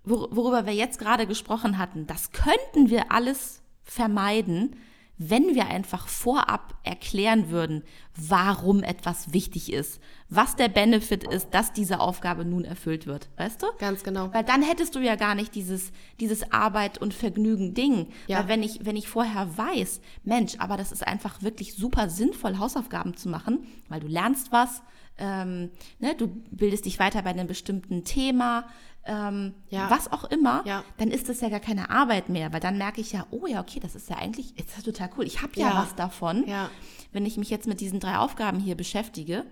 wor 0.04 0.28
worüber 0.34 0.66
wir 0.66 0.74
jetzt 0.74 0.98
gerade 1.00 1.26
gesprochen 1.26 1.78
hatten, 1.78 2.06
das 2.06 2.30
könnten 2.32 2.90
wir 2.90 3.10
alles 3.10 3.62
vermeiden, 3.82 4.76
wenn 5.22 5.54
wir 5.54 5.66
einfach 5.66 6.08
vorab 6.08 6.74
erklären 6.82 7.50
würden, 7.50 7.82
warum 8.16 8.82
etwas 8.82 9.34
wichtig 9.34 9.70
ist, 9.72 10.00
was 10.32 10.54
der 10.56 10.68
Benefit 10.68 11.24
ist, 11.24 11.48
dass 11.50 11.72
diese 11.72 11.98
Aufgabe 11.98 12.44
nun 12.44 12.64
erfüllt 12.64 13.06
wird, 13.06 13.28
weißt 13.36 13.62
du? 13.62 13.66
Ganz 13.78 14.04
genau. 14.04 14.32
Weil 14.32 14.44
dann 14.44 14.62
hättest 14.62 14.94
du 14.94 15.00
ja 15.00 15.16
gar 15.16 15.34
nicht 15.34 15.54
dieses, 15.56 15.90
dieses 16.20 16.52
Arbeit 16.52 16.98
und 16.98 17.12
Vergnügen 17.12 17.74
Ding. 17.74 18.06
Ja. 18.28 18.38
Weil 18.38 18.48
wenn 18.48 18.62
ich, 18.62 18.84
wenn 18.86 18.96
ich 18.96 19.08
vorher 19.08 19.58
weiß, 19.58 20.00
Mensch, 20.22 20.54
aber 20.58 20.76
das 20.76 20.92
ist 20.92 21.04
einfach 21.06 21.42
wirklich 21.42 21.74
super 21.74 22.08
sinnvoll, 22.08 22.58
Hausaufgaben 22.58 23.16
zu 23.16 23.28
machen, 23.28 23.66
weil 23.88 23.98
du 24.00 24.06
lernst 24.06 24.52
was, 24.52 24.82
ähm, 25.18 25.70
ne, 25.98 26.14
du 26.14 26.28
bildest 26.50 26.86
dich 26.86 26.98
weiter 27.00 27.22
bei 27.22 27.30
einem 27.30 27.46
bestimmten 27.48 28.04
Thema, 28.04 28.66
ähm, 29.04 29.54
Ja. 29.68 29.90
was 29.90 30.12
auch 30.12 30.24
immer, 30.24 30.62
Ja. 30.64 30.84
dann 30.98 31.10
ist 31.10 31.28
das 31.28 31.40
ja 31.40 31.48
gar 31.48 31.58
keine 31.60 31.90
Arbeit 31.90 32.28
mehr, 32.28 32.52
weil 32.52 32.60
dann 32.60 32.78
merke 32.78 33.00
ich 33.00 33.12
ja, 33.12 33.26
oh 33.30 33.46
ja, 33.46 33.60
okay, 33.60 33.80
das 33.80 33.94
ist 33.96 34.08
ja 34.08 34.16
eigentlich, 34.16 34.56
ist 34.58 34.76
ja 34.76 34.82
total 34.82 35.10
cool. 35.18 35.24
Ich 35.26 35.42
habe 35.42 35.52
ja, 35.56 35.70
Ja. 35.70 35.76
was 35.82 35.94
davon, 35.96 36.46
Ja. 36.46 36.70
wenn 37.12 37.26
ich 37.26 37.36
mich 37.36 37.50
jetzt 37.50 37.66
mit 37.66 37.80
diesen 37.80 37.98
drei 37.98 38.16
Aufgaben 38.18 38.60
hier 38.60 38.76
beschäftige. 38.76 39.44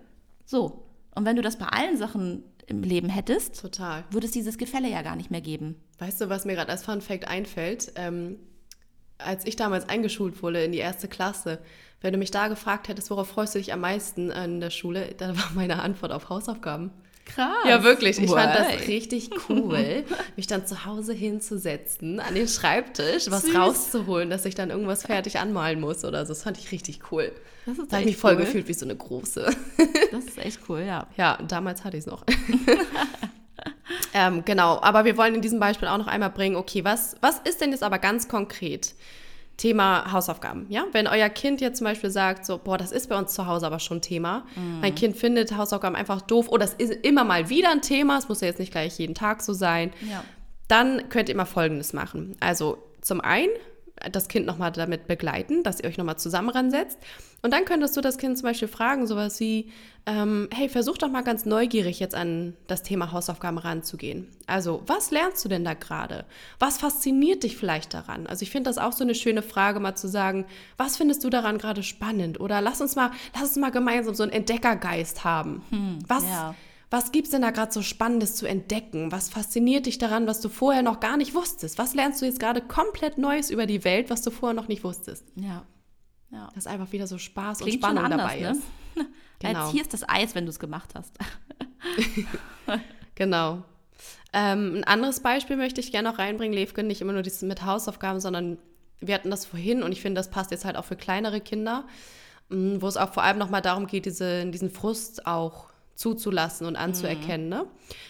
So. 0.48 0.84
Und 1.14 1.24
wenn 1.26 1.36
du 1.36 1.42
das 1.42 1.58
bei 1.58 1.66
allen 1.66 1.96
Sachen 1.98 2.42
im 2.66 2.82
Leben 2.82 3.08
hättest, 3.08 3.60
Total. 3.60 4.04
würde 4.10 4.26
es 4.26 4.32
dieses 4.32 4.56
Gefälle 4.56 4.88
ja 4.88 5.02
gar 5.02 5.14
nicht 5.16 5.30
mehr 5.30 5.40
geben. 5.40 5.76
Weißt 5.98 6.20
du, 6.20 6.28
was 6.28 6.44
mir 6.46 6.54
gerade 6.54 6.70
als 6.70 6.84
Fun 6.84 7.00
Fact 7.02 7.28
einfällt? 7.28 7.92
Ähm, 7.96 8.38
als 9.18 9.46
ich 9.46 9.56
damals 9.56 9.88
eingeschult 9.88 10.42
wurde 10.42 10.62
in 10.64 10.72
die 10.72 10.78
erste 10.78 11.08
Klasse, 11.08 11.58
wenn 12.00 12.12
du 12.12 12.18
mich 12.18 12.30
da 12.30 12.48
gefragt 12.48 12.88
hättest, 12.88 13.10
worauf 13.10 13.28
freust 13.28 13.54
du 13.54 13.58
dich 13.58 13.72
am 13.72 13.80
meisten 13.80 14.30
in 14.30 14.60
der 14.60 14.70
Schule, 14.70 15.14
dann 15.18 15.36
war 15.36 15.50
meine 15.54 15.82
Antwort 15.82 16.12
auf 16.12 16.28
Hausaufgaben. 16.30 16.92
Krass. 17.26 17.52
Ja, 17.68 17.82
wirklich. 17.84 18.18
Ich 18.18 18.30
fand 18.30 18.54
Wow. 18.58 18.66
das 18.78 18.88
richtig 18.88 19.28
cool, 19.50 20.04
mich 20.36 20.46
dann 20.46 20.66
zu 20.66 20.86
Hause 20.86 21.12
hinzusetzen, 21.12 22.20
an 22.20 22.34
den 22.34 22.48
Schreibtisch, 22.48 23.30
was 23.30 23.42
Süß. 23.42 23.54
rauszuholen, 23.54 24.30
dass 24.30 24.46
ich 24.46 24.54
dann 24.54 24.70
irgendwas 24.70 25.02
fertig 25.02 25.38
anmalen 25.38 25.78
muss 25.80 26.04
oder 26.06 26.24
so. 26.24 26.30
Das 26.32 26.42
fand 26.44 26.56
ich 26.58 26.70
richtig 26.72 27.12
cool. 27.12 27.32
Das 27.68 27.78
ist 27.78 27.92
Da 27.92 27.98
habe 27.98 28.08
ich 28.08 28.14
mich 28.14 28.16
voll 28.16 28.32
cool. 28.32 28.40
gefühlt 28.40 28.66
wie 28.66 28.72
so 28.72 28.86
eine 28.86 28.96
große. 28.96 29.50
Das 30.10 30.24
ist 30.24 30.38
echt 30.38 30.60
cool, 30.70 30.80
ja. 30.80 31.06
Ja, 31.18 31.38
damals 31.46 31.84
hatte 31.84 31.98
ich 31.98 32.04
es 32.04 32.10
noch. 32.10 32.24
ähm, 34.14 34.42
genau, 34.46 34.80
aber 34.80 35.04
wir 35.04 35.18
wollen 35.18 35.34
in 35.34 35.42
diesem 35.42 35.60
Beispiel 35.60 35.86
auch 35.86 35.98
noch 35.98 36.06
einmal 36.06 36.30
bringen, 36.30 36.56
okay, 36.56 36.82
was, 36.82 37.16
was 37.20 37.40
ist 37.40 37.60
denn 37.60 37.72
jetzt 37.72 37.82
aber 37.82 37.98
ganz 37.98 38.26
konkret 38.26 38.94
Thema 39.58 40.10
Hausaufgaben? 40.10 40.64
Ja, 40.70 40.86
wenn 40.92 41.06
euer 41.06 41.28
Kind 41.28 41.60
jetzt 41.60 41.78
zum 41.78 41.84
Beispiel 41.84 42.08
sagt, 42.08 42.46
so, 42.46 42.56
boah, 42.56 42.78
das 42.78 42.90
ist 42.90 43.10
bei 43.10 43.18
uns 43.18 43.34
zu 43.34 43.46
Hause 43.46 43.66
aber 43.66 43.80
schon 43.80 44.00
Thema. 44.00 44.46
Mein 44.80 44.94
Kind 44.94 45.14
findet 45.16 45.54
Hausaufgaben 45.54 45.94
einfach 45.94 46.22
doof 46.22 46.48
oder 46.48 46.64
es 46.64 46.72
ist 46.72 46.92
immer 47.04 47.24
mal 47.24 47.50
wieder 47.50 47.70
ein 47.70 47.82
Thema, 47.82 48.16
es 48.16 48.30
muss 48.30 48.40
ja 48.40 48.46
jetzt 48.46 48.60
nicht 48.60 48.72
gleich 48.72 48.98
jeden 48.98 49.14
Tag 49.14 49.42
so 49.42 49.52
sein. 49.52 49.92
Ja. 50.10 50.24
Dann 50.68 51.10
könnt 51.10 51.28
ihr 51.28 51.34
immer 51.34 51.46
Folgendes 51.46 51.92
machen. 51.92 52.34
Also 52.40 52.78
zum 53.02 53.20
einen 53.20 53.50
das 54.12 54.28
Kind 54.28 54.46
nochmal 54.46 54.72
damit 54.72 55.06
begleiten, 55.06 55.62
dass 55.62 55.80
ihr 55.80 55.88
euch 55.88 55.98
nochmal 55.98 56.18
zusammen 56.18 56.50
ransetzt. 56.50 56.98
Und 57.42 57.52
dann 57.52 57.64
könntest 57.64 57.96
du 57.96 58.00
das 58.00 58.18
Kind 58.18 58.36
zum 58.36 58.46
Beispiel 58.48 58.68
fragen, 58.68 59.06
sowas 59.06 59.38
wie, 59.38 59.70
ähm, 60.06 60.48
hey, 60.52 60.68
versuch 60.68 60.98
doch 60.98 61.08
mal 61.08 61.22
ganz 61.22 61.44
neugierig 61.44 62.00
jetzt 62.00 62.14
an 62.14 62.54
das 62.66 62.82
Thema 62.82 63.12
Hausaufgaben 63.12 63.58
ranzugehen. 63.58 64.26
Also, 64.46 64.82
was 64.86 65.10
lernst 65.10 65.44
du 65.44 65.48
denn 65.48 65.64
da 65.64 65.74
gerade? 65.74 66.24
Was 66.58 66.78
fasziniert 66.78 67.44
dich 67.44 67.56
vielleicht 67.56 67.94
daran? 67.94 68.26
Also, 68.26 68.42
ich 68.42 68.50
finde 68.50 68.70
das 68.70 68.78
auch 68.78 68.92
so 68.92 69.04
eine 69.04 69.14
schöne 69.14 69.42
Frage, 69.42 69.78
mal 69.78 69.94
zu 69.94 70.08
sagen, 70.08 70.46
was 70.76 70.96
findest 70.96 71.22
du 71.22 71.30
daran 71.30 71.58
gerade 71.58 71.82
spannend? 71.84 72.40
Oder 72.40 72.60
lass 72.60 72.80
uns 72.80 72.96
mal, 72.96 73.12
lass 73.34 73.44
uns 73.44 73.56
mal 73.56 73.70
gemeinsam 73.70 74.14
so 74.14 74.24
einen 74.24 74.32
Entdeckergeist 74.32 75.24
haben. 75.24 75.62
was, 76.08 76.24
ja. 76.24 76.54
Was 76.90 77.12
gibt's 77.12 77.30
denn 77.30 77.42
da 77.42 77.50
gerade 77.50 77.72
so 77.72 77.82
Spannendes 77.82 78.36
zu 78.36 78.46
entdecken? 78.46 79.12
Was 79.12 79.28
fasziniert 79.28 79.86
dich 79.86 79.98
daran, 79.98 80.26
was 80.26 80.40
du 80.40 80.48
vorher 80.48 80.82
noch 80.82 81.00
gar 81.00 81.16
nicht 81.16 81.34
wusstest? 81.34 81.78
Was 81.78 81.94
lernst 81.94 82.22
du 82.22 82.26
jetzt 82.26 82.40
gerade 82.40 82.62
komplett 82.62 83.18
Neues 83.18 83.50
über 83.50 83.66
die 83.66 83.84
Welt, 83.84 84.08
was 84.10 84.22
du 84.22 84.30
vorher 84.30 84.54
noch 84.54 84.68
nicht 84.68 84.84
wusstest? 84.84 85.26
Ja. 85.34 85.64
ja. 86.30 86.48
Dass 86.54 86.66
einfach 86.66 86.92
wieder 86.92 87.06
so 87.06 87.18
Spaß 87.18 87.58
Klingt 87.58 87.76
und 87.76 87.80
Spannung 87.82 88.04
anders, 88.04 88.20
dabei 88.20 88.40
ne? 88.40 88.50
ist. 88.52 88.62
Genau. 89.40 89.66
Als 89.66 89.70
hier 89.70 89.82
ist 89.82 89.92
das 89.92 90.08
Eis, 90.08 90.34
wenn 90.34 90.46
du 90.46 90.50
es 90.50 90.58
gemacht 90.58 90.94
hast. 90.96 91.16
Genau. 93.14 93.64
Ähm, 94.32 94.76
ein 94.76 94.84
anderes 94.84 95.20
Beispiel 95.20 95.56
möchte 95.56 95.80
ich 95.80 95.90
gerne 95.90 96.08
noch 96.08 96.20
reinbringen, 96.20 96.56
Levke, 96.56 96.84
nicht 96.84 97.00
immer 97.00 97.12
nur 97.12 97.22
dieses 97.22 97.42
mit 97.42 97.64
Hausaufgaben, 97.64 98.20
sondern 98.20 98.58
wir 99.00 99.14
hatten 99.14 99.30
das 99.30 99.44
vorhin 99.44 99.82
und 99.82 99.90
ich 99.90 100.00
finde, 100.00 100.20
das 100.20 100.30
passt 100.30 100.52
jetzt 100.52 100.64
halt 100.64 100.76
auch 100.76 100.84
für 100.84 100.94
kleinere 100.94 101.40
Kinder, 101.40 101.84
mh, 102.48 102.80
wo 102.80 102.86
es 102.86 102.96
auch 102.96 103.12
vor 103.12 103.24
allem 103.24 103.38
nochmal 103.38 103.60
darum 103.60 103.88
geht, 103.88 104.06
diese, 104.06 104.46
diesen 104.46 104.70
Frust 104.70 105.26
auch 105.26 105.67
zuzulassen 105.98 106.66
und 106.66 106.76
anzuerkennen. 106.76 107.48
Ne? 107.48 107.66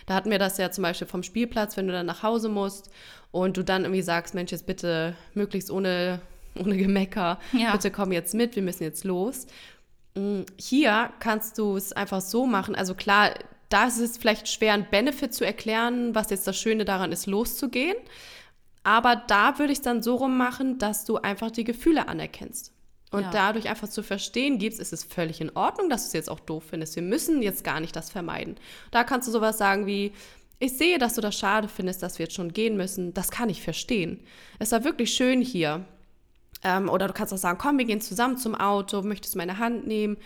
Da 0.07 0.15
hatten 0.15 0.31
wir 0.31 0.39
das 0.39 0.59
ja 0.59 0.71
zum 0.71 0.83
Beispiel 0.83 1.07
vom 1.07 1.23
Spielplatz, 1.23 1.77
wenn 1.77 1.87
du 1.87 1.93
dann 1.93 2.07
nach 2.07 2.23
Hause 2.23 2.51
musst 2.51 2.91
und 3.31 3.57
du 3.57 3.65
dann 3.65 3.85
irgendwie 3.85 4.03
sagst, 4.03 4.35
Mensch, 4.35 4.53
jetzt 4.53 4.67
bitte 4.67 5.15
möglichst 5.35 5.71
ohne 5.71 6.21
ohne 6.59 6.77
Gemecker. 6.77 7.39
Ja. 7.53 7.73
Bitte 7.73 7.91
komm 7.91 8.13
jetzt 8.13 8.35
mit, 8.35 8.57
wir 8.57 8.63
müssen 8.63 8.83
jetzt 8.83 9.05
los. 9.05 9.47
Mm, 10.15 10.43
Hier 10.59 11.11
kannst 11.21 11.57
du 11.59 11.77
es 11.77 11.93
einfach 11.93 12.21
so 12.21 12.47
machen. 12.47 12.75
Also 12.75 12.95
klar, 12.95 13.31
da 13.69 13.87
ist 13.87 13.99
es 13.99 14.19
vielleicht 14.19 14.49
schwer, 14.49 14.75
einen 14.75 14.89
Benefit 14.91 15.35
zu 15.35 15.45
erklären, 15.47 16.15
was 16.15 16.31
jetzt 16.31 16.47
das 16.47 16.59
Schöne 16.59 16.85
daran 16.85 17.13
ist, 17.13 17.27
loszugehen. 17.27 17.97
Aber 18.83 19.17
da 19.17 19.59
würde 19.59 19.73
ich 19.73 19.79
es 19.79 19.83
dann 19.85 20.03
so 20.03 20.17
rum 20.17 20.37
machen, 20.37 20.79
dass 20.79 21.05
du 21.05 21.17
einfach 21.17 21.51
die 21.51 21.65
Gefühle 21.65 22.09
anerkennst. 22.09 22.73
Und 23.11 23.23
Ja. 23.23 23.31
dadurch 23.31 23.69
einfach 23.69 23.89
zu 23.89 24.03
verstehen 24.03 24.59
gibst, 24.59 24.79
ist 24.81 24.93
es 24.93 25.03
völlig 25.05 25.41
in 25.41 25.55
Ordnung, 25.57 25.89
dass 25.89 26.03
du 26.03 26.07
es 26.09 26.13
jetzt 26.13 26.31
auch 26.31 26.41
doof 26.41 26.65
findest. 26.71 26.95
Wir 26.95 27.03
müssen 27.03 27.41
jetzt 27.43 27.65
gar 27.65 27.81
nicht 27.81 27.97
das 27.97 28.11
vermeiden. 28.11 28.57
Da 28.91 29.03
kannst 29.05 29.27
du 29.29 29.33
sowas 29.33 29.57
sagen 29.57 29.87
wie, 29.87 30.13
ich 30.59 30.77
sehe, 30.77 30.99
dass 30.99 31.15
du 31.15 31.21
das 31.21 31.39
schade 31.39 31.69
findest, 31.69 32.03
dass 32.03 32.19
wir 32.19 32.25
jetzt 32.25 32.35
schon 32.35 32.53
gehen 32.53 32.77
müssen. 32.77 33.15
Das 33.15 33.31
kann 33.31 33.49
ich 33.49 33.63
verstehen. 33.63 34.21
Es 34.59 34.73
war 34.73 34.85
wirklich 34.85 35.15
schön 35.15 35.41
hier. 35.41 35.85
Ähm, 36.65 36.89
oder 36.89 37.07
du 37.07 37.13
kannst 37.15 37.33
auch 37.33 37.39
sagen, 37.39 37.59
komm, 37.59 37.79
wir 37.79 37.85
gehen 37.85 38.01
zusammen 38.01 38.37
zum 38.37 38.55
Auto, 38.57 39.03
möchtest 39.03 39.35
du 39.35 39.39
meine 39.39 39.59
Hand 39.59 39.87
nehmen? 39.87 40.17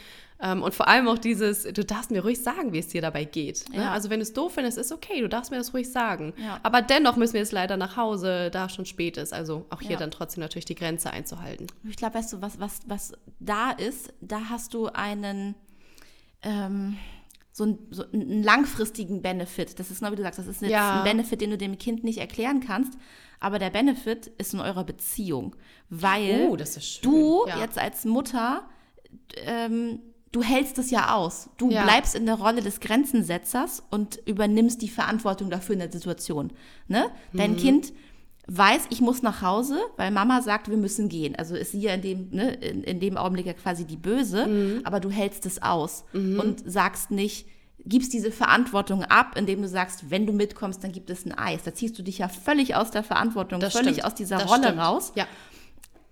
Ähm, 0.44 0.62
und 0.62 0.74
vor 0.74 0.88
allem 0.88 1.06
auch 1.06 1.18
dieses, 1.18 1.62
du 1.62 1.84
darfst 1.84 2.10
mir 2.10 2.20
ruhig 2.22 2.42
sagen, 2.42 2.72
wie 2.72 2.78
es 2.80 2.88
dir 2.88 3.00
dabei 3.00 3.24
geht. 3.24 3.68
Ne? 3.70 3.76
Ja. 3.82 3.92
Also 3.92 4.10
wenn 4.10 4.18
du 4.18 4.24
es 4.24 4.32
doof 4.32 4.54
findest, 4.54 4.76
ist 4.76 4.90
okay, 4.90 5.20
du 5.20 5.28
darfst 5.28 5.52
mir 5.52 5.56
das 5.56 5.72
ruhig 5.72 5.90
sagen. 5.92 6.34
Ja. 6.36 6.58
Aber 6.64 6.82
dennoch 6.82 7.14
müssen 7.16 7.34
wir 7.34 7.40
jetzt 7.40 7.52
leider 7.52 7.76
nach 7.76 7.96
Hause, 7.96 8.50
da 8.50 8.66
es 8.66 8.74
schon 8.74 8.84
spät 8.84 9.16
ist. 9.16 9.32
Also 9.32 9.66
auch 9.70 9.80
hier 9.80 9.92
Ja. 9.92 9.96
dann 9.98 10.10
trotzdem 10.10 10.40
natürlich 10.40 10.64
die 10.64 10.74
Grenze 10.74 11.10
einzuhalten. 11.12 11.68
Ich 11.88 11.94
glaube, 11.96 12.16
weißt 12.16 12.32
du, 12.32 12.42
was, 12.42 12.58
was, 12.58 12.80
was 12.86 13.12
da 13.38 13.70
ist, 13.70 14.12
da 14.20 14.40
hast 14.50 14.74
du 14.74 14.86
einen, 14.88 15.54
ähm, 16.42 16.96
so, 17.52 17.64
einen, 17.64 17.78
so 17.90 18.04
einen 18.12 18.42
langfristigen 18.42 19.22
Benefit. 19.22 19.78
Das 19.78 19.90
ist 19.92 20.00
genau 20.00 20.10
wie 20.12 20.16
du 20.16 20.22
sagst, 20.22 20.40
das 20.40 20.46
ist 20.48 20.62
jetzt 20.62 20.72
Ja. 20.72 20.98
ein 20.98 21.04
Benefit, 21.04 21.40
den 21.40 21.50
du 21.50 21.58
dem 21.58 21.78
Kind 21.78 22.02
nicht 22.02 22.18
erklären 22.18 22.60
kannst, 22.60 22.94
aber 23.38 23.58
der 23.60 23.70
Benefit 23.70 24.28
ist 24.38 24.54
in 24.54 24.60
eurer 24.60 24.82
Beziehung, 24.84 25.54
weil 25.90 26.48
Oh, 26.48 26.56
du 26.56 27.44
Ja. 27.46 27.58
jetzt 27.60 27.78
als 27.78 28.04
Mutter, 28.04 28.64
ähm, 29.36 30.00
du 30.32 30.42
hältst 30.42 30.78
es 30.78 30.90
ja 30.90 31.14
aus. 31.14 31.48
Du 31.58 31.70
Ja. 31.70 31.82
bleibst 31.84 32.14
in 32.14 32.26
der 32.26 32.36
Rolle 32.36 32.62
des 32.62 32.80
Grenzensetzers 32.80 33.82
und 33.90 34.18
übernimmst 34.26 34.80
die 34.82 34.88
Verantwortung 34.88 35.50
dafür 35.50 35.74
in 35.74 35.80
der 35.80 35.92
Situation. 35.92 36.50
Ne? 36.88 37.06
Mhm. 37.32 37.38
Dein 37.38 37.56
Kind 37.56 37.92
weiß, 38.48 38.82
ich 38.90 39.00
muss 39.00 39.22
nach 39.22 39.40
Hause, 39.42 39.78
weil 39.96 40.10
Mama 40.10 40.42
sagt, 40.42 40.68
wir 40.68 40.76
müssen 40.76 41.08
gehen. 41.08 41.36
Also 41.36 41.54
ist 41.54 41.72
sie 41.72 41.80
ja 41.80 41.94
in 41.94 42.02
dem, 42.02 42.30
ne, 42.30 42.54
in, 42.54 42.82
in 42.82 42.98
dem 42.98 43.16
Augenblick 43.16 43.46
ja 43.46 43.52
quasi 43.52 43.84
die 43.84 43.96
Böse, 43.96 44.46
Mhm. 44.46 44.80
aber 44.84 44.98
du 45.00 45.10
hältst 45.10 45.46
es 45.46 45.62
aus 45.62 46.04
und 46.12 46.62
sagst 46.66 47.10
nicht, 47.12 47.46
gibst 47.84 48.12
diese 48.12 48.30
Verantwortung 48.30 49.04
ab, 49.04 49.36
indem 49.36 49.60
du 49.62 49.68
sagst, 49.68 50.10
wenn 50.10 50.26
du 50.26 50.32
mitkommst, 50.32 50.82
dann 50.84 50.92
gibt 50.92 51.10
es 51.10 51.24
ein 51.26 51.32
Eis. 51.36 51.62
Da 51.64 51.74
ziehst 51.74 51.98
du 51.98 52.02
dich 52.02 52.18
ja 52.18 52.28
völlig 52.28 52.74
aus 52.76 52.90
der 52.90 53.02
Verantwortung, 53.04 53.60
Das 53.60 53.72
völlig 53.74 53.94
stimmt. 53.94 54.06
aus 54.06 54.14
dieser 54.14 54.38
Das 54.38 54.48
Rolle 54.50 54.64
stimmt. 54.68 54.78
raus. 54.80 55.12
Ja, 55.16 55.26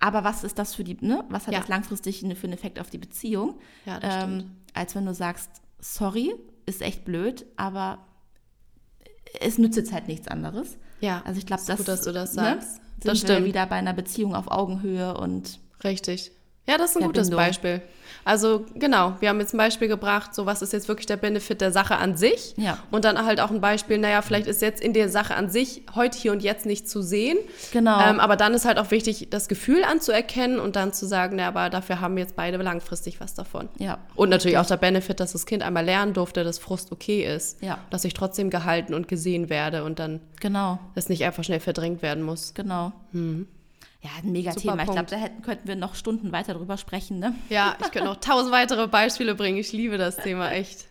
Aber 0.00 0.24
was 0.24 0.44
ist 0.44 0.58
das 0.58 0.74
für 0.74 0.82
die, 0.82 0.96
ne? 1.00 1.24
Was 1.28 1.46
hat 1.46 1.52
Ja. 1.54 1.60
das 1.60 1.68
langfristig 1.68 2.20
für 2.20 2.26
einen 2.44 2.52
Effekt 2.54 2.80
auf 2.80 2.88
die 2.90 2.98
Beziehung? 2.98 3.58
Ja, 3.84 4.00
das 4.00 4.14
stimmt. 4.14 4.46
als 4.74 4.94
wenn 4.94 5.04
du 5.06 5.14
sagst, 5.14 5.50
sorry, 5.78 6.34
ist 6.66 6.80
echt 6.82 7.04
blöd, 7.04 7.44
aber 7.56 7.98
es 9.40 9.58
nützt 9.58 9.76
jetzt 9.76 9.92
halt 9.92 10.08
nichts 10.08 10.28
anderes. 10.28 10.76
ja. 11.00 11.22
Also 11.24 11.38
ich 11.38 11.46
glaube, 11.46 11.60
Ist 11.60 11.68
das, 11.68 11.78
gut, 11.78 11.88
dass 11.88 12.02
du 12.02 12.12
das 12.12 12.34
ne, 12.34 12.42
sagst. 12.42 12.74
Sind 12.76 13.04
Das 13.04 13.22
wir 13.22 13.28
stimmt. 13.28 13.46
wieder 13.46 13.66
bei 13.66 13.76
einer 13.76 13.92
Beziehung 13.94 14.34
auf 14.34 14.50
Augenhöhe 14.50 15.16
und 15.16 15.60
Richtig. 15.84 16.32
Ja, 16.68 16.79
das 16.79 16.90
ist 16.90 16.96
ein 16.99 17.05
gutes 17.05 17.29
Verbindung. 17.29 17.46
Beispiel. 17.46 17.83
Also 18.23 18.66
genau, 18.75 19.14
wir 19.20 19.31
haben 19.31 19.40
jetzt 19.40 19.55
ein 19.55 19.57
Beispiel 19.59 19.88
gebracht, 19.88 20.35
so 20.35 20.44
was 20.44 20.61
ist 20.61 20.75
jetzt 20.75 20.88
wirklich 20.88 21.07
der 21.07 21.16
Benefit 21.16 21.62
der 21.62 21.73
Sache 21.73 21.96
an 21.96 22.16
sich. 22.16 22.55
Ja. 22.59 22.79
Und 22.90 23.07
dann 23.07 23.25
halt 23.25 23.40
auch 23.40 23.51
ein 23.51 23.62
Beispiel, 23.62 23.96
naja, 23.96 24.20
vielleicht 24.20 24.46
ist 24.46 24.61
jetzt 24.61 24.83
in 24.83 24.92
der 24.92 25.09
Sache 25.09 25.35
an 25.35 25.49
sich 25.49 25.83
heute, 25.94 26.18
hier 26.18 26.31
und 26.33 26.42
jetzt 26.42 26.66
nicht 26.66 26.88
zu 26.88 27.01
sehen. 27.01 27.38
Genau. 27.73 27.99
Ähm, 27.99 28.20
aber 28.20 28.37
dann 28.37 28.53
ist 28.53 28.66
halt 28.66 28.79
auch 28.79 28.90
wichtig, 28.90 29.29
das 29.31 29.49
Gefühl 29.49 29.85
anzuerkennen 29.85 30.61
und 30.61 30.77
dann 30.77 30.92
zu 30.92 31.07
sagen, 31.07 31.37
na, 31.37 31.49
aber 31.49 31.70
dafür 31.70 32.01
haben 32.03 32.18
jetzt 32.18 32.37
beide 32.37 32.59
langfristig 32.59 33.20
was 33.20 33.33
davon. 33.35 33.68
ja. 33.79 33.99
Und 34.14 34.29
natürlich 34.29 34.59
auch 34.59 34.66
der 34.66 34.77
Benefit, 34.77 35.18
dass 35.18 35.33
das 35.33 35.46
Kind 35.46 35.62
einmal 35.62 35.85
lernen 35.85 36.12
durfte, 36.12 36.44
dass 36.44 36.59
Frust 36.59 36.92
okay 36.92 37.25
ist. 37.25 37.62
Ja. 37.62 37.79
Dass 37.88 38.05
ich 38.05 38.12
trotzdem 38.12 38.51
gehalten 38.51 38.92
und 38.92 39.09
gesehen 39.09 39.49
werde 39.49 39.83
und 39.83 39.99
dann 39.99 40.20
Genau, 40.40 40.79
das 40.94 41.09
nicht 41.09 41.25
einfach 41.25 41.42
schnell 41.42 41.61
verdrängt 41.61 42.03
werden 42.03 42.23
muss. 42.23 42.53
genau. 42.55 42.92
Ja, 44.02 44.10
ein 44.22 44.32
mega 44.32 44.52
Super 44.52 44.62
Thema. 44.62 44.76
Ich 44.78 44.84
glaube, 44.84 44.94
Punkt. 44.96 45.12
da 45.12 45.16
hätten, 45.16 45.42
könnten 45.42 45.68
wir 45.68 45.76
noch 45.76 45.94
Stunden 45.94 46.32
weiter 46.32 46.54
drüber 46.54 46.78
sprechen, 46.78 47.18
ne? 47.18 47.34
Ja, 47.50 47.76
ich 47.80 47.90
könnte 47.90 48.04
noch 48.08 48.16
tausend 48.16 48.50
weitere 48.50 48.86
Beispiele 48.88 49.34
bringen. 49.34 49.58
Ich 49.58 49.72
liebe 49.72 49.98
das 49.98 50.16
Thema 50.16 50.50
echt. 50.52 50.86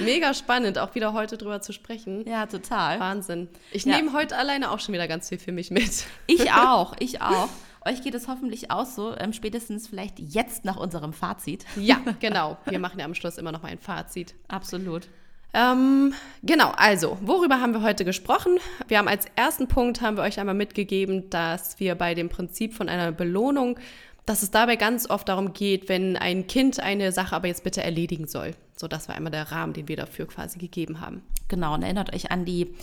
Mega 0.00 0.32
spannend, 0.32 0.78
auch 0.78 0.94
wieder 0.94 1.12
heute 1.12 1.36
drüber 1.36 1.60
zu 1.60 1.72
sprechen. 1.74 2.26
Ja, 2.26 2.46
total. 2.46 3.00
Wahnsinn. 3.00 3.48
Ich 3.70 3.84
Ja. 3.84 3.96
nehme 3.96 4.14
heute 4.14 4.36
alleine 4.38 4.70
auch 4.70 4.80
schon 4.80 4.94
wieder 4.94 5.06
ganz 5.08 5.28
viel 5.28 5.38
für 5.38 5.52
mich 5.52 5.70
mit. 5.70 6.06
Ich 6.26 6.50
auch, 6.54 6.94
ich 7.00 7.20
auch. 7.20 7.48
Euch 7.86 8.00
geht 8.02 8.14
es 8.14 8.28
hoffentlich 8.28 8.70
auch 8.70 8.86
so, 8.86 9.14
ähm, 9.18 9.34
spätestens 9.34 9.86
vielleicht 9.86 10.18
jetzt 10.18 10.64
nach 10.64 10.78
unserem 10.78 11.12
Fazit. 11.12 11.66
Ja, 11.76 11.98
genau. 12.20 12.56
Wir 12.64 12.78
machen 12.78 12.98
ja 12.98 13.04
am 13.04 13.14
Schluss 13.14 13.36
immer 13.36 13.52
noch 13.52 13.60
mal 13.62 13.68
ein 13.72 13.78
Fazit. 13.78 14.34
Absolut. 14.48 15.06
Ähm, 15.54 16.14
genau, 16.42 16.72
also, 16.76 17.16
worüber 17.22 17.60
haben 17.60 17.72
wir 17.72 17.82
heute 17.82 18.04
gesprochen? 18.04 18.58
Wir 18.88 18.98
haben 18.98 19.06
als 19.06 19.26
ersten 19.36 19.68
Punkt 19.68 20.00
haben 20.00 20.16
wir 20.16 20.24
euch 20.24 20.40
einmal 20.40 20.56
mitgegeben, 20.56 21.30
dass 21.30 21.78
wir 21.78 21.94
bei 21.94 22.14
dem 22.14 22.28
Prinzip 22.28 22.74
von 22.74 22.88
einer 22.88 23.12
Belohnung, 23.12 23.78
dass 24.26 24.42
es 24.42 24.50
dabei 24.50 24.74
ganz 24.74 25.08
oft 25.08 25.28
darum 25.28 25.52
geht, 25.52 25.88
wenn 25.88 26.16
ein 26.16 26.48
Kind 26.48 26.80
eine 26.80 27.12
Sache 27.12 27.36
aber 27.36 27.46
jetzt 27.46 27.62
bitte 27.62 27.84
erledigen 27.84 28.26
soll. 28.26 28.56
So, 28.76 28.88
das 28.88 29.06
war 29.08 29.14
einmal 29.14 29.30
der 29.30 29.52
Rahmen, 29.52 29.74
den 29.74 29.86
wir 29.86 29.96
dafür 29.96 30.26
quasi 30.26 30.58
gegeben 30.58 31.00
haben. 31.00 31.22
Genau, 31.46 31.74
und 31.74 31.82
erinnert 31.82 32.12
euch 32.12 32.32
an 32.32 32.44
die, 32.44 32.74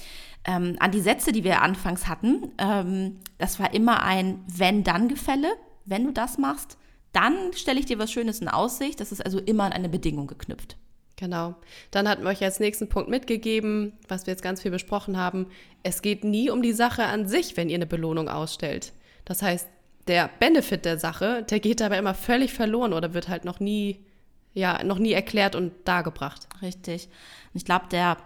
ähm, 0.45 0.77
an 0.79 0.91
die 0.91 1.01
Sätze, 1.01 1.33
die 1.33 1.43
wir 1.43 1.61
anfangs 1.61 2.07
hatten. 2.07 2.51
Ähm, 2.57 3.19
das 3.37 3.59
war 3.59 3.73
immer 3.73 4.01
ein 4.03 4.45
Wenn-Dann-Gefälle. 4.47 5.51
Wenn 5.83 6.05
du 6.05 6.13
das 6.13 6.37
machst, 6.37 6.77
dann 7.11 7.51
stelle 7.53 7.81
ich 7.81 7.85
dir 7.85 7.99
was 7.99 8.13
Schönes 8.13 8.39
in 8.39 8.47
Aussicht. 8.47 9.01
Das 9.01 9.11
ist 9.11 9.25
also 9.25 9.39
immer 9.39 9.65
an 9.65 9.73
eine 9.73 9.89
Bedingung 9.89 10.27
geknüpft. 10.27 10.77
Genau. 11.21 11.53
Dann 11.91 12.09
hatten 12.09 12.23
wir 12.23 12.31
euch 12.31 12.43
als 12.43 12.59
nächsten 12.59 12.89
Punkt 12.89 13.07
mitgegeben, 13.07 13.93
was 14.07 14.25
wir 14.25 14.31
jetzt 14.33 14.41
ganz 14.41 14.59
viel 14.59 14.71
besprochen 14.71 15.17
haben. 15.17 15.45
Es 15.83 16.01
geht 16.01 16.23
nie 16.23 16.49
um 16.49 16.63
die 16.63 16.73
Sache 16.73 17.03
an 17.03 17.27
sich, 17.27 17.55
wenn 17.55 17.69
ihr 17.69 17.75
eine 17.75 17.85
Belohnung 17.85 18.27
ausstellt. 18.27 18.91
Das 19.23 19.43
heißt, 19.43 19.67
der 20.07 20.31
Benefit 20.39 20.83
der 20.83 20.97
Sache, 20.97 21.43
der 21.47 21.59
geht 21.59 21.79
dabei 21.79 21.99
immer 21.99 22.15
völlig 22.15 22.53
verloren 22.53 22.91
oder 22.91 23.13
wird 23.13 23.29
halt 23.29 23.45
noch 23.45 23.59
nie, 23.59 24.03
ja, 24.55 24.83
noch 24.83 24.97
nie 24.97 25.11
erklärt 25.11 25.55
und 25.55 25.73
dargebracht. 25.85 26.47
Richtig. 26.63 27.05
Und 27.53 27.57
ich 27.57 27.65
glaube, 27.65 27.85
der 27.91 28.17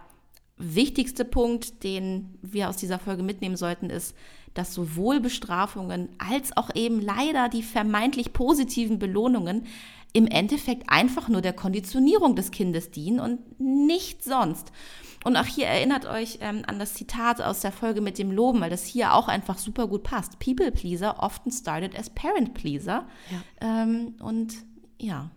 wichtigste 0.56 1.26
Punkt, 1.26 1.84
den 1.84 2.38
wir 2.40 2.70
aus 2.70 2.78
dieser 2.78 2.98
Folge 2.98 3.22
mitnehmen 3.22 3.58
sollten, 3.58 3.90
ist, 3.90 4.16
dass 4.58 4.74
sowohl 4.74 5.20
Bestrafungen 5.20 6.08
als 6.18 6.56
auch 6.56 6.70
eben 6.74 7.00
leider 7.00 7.48
die 7.48 7.62
vermeintlich 7.62 8.32
positiven 8.32 8.98
Belohnungen 8.98 9.66
im 10.12 10.26
Endeffekt 10.26 10.84
einfach 10.88 11.28
nur 11.28 11.42
der 11.42 11.52
Konditionierung 11.52 12.36
des 12.36 12.50
Kindes 12.50 12.90
dienen 12.90 13.20
und 13.20 13.60
nicht 13.60 14.24
sonst. 14.24 14.72
Und 15.24 15.36
auch 15.36 15.44
hier 15.44 15.66
erinnert 15.66 16.06
euch 16.06 16.38
ähm, 16.40 16.62
an 16.66 16.78
das 16.78 16.94
Zitat 16.94 17.42
aus 17.42 17.60
der 17.60 17.72
Folge 17.72 18.00
mit 18.00 18.16
dem 18.16 18.30
Loben, 18.30 18.60
weil 18.60 18.70
das 18.70 18.86
hier 18.86 19.12
auch 19.12 19.28
einfach 19.28 19.58
super 19.58 19.88
gut 19.88 20.04
passt. 20.04 20.38
People 20.38 20.70
pleaser 20.70 21.22
often 21.22 21.50
started 21.50 21.98
as 21.98 22.10
parent 22.10 22.54
pleaser. 22.54 23.06
Ähm, 23.60 24.14
und 24.20 24.54
ja, 24.98 25.30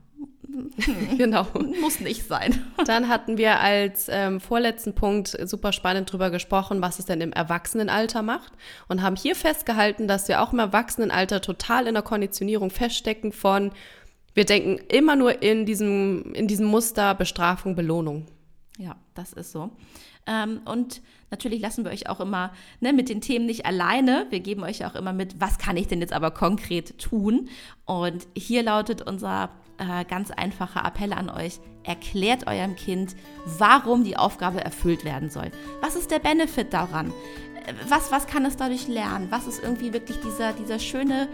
genau. 1.18 1.48
muss 1.82 2.00
nicht 2.00 2.28
sein. 2.28 2.64
Dann 2.86 3.08
hatten 3.08 3.38
wir 3.38 3.60
als 3.60 4.08
ähm, 4.10 4.40
vorletzten 4.40 4.94
Punkt 4.94 5.38
super 5.48 5.72
spannend 5.72 6.12
drüber 6.12 6.30
gesprochen, 6.30 6.82
was 6.82 7.00
es 7.00 7.06
denn 7.06 7.22
im 7.22 7.32
Erwachsenenalter 7.32 8.22
macht 8.22 8.54
und 8.88 9.02
haben 9.02 9.16
hier 9.16 9.36
festgehalten, 9.36 10.08
dass 10.08 10.28
wir 10.28 10.42
auch 10.42 10.54
im 10.54 10.60
Erwachsenenalter 10.60 11.42
total 11.42 11.88
in 11.88 11.94
der 11.94 12.04
Konditionierung 12.04 12.72
feststecken 12.72 13.32
von, 13.32 13.72
wir 14.34 14.46
denken 14.46 14.80
immer 14.90 15.16
nur 15.16 15.42
in 15.42 15.66
diesem, 15.66 16.34
in 16.34 16.48
diesem 16.48 16.66
Muster 16.66 17.16
Bestrafung, 17.16 17.76
Belohnung. 17.76 18.26
Ja, 18.78 18.96
das 19.14 19.34
ist 19.34 19.52
so. 19.52 19.72
Ähm, 20.26 20.62
und 20.66 21.02
natürlich 21.32 21.62
lassen 21.62 21.84
wir 21.84 21.92
euch 21.92 22.08
auch 22.10 22.20
immer 22.20 22.54
ne, 22.80 22.94
mit 22.94 23.10
den 23.10 23.22
Themen 23.22 23.46
nicht 23.46 23.66
alleine. 23.66 24.28
Wir 24.30 24.40
geben 24.40 24.64
euch 24.64 24.86
auch 24.86 24.96
immer 24.96 25.14
mit, 25.14 25.40
was 25.40 25.58
kann 25.58 25.78
ich 25.78 25.88
denn 25.88 26.02
jetzt 26.02 26.14
aber 26.14 26.32
konkret 26.32 26.98
tun? 26.98 27.50
Und 27.86 28.28
hier 28.36 28.64
lautet 28.64 29.02
unser 29.02 29.50
äh, 29.80 30.06
ganz 30.06 30.32
einfacher 30.32 30.86
Appell 30.86 31.14
an 31.14 31.30
euch. 31.30 31.60
Erklärt 31.84 32.46
eurem 32.48 32.76
Kind, 32.76 33.16
warum 33.58 34.04
die 34.04 34.18
Aufgabe 34.18 34.64
erfüllt 34.64 35.06
werden 35.06 35.30
soll. 35.30 35.52
Was 35.82 35.96
ist 35.96 36.12
der 36.12 36.20
Benefit 36.20 36.74
daran? 36.74 37.08
Äh, 37.66 37.74
Was, 37.88 38.12
was 38.12 38.28
kann 38.28 38.46
es 38.46 38.58
dadurch 38.58 38.88
lernen? 38.88 39.28
Was 39.30 39.48
ist 39.48 39.64
irgendwie 39.64 39.94
wirklich 39.94 40.20
dieser, 40.22 40.54
dieser 40.54 40.80
schöne, 40.80 41.28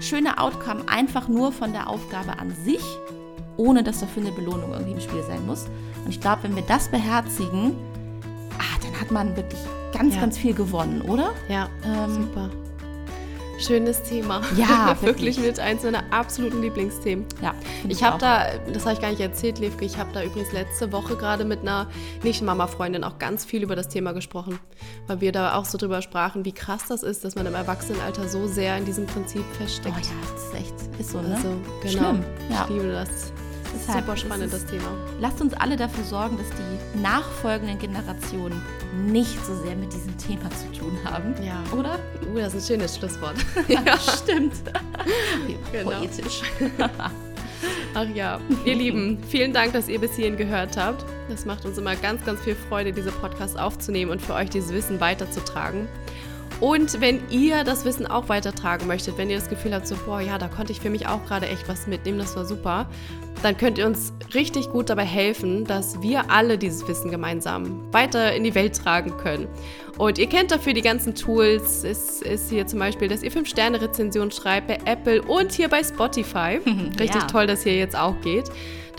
schöne 0.00 0.38
Outcome 0.38 0.84
einfach 0.88 1.28
nur 1.28 1.52
von 1.52 1.72
der 1.72 1.88
Aufgabe 1.88 2.38
an 2.38 2.54
sich, 2.64 2.84
ohne 3.56 3.82
dass 3.82 4.00
dafür 4.00 4.22
eine 4.22 4.32
Belohnung 4.32 4.72
irgendwie 4.72 4.92
im 4.92 5.00
Spiel 5.00 5.22
sein 5.22 5.44
muss? 5.46 5.66
Und 6.04 6.10
ich 6.10 6.20
glaube, 6.20 6.42
wenn 6.44 6.54
wir 6.56 6.62
das 6.62 6.88
beherzigen, 6.88 7.74
ah, 8.58 8.78
dann 8.82 9.00
hat 9.00 9.10
man 9.10 9.36
wirklich 9.36 9.60
ganz, 9.92 10.14
Ja. 10.14 10.20
ganz 10.20 10.38
viel 10.38 10.54
gewonnen, 10.54 11.02
oder? 11.02 11.30
Ja, 11.48 11.68
Ähm, 11.84 12.14
super. 12.14 12.50
Schönes 13.60 14.02
Thema. 14.02 14.40
Ja, 14.56 14.96
wirklich 15.02 15.38
mit 15.38 15.58
eins 15.60 15.82
meiner 15.82 16.02
absoluten 16.10 16.62
Lieblingsthemen. 16.62 17.26
Ja, 17.42 17.54
Ich 17.88 18.02
habe 18.02 18.18
da, 18.18 18.46
das 18.72 18.84
habe 18.84 18.94
ich 18.94 19.00
gar 19.00 19.10
nicht 19.10 19.20
erzählt, 19.20 19.58
Levke, 19.58 19.84
ich 19.84 19.98
habe 19.98 20.10
da 20.12 20.22
übrigens 20.24 20.52
letzte 20.52 20.90
Woche 20.92 21.16
gerade 21.16 21.44
mit 21.44 21.60
einer 21.60 21.86
Nicht-Mama-Freundin 22.22 23.04
auch 23.04 23.18
ganz 23.18 23.44
viel 23.44 23.62
über 23.62 23.76
das 23.76 23.88
Thema 23.88 24.12
gesprochen, 24.12 24.58
weil 25.06 25.20
wir 25.20 25.32
da 25.32 25.54
auch 25.56 25.64
so 25.66 25.76
drüber 25.78 26.00
sprachen, 26.02 26.44
wie 26.44 26.52
krass 26.52 26.84
das 26.88 27.02
ist, 27.02 27.24
dass 27.24 27.34
man 27.34 27.46
im 27.46 27.54
Erwachsenenalter 27.54 28.28
so 28.28 28.46
sehr 28.46 28.76
in 28.78 28.84
diesem 28.84 29.06
Prinzip 29.06 29.44
Oh 29.50 29.54
feststeckt. 29.58 29.96
ja, 29.96 30.12
das 30.32 30.44
ist 30.44 30.54
echt, 30.54 31.00
ist 31.00 31.10
so, 31.10 31.20
ne? 31.20 31.34
Also, 31.34 31.48
genau. 31.82 32.10
Schlimm, 32.14 32.24
ja. 32.50 32.64
Ich 32.64 32.70
liebe 32.74 32.92
das. 32.92 33.32
Deshalb 33.86 34.00
Super 34.04 34.14
ist 34.14 34.20
spannend, 34.20 34.52
es- 34.52 34.62
das 34.62 34.66
Thema. 34.70 34.88
Lasst 35.20 35.40
uns 35.40 35.54
alle 35.54 35.76
dafür 35.76 36.04
sorgen, 36.04 36.36
dass 36.38 36.46
die 36.50 36.98
nachfolgenden 37.00 37.78
Generationen 37.78 38.60
nicht 39.06 39.44
so 39.44 39.54
sehr 39.62 39.76
mit 39.76 39.92
diesem 39.92 40.16
Thema 40.18 40.48
zu 40.50 40.78
tun 40.78 40.96
haben. 41.04 41.34
Ja. 41.42 41.62
Oder? 41.76 41.98
Uh, 42.32 42.38
das 42.38 42.54
ist 42.54 42.70
ein 42.70 42.74
schönes 42.76 42.96
Schlusswort. 42.96 43.36
Ja, 43.68 43.98
stimmt. 43.98 44.54
Genau. 45.72 45.90
Poetisch. 45.90 46.42
Ach 47.94 48.06
ja, 48.14 48.38
ihr 48.64 48.74
Lieben, 48.74 49.18
vielen 49.28 49.52
Dank, 49.52 49.72
dass 49.72 49.88
ihr 49.88 49.98
bis 50.00 50.14
hierhin 50.14 50.36
gehört 50.36 50.76
habt. 50.76 51.04
Das 51.28 51.44
macht 51.44 51.64
uns 51.64 51.76
immer 51.76 51.96
ganz, 51.96 52.24
ganz 52.24 52.40
viel 52.40 52.54
Freude, 52.54 52.92
diese 52.92 53.10
Podcasts 53.12 53.56
aufzunehmen 53.56 54.10
und 54.12 54.22
für 54.22 54.34
euch 54.34 54.48
dieses 54.50 54.72
Wissen 54.72 55.00
weiterzutragen. 55.00 55.88
Und 56.60 57.00
wenn 57.00 57.20
ihr 57.30 57.64
das 57.64 57.84
Wissen 57.84 58.06
auch 58.06 58.28
weitertragen 58.28 58.86
möchtet, 58.86 59.16
wenn 59.16 59.30
ihr 59.30 59.36
das 59.36 59.48
Gefühl 59.48 59.74
habt, 59.74 59.86
so, 59.86 59.96
boah, 60.04 60.20
ja, 60.20 60.36
da 60.38 60.48
konnte 60.48 60.72
ich 60.72 60.80
für 60.80 60.90
mich 60.90 61.06
auch 61.08 61.24
gerade 61.26 61.48
echt 61.48 61.68
was 61.68 61.86
mitnehmen, 61.86 62.18
das 62.18 62.36
war 62.36 62.44
super, 62.44 62.86
dann 63.42 63.56
könnt 63.56 63.78
ihr 63.78 63.86
uns 63.86 64.12
richtig 64.34 64.68
gut 64.70 64.90
dabei 64.90 65.04
helfen, 65.06 65.64
dass 65.64 66.02
wir 66.02 66.30
alle 66.30 66.58
dieses 66.58 66.86
Wissen 66.86 67.10
gemeinsam 67.10 67.90
weiter 67.92 68.34
in 68.34 68.44
die 68.44 68.54
Welt 68.54 68.76
tragen 68.76 69.16
können. 69.16 69.48
Und 69.96 70.18
ihr 70.18 70.26
kennt 70.28 70.50
dafür 70.50 70.72
die 70.74 70.82
ganzen 70.82 71.14
Tools. 71.14 71.84
Es 71.84 72.20
ist 72.22 72.50
hier 72.50 72.66
zum 72.66 72.78
Beispiel, 72.78 73.08
dass 73.08 73.22
ihr 73.22 73.32
5-Sterne-Rezensionen 73.32 74.30
schreibt 74.30 74.68
bei 74.68 74.78
Apple 74.84 75.22
und 75.22 75.52
hier 75.52 75.68
bei 75.68 75.82
Spotify. 75.82 76.60
Richtig 76.98 77.22
Ja. 77.22 77.26
toll, 77.26 77.46
dass 77.46 77.62
hier 77.62 77.76
jetzt 77.76 77.96
auch 77.96 78.18
geht. 78.20 78.50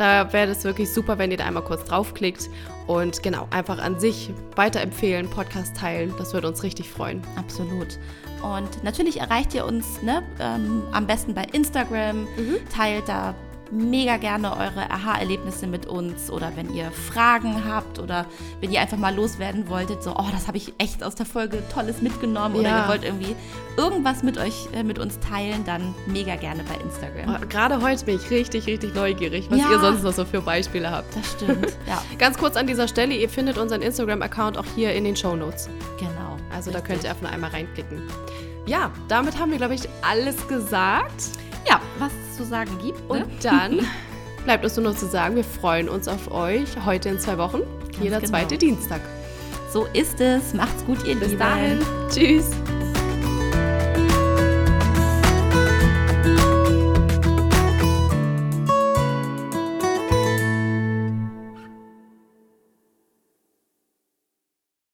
Da 0.02 0.34
wäre 0.34 0.50
es 0.50 0.64
wirklich 0.64 0.92
super, 0.92 1.20
wenn 1.20 1.30
ihr 1.30 1.38
da 1.38 1.46
einmal 1.46 1.64
kurz 1.64 1.84
draufklickt 1.84 2.50
und 2.88 3.22
genau, 3.22 3.46
einfach 3.52 3.78
an 3.78 4.00
sich 4.00 4.32
weiterempfehlen, 4.56 5.30
Podcast 5.30 5.78
teilen. 5.78 6.12
Das 6.18 6.34
würde 6.34 6.48
uns 6.48 6.64
richtig 6.64 6.90
freuen. 6.90 7.22
Absolut. 7.36 8.00
Und 8.42 8.84
natürlich 8.84 9.20
erreicht 9.20 9.54
ihr 9.54 9.64
uns 9.64 10.02
ne, 10.02 10.24
ähm, 10.40 10.82
am 10.92 11.06
besten 11.06 11.36
bei 11.36 11.44
Instagram. 11.54 12.28
Teilt 12.76 13.08
da 13.08 13.36
mega 13.72 14.18
gerne 14.18 14.52
eure 14.52 14.90
Aha-Erlebnisse 14.92 15.66
mit 15.68 15.86
uns 15.86 16.30
oder 16.30 16.52
wenn 16.56 16.74
ihr 16.74 16.92
Fragen 16.92 17.64
habt 17.66 18.00
oder 18.00 18.26
wenn 18.60 18.72
ihr 18.72 18.82
einfach 18.82 18.98
mal 18.98 19.16
loswerden 19.16 19.70
wolltet, 19.70 20.04
so, 20.04 20.12
oh, 20.16 20.26
das 20.32 20.48
habe 20.48 20.58
ich 20.58 20.74
echt 20.78 21.04
aus 21.04 21.16
der 21.16 21.26
Folge 21.26 21.64
Tolles 21.74 22.02
mitgenommen 22.02 22.56
oder 22.56 22.70
Ja. 22.70 22.84
ihr 22.84 22.90
wollt 22.90 23.04
irgendwie 23.04 23.36
irgendwas 23.78 24.24
mit 24.24 24.38
euch, 24.38 24.68
äh, 24.74 24.84
mit 24.84 25.00
uns 25.00 25.20
teilen, 25.20 25.64
dann 25.66 25.96
mega 26.06 26.36
gerne 26.36 26.64
bei 26.64 26.76
Instagram. 26.84 27.38
Oh, 27.42 27.48
Gerade 27.48 27.82
heute 27.82 28.04
bin 28.06 28.18
ich 28.18 28.30
richtig, 28.30 28.68
richtig 28.68 28.94
neugierig, 28.94 29.50
was 29.50 29.60
Ja. 29.60 29.72
ihr 29.72 29.80
sonst 29.80 30.04
noch 30.04 30.14
so 30.14 30.26
für 30.26 30.42
Beispiele 30.42 30.92
habt. 30.92 31.16
Das 31.16 31.32
stimmt, 31.32 31.78
ja, 31.88 32.02
Ganz 32.18 32.38
kurz 32.38 32.56
an 32.58 32.68
dieser 32.68 32.88
Stelle, 32.88 33.16
ihr 33.16 33.30
findet 33.30 33.58
unseren 33.58 33.82
Instagram-Account 33.82 34.58
auch 34.58 34.66
hier 34.76 34.94
in 34.94 35.06
den 35.06 35.16
Show 35.16 35.36
Notes. 35.36 35.70
genau. 35.98 36.12
Also 36.54 36.70
da 36.70 36.80
Richtig. 36.80 36.84
könnt 36.96 37.04
ihr 37.06 37.10
einfach 37.12 37.32
einmal 37.32 37.50
reinklicken. 37.52 38.02
Ja, 38.66 38.92
damit 39.08 39.40
haben 39.40 39.52
wir, 39.52 39.58
glaube 39.58 39.74
ich, 39.76 39.82
alles 40.02 40.48
gesagt. 40.50 41.24
Ja, 41.68 41.80
was 41.98 42.12
zu 42.42 42.48
sagen 42.48 42.72
gibt. 42.82 43.00
Ne? 43.10 43.26
Und 43.26 43.26
dann 43.44 43.80
bleibt 44.44 44.64
uns 44.64 44.76
nur 44.76 44.92
noch 44.92 44.96
zu 44.96 45.08
sagen, 45.08 45.36
wir 45.36 45.44
freuen 45.44 45.90
uns 45.90 46.08
auf 46.08 46.32
euch 46.32 46.70
heute 46.86 47.10
in 47.10 47.20
zwei 47.20 47.38
Wochen. 47.38 47.62
jeder 48.02 48.18
genau. 48.18 48.30
zweite 48.30 48.58
Dienstag. 48.58 49.02
So 49.72 49.86
ist 49.94 50.20
es. 50.20 50.54
Macht's 50.54 50.84
gut, 50.86 51.06
ihr 51.06 51.16
Bis 51.16 51.30
Lieben. 51.30 51.40
dahin. 51.40 51.80
Tschüss. 52.10 52.50